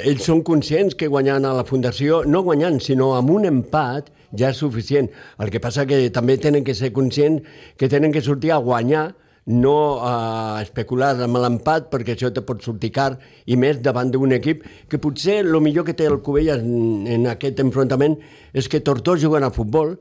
Ells 0.00 0.24
són 0.24 0.42
conscients 0.46 0.96
que 0.98 1.10
guanyant 1.12 1.44
a 1.44 1.54
la 1.58 1.66
Fundació, 1.68 2.22
no 2.24 2.42
guanyant, 2.46 2.80
sinó 2.80 3.12
amb 3.18 3.32
un 3.34 3.48
empat, 3.50 4.08
ja 4.38 4.52
és 4.52 4.60
suficient. 4.62 5.10
El 5.38 5.52
que 5.52 5.60
passa 5.60 5.84
que 5.86 6.06
també 6.14 6.38
tenen 6.40 6.64
que 6.64 6.74
ser 6.74 6.92
conscients 6.96 7.44
que 7.76 7.90
tenen 7.92 8.14
que 8.14 8.24
sortir 8.24 8.54
a 8.56 8.62
guanyar 8.64 9.10
no 9.44 9.98
a 10.06 10.62
especular 10.62 11.16
amb 11.24 11.40
l'empat 11.42 11.88
perquè 11.90 12.14
això 12.14 12.30
te 12.30 12.44
pot 12.46 12.62
sortir 12.62 12.92
car 12.94 13.16
i 13.50 13.56
més 13.58 13.80
davant 13.82 14.10
d'un 14.12 14.32
equip 14.36 14.62
que 14.88 15.00
potser 15.02 15.40
el 15.42 15.58
millor 15.60 15.84
que 15.88 15.96
té 15.98 16.06
el 16.06 16.20
Covella 16.22 16.54
en, 16.60 17.08
en 17.10 17.26
aquest 17.32 17.58
enfrontament 17.64 18.14
és 18.54 18.68
que 18.70 18.78
dos 18.80 19.20
juguen 19.20 19.42
a 19.42 19.50
futbol 19.50 19.96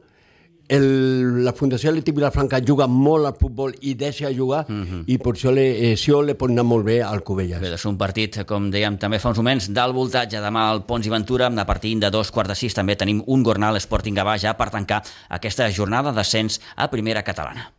el, 0.72 1.44
la 1.44 1.52
Fundació 1.58 1.92
Atlètic 1.92 2.16
Vilafranca 2.16 2.62
juga 2.64 2.88
molt 2.88 3.28
al 3.28 3.36
futbol 3.40 3.74
i 3.82 3.94
deixa 4.00 4.32
jugar 4.32 4.66
mhm. 4.68 4.84
-huh. 4.84 5.04
i 5.08 5.18
per 5.18 5.34
això, 5.34 5.52
le, 5.52 5.68
eh, 5.92 5.94
això 5.96 6.24
le 6.24 6.36
pot 6.36 6.50
anar 6.50 6.64
molt 6.64 6.86
bé 6.86 7.02
al 7.02 7.24
Covelles. 7.24 7.60
Bé, 7.60 7.74
és 7.74 7.86
un 7.86 7.98
partit, 7.98 8.44
com 8.46 8.72
dèiem 8.72 8.98
també 8.98 9.20
fa 9.20 9.30
uns 9.30 9.38
moments, 9.38 9.70
del 9.70 9.94
voltatge 9.94 10.40
demà 10.40 10.70
al 10.70 10.86
Pons 10.86 11.06
i 11.06 11.10
Ventura, 11.10 11.48
a 11.48 11.66
partir 11.66 12.00
de 12.00 12.10
dos 12.10 12.32
quarts 12.32 12.50
de 12.50 12.56
sis 12.56 12.74
també 12.74 12.96
tenim 12.96 13.24
un 13.28 13.44
Gornal 13.44 13.76
Sporting 13.78 14.16
Gavà 14.16 14.38
ja 14.38 14.54
per 14.54 14.70
tancar 14.70 15.04
aquesta 15.30 15.70
jornada 15.72 16.12
d'ascens 16.12 16.62
a 16.76 16.90
primera 16.90 17.24
catalana. 17.24 17.72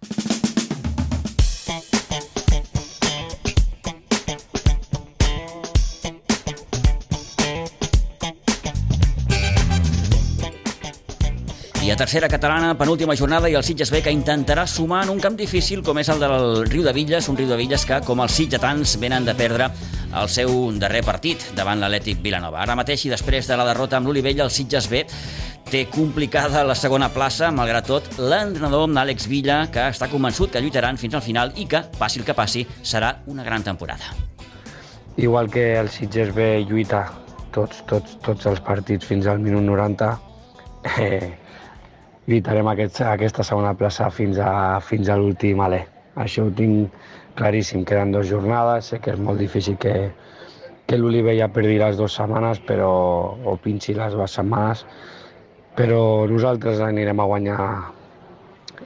A 11.92 11.96
tercera 11.96 12.28
catalana, 12.28 12.72
penúltima 12.78 13.14
jornada, 13.14 13.50
i 13.50 13.55
el 13.59 13.64
Sitges 13.66 13.90
B 13.92 14.00
que 14.00 14.12
intentarà 14.14 14.62
sumar 14.70 15.02
en 15.05 15.11
un 15.12 15.18
camp 15.20 15.35
difícil 15.37 15.83
com 15.85 15.98
és 16.00 16.09
el 16.09 16.22
del 16.22 16.62
Riu 16.70 16.85
de 16.87 16.92
Villes, 16.96 17.26
un 17.28 17.37
Riu 17.37 17.50
de 17.50 17.57
Villes 17.59 17.85
que, 17.85 17.98
com 18.07 18.22
els 18.24 18.33
sitgetans, 18.33 18.94
venen 19.02 19.26
de 19.26 19.35
perdre 19.37 19.66
el 20.20 20.31
seu 20.33 20.70
darrer 20.81 21.02
partit 21.05 21.44
davant 21.57 21.83
l'Atlètic 21.83 22.22
Vilanova. 22.24 22.62
Ara 22.62 22.76
mateix, 22.78 23.05
i 23.05 23.11
després 23.12 23.50
de 23.50 23.59
la 23.61 23.66
derrota 23.68 23.98
amb 23.98 24.09
l'Olivella, 24.09 24.46
el 24.46 24.55
Sitges 24.55 24.88
B 24.88 25.02
té 25.68 25.83
complicada 25.92 26.62
la 26.64 26.78
segona 26.78 27.11
plaça, 27.12 27.50
malgrat 27.52 27.90
tot, 27.90 28.09
l'entrenador 28.16 28.88
Àlex 29.02 29.28
Villa, 29.28 29.66
que 29.72 29.90
està 29.92 30.09
convençut 30.09 30.55
que 30.55 30.64
lluitaran 30.64 30.96
fins 30.96 31.18
al 31.18 31.26
final 31.26 31.52
i 31.57 31.66
que, 31.68 31.83
passi 31.98 32.22
el 32.22 32.24
que 32.24 32.38
passi, 32.38 32.64
serà 32.81 33.18
una 33.26 33.44
gran 33.44 33.66
temporada. 33.66 34.16
Igual 35.16 35.50
que 35.50 35.74
el 35.76 35.92
Sitges 35.92 36.33
B 36.33 36.64
lluita 36.64 37.05
tots, 37.52 37.85
tots, 37.85 38.16
tots 38.24 38.48
els 38.48 38.64
partits 38.64 39.05
fins 39.05 39.28
al 39.28 39.44
minut 39.44 39.66
90, 39.68 40.12
eh, 40.96 41.41
lluitarem 42.29 42.69
aquest, 42.73 43.01
aquesta 43.07 43.45
segona 43.47 43.75
plaça 43.79 44.11
fins 44.11 44.39
a, 44.39 44.81
fins 44.85 45.09
a 45.09 45.17
l'últim 45.21 45.63
alè. 45.65 45.83
Això 46.23 46.47
ho 46.47 46.53
tinc 46.55 46.93
claríssim, 47.39 47.87
queden 47.89 48.13
dues 48.13 48.29
jornades, 48.31 48.93
sé 48.93 49.01
que 49.01 49.15
és 49.15 49.21
molt 49.21 49.41
difícil 49.41 49.79
que, 49.81 49.95
que 50.87 50.99
l'Olivella 51.01 51.49
perdi 51.53 51.79
les 51.81 51.97
dues 51.97 52.19
setmanes 52.19 52.61
però, 52.69 52.93
o 53.45 53.57
pinxi 53.63 53.97
les 53.97 54.15
dues 54.17 54.39
setmanes, 54.39 54.85
però 55.79 56.03
nosaltres 56.29 56.83
anirem 56.85 57.21
a 57.21 57.29
guanyar 57.31 57.61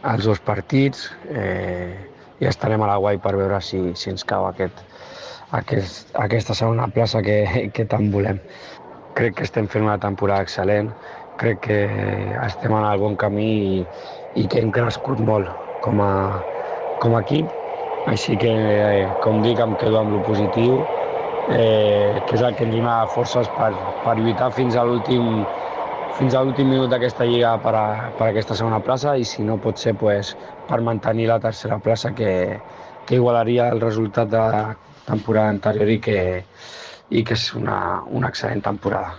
els 0.06 0.28
dos 0.28 0.38
partits. 0.44 1.08
Eh, 1.32 1.96
i 2.40 2.46
estarem 2.48 2.82
a 2.84 2.90
la 2.90 2.98
guai 3.00 3.18
per 3.22 3.34
veure 3.36 3.60
si, 3.64 3.78
si 3.96 4.10
ens 4.12 4.24
cau 4.28 4.46
aquest, 4.48 4.82
aquest, 5.56 6.10
aquesta 6.20 6.56
segona 6.58 6.88
plaça 6.92 7.22
que, 7.24 7.68
que 7.74 7.86
tant 7.88 8.10
volem. 8.12 8.40
Crec 9.16 9.38
que 9.38 9.46
estem 9.48 9.68
fent 9.72 9.86
una 9.86 9.98
temporada 10.02 10.44
excel·lent, 10.44 10.90
crec 11.40 11.60
que 11.68 11.78
estem 12.46 12.74
en 12.74 12.84
el 12.84 13.00
bon 13.02 13.16
camí 13.20 13.48
i, 13.76 13.84
i 14.42 14.46
que 14.48 14.62
hem 14.62 14.72
crescut 14.74 15.20
molt 15.20 15.50
com 15.84 16.00
a, 16.02 16.12
com 17.02 17.16
a 17.16 17.22
equip. 17.24 17.52
Així 18.06 18.36
que, 18.38 18.52
eh, 18.52 19.06
com 19.24 19.42
dic, 19.42 19.60
em 19.60 19.74
quedo 19.80 19.98
amb 20.00 20.14
lo 20.14 20.20
positiu, 20.26 20.78
eh, 21.50 22.22
que 22.26 22.36
és 22.36 22.42
el 22.42 22.54
que 22.58 22.66
ens 22.66 22.76
dona 22.76 22.98
forces 23.14 23.50
per, 23.56 23.72
per 24.04 24.16
lluitar 24.18 24.52
fins 24.54 24.76
a 24.76 24.84
l'últim 24.86 25.44
fins 26.16 26.32
a 26.32 26.40
l'últim 26.40 26.70
minut 26.72 26.88
d'aquesta 26.88 27.26
lliga 27.28 27.50
per, 27.60 27.74
a, 27.76 27.86
per 28.16 28.24
a 28.24 28.30
aquesta 28.30 28.56
segona 28.56 28.80
plaça 28.80 29.12
i 29.20 29.24
si 29.28 29.44
no 29.44 29.58
pot 29.60 29.76
ser 29.76 29.92
pues, 30.00 30.32
per 30.68 30.80
mantenir 30.80 31.28
la 31.28 31.36
tercera 31.42 31.76
plaça 31.76 32.14
que, 32.16 32.56
que 33.04 33.20
igualaria 33.20 33.68
el 33.74 33.84
resultat 33.84 34.32
de 34.32 34.40
la 34.40 34.64
temporada 35.04 35.52
anterior 35.52 35.92
i 35.92 36.00
que, 36.00 36.18
i 37.10 37.22
que 37.22 37.36
és 37.36 37.46
una, 37.60 37.78
una 38.08 38.32
excel·lent 38.32 38.64
temporada. 38.64 39.14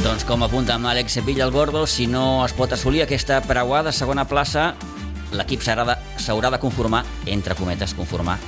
Doncs 0.00 0.22
com 0.24 0.40
apunta 0.40 0.72
amb 0.78 0.88
Àlex 0.88 1.18
Villalgordo, 1.26 1.82
si 1.84 2.06
no 2.08 2.40
es 2.46 2.54
pot 2.56 2.72
assolir 2.72 3.02
aquesta 3.04 3.42
preuada 3.44 3.92
segona 3.92 4.24
plaça, 4.24 4.70
l'equip 5.36 5.60
s'haurà 5.60 5.84
de, 5.90 6.50
de 6.54 6.60
conformar, 6.62 7.02
entre 7.28 7.54
cometes, 7.58 7.92
conformar 7.98 8.38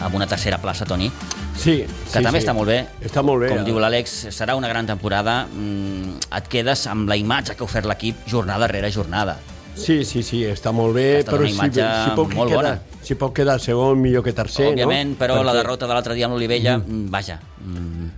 amb 0.00 0.14
una 0.16 0.26
tercera 0.26 0.56
plaça, 0.62 0.86
Toni. 0.88 1.10
Sí, 1.58 1.82
que 1.82 1.90
sí, 2.06 2.22
també 2.22 2.38
sí. 2.38 2.46
està 2.46 2.54
molt 2.56 2.70
bé. 2.72 2.78
Està 3.04 3.20
molt 3.26 3.44
bé. 3.44 3.50
Com 3.52 3.66
diu 3.66 3.80
l'Àlex, 3.82 4.14
serà 4.32 4.54
una 4.56 4.70
gran 4.70 4.88
temporada. 4.88 5.42
Mm, 5.50 6.22
et 6.38 6.48
quedes 6.48 6.86
amb 6.88 7.10
la 7.10 7.18
imatge 7.20 7.58
que 7.58 7.66
ha 7.66 7.68
ofert 7.68 7.88
l'equip 7.90 8.22
jornada 8.30 8.70
rere 8.70 8.88
jornada. 8.94 9.36
Sí, 9.78 10.00
sí, 10.08 10.22
sí, 10.26 10.40
està 10.48 10.72
molt 10.74 10.96
bé, 10.96 11.20
Està 11.20 11.34
però 11.34 11.44
si, 11.44 11.54
si, 11.54 12.14
pot 12.16 12.32
molt 12.34 12.54
quedar, 12.54 12.78
bona. 12.78 13.02
si 13.04 13.18
pot 13.18 13.34
quedar 13.36 13.58
segon 13.62 14.00
millor 14.02 14.24
que 14.26 14.32
tercer, 14.34 14.72
Òbviament, 14.72 15.12
no? 15.12 15.20
però 15.20 15.36
Perquè... 15.36 15.50
la 15.50 15.54
derrota 15.60 15.86
de 15.86 15.94
l'altre 15.94 16.16
dia 16.18 16.26
amb 16.26 16.34
l'Olivella, 16.34 16.78
mm. 16.80 17.04
vaja, 17.12 17.38
mm, 17.62 18.08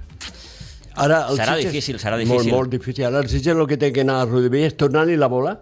Ara, 0.96 1.26
el 1.30 1.36
Serà 1.38 1.56
Sitges- 1.56 1.72
difícil, 1.72 1.98
serà 1.98 2.16
Molt, 2.18 2.28
difícil. 2.28 2.52
molt 2.52 2.70
difícil. 2.70 3.04
Ara 3.06 3.20
el 3.20 3.28
Sitges 3.28 3.56
el 3.56 3.66
que 3.66 3.76
té 3.76 3.92
que 3.92 4.00
anar 4.02 4.20
a 4.22 4.26
Rodivelles 4.26 4.72
és 4.72 4.76
tornar-li 4.76 5.16
la 5.16 5.28
bola 5.28 5.60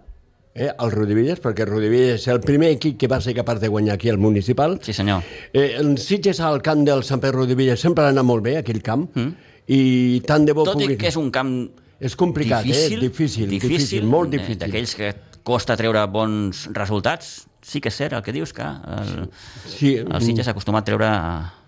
eh, 0.54 0.70
al 0.76 0.90
Rodivelles, 0.90 1.40
perquè 1.40 1.60
el 1.62 1.70
Rodivelles 1.70 2.20
és 2.22 2.28
el 2.28 2.40
primer 2.40 2.70
equip 2.72 2.98
que 2.98 3.06
va 3.06 3.20
ser 3.20 3.34
capaç 3.34 3.60
de 3.60 3.68
guanyar 3.68 3.94
aquí 3.94 4.08
al 4.08 4.18
municipal. 4.18 4.78
sí 4.82 4.92
senyor. 4.92 5.22
Eh, 5.52 5.74
el 5.78 5.98
Sitges 5.98 6.40
al 6.40 6.60
camp 6.62 6.84
del 6.84 7.04
Sant 7.04 7.20
Pere 7.20 7.32
Rodivelles 7.36 7.78
sempre 7.80 8.04
ha 8.04 8.08
anat 8.08 8.24
molt 8.24 8.42
bé, 8.42 8.56
aquell 8.58 8.82
camp, 8.82 9.08
Mm. 9.14 9.34
i 9.68 10.20
tant 10.26 10.44
de 10.46 10.52
bo 10.52 10.64
Tot 10.64 10.74
pugui... 10.74 10.94
i 10.94 10.96
que 10.96 11.08
és 11.08 11.16
un 11.16 11.30
camp 11.30 11.68
És 12.00 12.14
complicat, 12.16 12.62
difícil, 12.64 12.98
eh? 12.98 13.08
Difícil, 13.08 13.48
difícil, 13.50 14.04
molt 14.04 14.32
eh, 14.32 14.38
difícil. 14.38 14.58
D'aquells 14.58 14.94
que 14.94 15.14
costa 15.42 15.76
treure 15.76 16.06
bons 16.06 16.68
resultats, 16.72 17.47
sí 17.68 17.82
que 17.84 17.90
és 17.92 17.98
cert 18.00 18.16
el 18.16 18.22
que 18.24 18.32
dius, 18.32 18.54
que 18.56 18.64
el, 18.64 19.28
Sí, 19.68 19.96
el 20.00 20.22
Sitges 20.24 20.48
s'ha 20.48 20.54
acostumat 20.56 20.86
a 20.86 20.88
treure... 20.88 21.10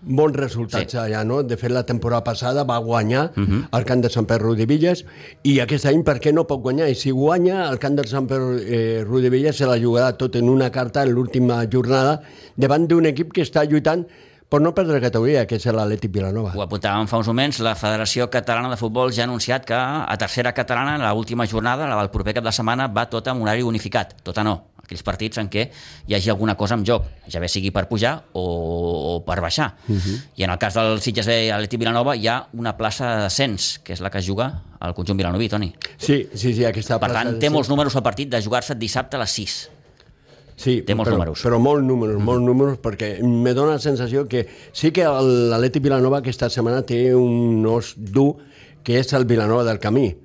bons 0.01 0.33
resultats 0.33 0.95
Sí. 0.95 0.97
allà, 0.97 1.21
no? 1.27 1.43
De 1.45 1.57
fet, 1.61 1.69
la 1.69 1.83
temporada 1.85 2.23
passada 2.25 2.63
va 2.65 2.79
guanyar 2.81 3.27
uh. 3.35 3.43
-huh. 3.43 3.61
al 3.71 3.85
camp 3.85 4.01
de 4.01 4.09
Sant 4.09 4.25
Pere 4.25 4.41
Rodillas 4.43 5.05
i 5.43 5.59
aquest 5.59 5.85
any 5.85 6.03
per 6.03 6.17
què 6.19 6.33
no 6.33 6.47
pot 6.47 6.61
guanyar? 6.61 6.89
I 6.89 6.95
si 6.95 7.11
guanya 7.11 7.69
el 7.69 7.77
camp 7.77 7.95
de 7.95 8.07
Sant 8.07 8.27
Pere 8.27 8.57
eh, 8.65 9.03
Rodillas 9.03 9.55
se 9.55 9.65
la 9.65 9.77
jugarà 9.77 10.17
tot 10.17 10.35
en 10.35 10.49
una 10.49 10.71
carta 10.71 11.03
en 11.03 11.11
l'última 11.11 11.63
jornada 11.71 12.21
davant 12.57 12.87
d'un 12.87 13.05
equip 13.05 13.31
que 13.31 13.41
està 13.43 13.63
lluitant 13.63 14.07
per 14.51 14.59
no 14.59 14.73
perdre 14.75 14.99
categoria, 14.99 15.45
que 15.47 15.55
és 15.55 15.65
l'Atlètic 15.71 16.11
Vilanova. 16.11 16.51
Ho 16.57 16.61
apuntàvem 16.65 17.07
fa 17.07 17.21
uns 17.21 17.29
moments, 17.31 17.61
la 17.63 17.71
Federació 17.79 18.27
Catalana 18.33 18.67
de 18.73 18.75
Futbol 18.75 19.13
ja 19.15 19.23
ha 19.23 19.27
anunciat 19.29 19.63
que 19.63 19.77
a 19.77 20.17
tercera 20.19 20.51
catalana, 20.51 20.97
la 20.99 21.13
última 21.15 21.47
jornada, 21.47 21.87
la 21.87 21.95
del 22.01 22.09
proper 22.11 22.33
cap 22.35 22.43
de 22.43 22.51
setmana, 22.51 22.89
va 22.91 23.05
tota 23.07 23.31
amb 23.31 23.45
horari 23.45 23.63
unificat. 23.63 24.17
Tota 24.27 24.43
no. 24.43 24.70
Aquells 24.91 25.05
partits 25.07 25.39
en 25.39 25.47
què 25.51 25.69
hi 26.07 26.15
hagi 26.17 26.29
alguna 26.33 26.57
cosa 26.59 26.75
en 26.75 26.83
joc, 26.87 27.07
ja 27.31 27.39
bé 27.39 27.47
sigui 27.51 27.71
per 27.71 27.87
pujar 27.87 28.17
o, 28.35 28.43
o 28.43 29.13
per 29.25 29.39
baixar. 29.41 29.71
Uh 29.87 29.95
-huh. 29.95 30.17
I 30.35 30.43
en 30.43 30.51
el 30.51 30.59
cas 30.59 30.73
del 30.75 30.99
Sitges 31.01 31.25
B 31.25 31.47
i 31.47 31.49
Atleti 31.49 31.77
Vilanova 31.77 32.15
hi 32.15 32.27
ha 32.27 32.47
una 32.53 32.75
plaça 32.77 33.15
d'ascens, 33.23 33.79
que 33.83 33.93
és 33.93 34.01
la 34.01 34.09
que 34.09 34.21
juga 34.21 34.63
al 34.79 34.93
conjunt 34.93 35.17
vilanoví, 35.17 35.47
Toni. 35.49 35.73
Sí, 35.97 36.27
sí, 36.33 36.53
sí, 36.53 36.65
aquesta 36.65 36.99
per 36.99 37.09
plaça... 37.09 37.23
Per 37.23 37.31
tant, 37.31 37.39
té 37.39 37.49
molts 37.49 37.69
números 37.69 37.95
al 37.95 38.03
partit 38.03 38.29
de 38.29 38.41
jugar-se 38.41 38.75
dissabte 38.75 39.15
a 39.15 39.19
les 39.19 39.29
6. 39.29 39.69
Sí, 40.55 40.81
té 40.81 40.93
molts 40.93 41.09
però, 41.09 41.17
números. 41.17 41.41
Però 41.41 41.59
molts 41.59 41.83
números, 41.83 42.17
mm. 42.19 42.23
molts 42.23 42.45
números, 42.45 42.77
perquè 42.79 43.23
me 43.23 43.53
dóna 43.53 43.73
la 43.73 43.79
sensació 43.79 44.27
que 44.27 44.47
sí 44.73 44.91
que 44.91 45.03
l'Atleti 45.03 45.79
Vilanova 45.79 46.19
aquesta 46.19 46.49
setmana 46.49 46.81
té 46.81 47.15
un 47.15 47.65
os 47.65 47.95
dur, 47.97 48.37
que 48.83 48.99
és 48.99 49.13
el 49.13 49.25
Vilanova 49.25 49.63
del 49.63 49.79
Camí 49.79 50.15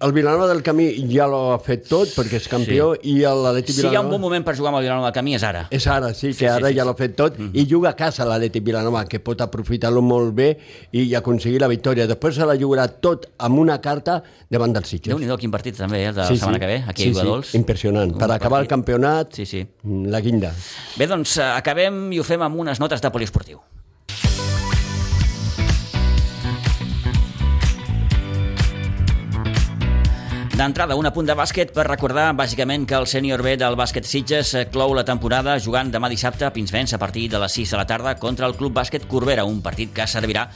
el 0.00 0.12
Vilanova 0.12 0.46
del 0.46 0.62
Camí 0.62 0.86
ja 1.10 1.26
l'ha 1.26 1.58
fet 1.62 1.88
tot 1.90 2.12
perquè 2.14 2.38
és 2.38 2.46
campió 2.50 2.92
sí. 2.94 3.16
i 3.16 3.24
l'Atlètic 3.24 3.74
Vilanova... 3.74 3.90
Si 3.90 3.94
hi 3.94 3.98
ha 3.98 4.02
un 4.04 4.10
bon 4.12 4.22
moment 4.22 4.44
per 4.46 4.54
jugar 4.54 4.70
amb 4.70 4.78
el 4.78 4.86
Vilanova 4.86 5.08
del 5.08 5.16
Camí 5.16 5.34
és 5.34 5.44
ara. 5.46 5.64
És 5.74 5.86
ara, 5.90 6.12
sí, 6.14 6.30
que 6.30 6.44
sí, 6.44 6.46
ara 6.46 6.70
sí, 6.70 6.76
ja 6.76 6.84
sí. 6.84 6.88
l'ha 6.88 6.94
fet 6.98 7.16
tot 7.18 7.38
mm 7.38 7.48
-hmm. 7.48 7.58
i 7.58 7.66
juga 7.66 7.90
a 7.90 7.96
casa 7.98 8.24
l'Atlètic 8.24 8.62
Vilanova 8.62 9.04
que 9.06 9.18
pot 9.18 9.40
aprofitar-lo 9.40 10.02
molt 10.02 10.34
bé 10.34 10.58
i 10.92 11.14
aconseguir 11.14 11.60
la 11.60 11.68
victòria. 11.68 12.06
Després 12.06 12.34
se 12.34 12.46
la 12.46 12.54
jugarà 12.54 12.86
tot 13.00 13.26
amb 13.38 13.58
una 13.58 13.80
carta 13.80 14.22
davant 14.48 14.72
dels 14.72 14.88
Sitges. 14.88 15.14
Déu-n'hi-do 15.14 15.36
quin 15.36 15.50
partit 15.50 15.76
també, 15.76 16.06
eh, 16.06 16.12
de 16.12 16.22
sí, 16.24 16.32
la 16.32 16.38
setmana 16.38 16.54
sí. 16.54 16.60
que 16.60 16.66
ve, 16.66 16.84
aquí 16.86 17.02
sí, 17.02 17.08
a 17.08 17.10
Iguadols. 17.10 17.46
Sí, 17.46 17.56
impressionant. 17.56 18.12
Un 18.12 18.18
per 18.18 18.30
acabar 18.30 18.50
partit. 18.50 18.62
el 18.62 18.68
campionat, 18.68 19.34
sí, 19.34 19.46
sí. 19.46 19.66
la 19.84 20.20
guinda. 20.20 20.54
Bé, 20.96 21.06
doncs 21.06 21.38
eh, 21.38 21.42
acabem 21.42 22.12
i 22.12 22.20
ho 22.20 22.24
fem 22.24 22.42
amb 22.42 22.56
unes 22.56 22.78
notes 22.78 23.00
de 23.00 23.10
poliesportiu. 23.10 23.58
D'entrada, 30.58 30.96
un 30.98 31.06
apunt 31.06 31.28
de 31.28 31.36
bàsquet 31.38 31.68
per 31.70 31.84
recordar 31.86 32.32
bàsicament 32.34 32.82
que 32.90 32.96
el 32.98 33.04
sènior 33.06 33.44
B 33.46 33.52
del 33.60 33.76
bàsquet 33.78 34.08
Sitges 34.10 34.56
clou 34.74 34.90
la 34.96 35.04
temporada 35.06 35.52
jugant 35.62 35.92
demà 35.94 36.08
dissabte 36.10 36.48
a 36.48 36.50
Pinsbens 36.50 36.96
a 36.96 36.98
partir 36.98 37.28
de 37.30 37.38
les 37.38 37.54
6 37.54 37.76
de 37.76 37.78
la 37.78 37.84
tarda 37.86 38.16
contra 38.18 38.48
el 38.50 38.56
Club 38.58 38.74
Bàsquet 38.74 39.06
Corbera, 39.06 39.44
un 39.46 39.60
partit 39.62 39.92
que 39.94 40.08
servirà 40.10 40.48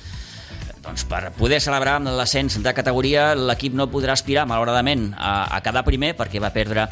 doncs 0.82 1.06
per 1.06 1.30
poder 1.38 1.60
celebrar 1.62 2.00
l'ascens 2.02 2.58
de 2.64 2.72
categoria, 2.74 3.28
l'equip 3.38 3.78
no 3.78 3.86
podrà 3.94 4.16
aspirar, 4.18 4.42
malauradament, 4.50 5.12
a, 5.14 5.46
a 5.54 5.62
quedar 5.62 5.84
primer 5.86 6.16
perquè 6.18 6.42
va 6.42 6.50
perdre 6.50 6.88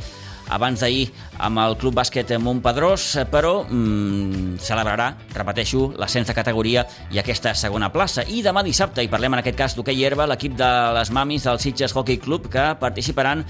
abans 0.50 0.82
d'ahir 0.82 1.08
amb 1.40 1.60
el 1.62 1.76
Club 1.80 1.94
Bàsquet 1.96 2.34
Montpedrós, 2.42 3.06
però 3.30 3.62
mmm, 3.64 4.58
celebrarà, 4.60 5.12
repeteixo, 5.34 5.86
l'ascens 6.00 6.28
de 6.28 6.36
categoria 6.36 6.84
i 7.14 7.20
aquesta 7.22 7.54
segona 7.56 7.90
plaça. 7.94 8.26
I 8.28 8.42
demà 8.44 8.64
dissabte, 8.66 9.04
i 9.04 9.10
parlem 9.10 9.38
en 9.38 9.42
aquest 9.42 9.58
cas 9.58 9.76
d'hoquei 9.76 10.02
herba, 10.04 10.26
l'equip 10.28 10.56
de 10.58 10.70
les 10.96 11.12
mamis 11.14 11.46
del 11.46 11.60
Sitges 11.62 11.94
Hockey 11.96 12.18
Club 12.20 12.50
que 12.52 12.66
participaran 12.80 13.44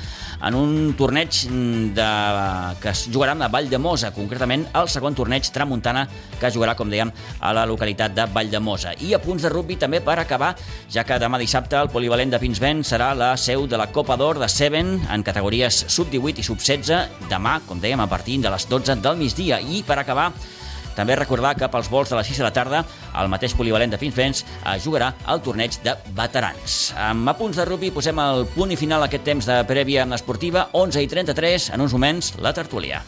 en 0.47 0.59
un 0.59 0.95
torneig 0.99 1.43
de... 1.97 2.11
que 2.83 2.93
es 2.93 3.07
jugarà 3.11 3.35
a 3.41 3.49
Vall 3.49 3.71
de 3.71 3.79
Mosa, 3.79 4.13
concretament 4.15 4.67
el 4.77 4.89
segon 4.91 5.17
torneig 5.17 5.49
tramuntana 5.55 6.07
que 6.41 6.53
jugarà, 6.53 6.77
com 6.77 6.91
dèiem, 6.91 7.11
a 7.41 7.55
la 7.57 7.67
localitat 7.67 8.15
de 8.15 8.27
Vall 8.35 8.51
de 8.53 8.61
Mosa. 8.61 8.95
I 9.01 9.15
a 9.15 9.23
punts 9.23 9.47
de 9.47 9.53
rugby 9.53 9.79
també 9.81 10.03
per 10.05 10.19
acabar, 10.21 10.53
ja 10.91 11.05
que 11.07 11.19
demà 11.23 11.41
dissabte 11.41 11.79
el 11.81 11.91
polivalent 11.91 12.35
de 12.35 12.41
Pinsbent 12.43 12.85
serà 12.87 13.13
la 13.17 13.33
seu 13.41 13.67
de 13.71 13.79
la 13.81 13.91
Copa 13.95 14.19
d'Or 14.21 14.39
de 14.43 14.49
Seven 14.51 14.97
en 15.11 15.27
categories 15.27 15.85
sub-18 15.89 16.43
i 16.43 16.47
sub-16 16.47 16.90
12 16.91 17.29
demà, 17.31 17.61
com 17.69 17.79
dèiem, 17.81 18.01
a 18.03 18.09
partir 18.11 18.41
de 18.43 18.51
les 18.51 18.67
12 18.69 18.99
del 19.05 19.19
migdia. 19.21 19.61
I 19.61 19.85
per 19.87 20.01
acabar, 20.01 20.31
també 20.97 21.15
recordar 21.17 21.55
que 21.57 21.69
pels 21.71 21.91
vols 21.91 22.11
de 22.11 22.19
les 22.19 22.27
6 22.33 22.43
de 22.43 22.47
la 22.49 22.53
tarda 22.55 22.83
el 23.21 23.31
mateix 23.31 23.55
polivalent 23.55 23.93
de 23.93 24.01
Pinsbens 24.01 24.43
jugarà 24.83 25.13
al 25.25 25.43
torneig 25.45 25.79
de 25.85 25.95
veterans. 26.19 26.81
Amb 26.99 27.31
apunts 27.31 27.61
de 27.61 27.69
rugby 27.69 27.93
posem 27.95 28.19
el 28.27 28.45
punt 28.57 28.75
i 28.75 28.81
final 28.81 29.07
a 29.07 29.11
aquest 29.11 29.27
temps 29.31 29.47
de 29.47 29.63
prèvia 29.71 30.09
esportiva, 30.19 30.69
11 30.73 31.07
i 31.07 31.09
33, 31.15 31.73
en 31.77 31.87
uns 31.87 31.97
moments, 31.97 32.35
la 32.43 32.55
tertúlia. 32.57 33.05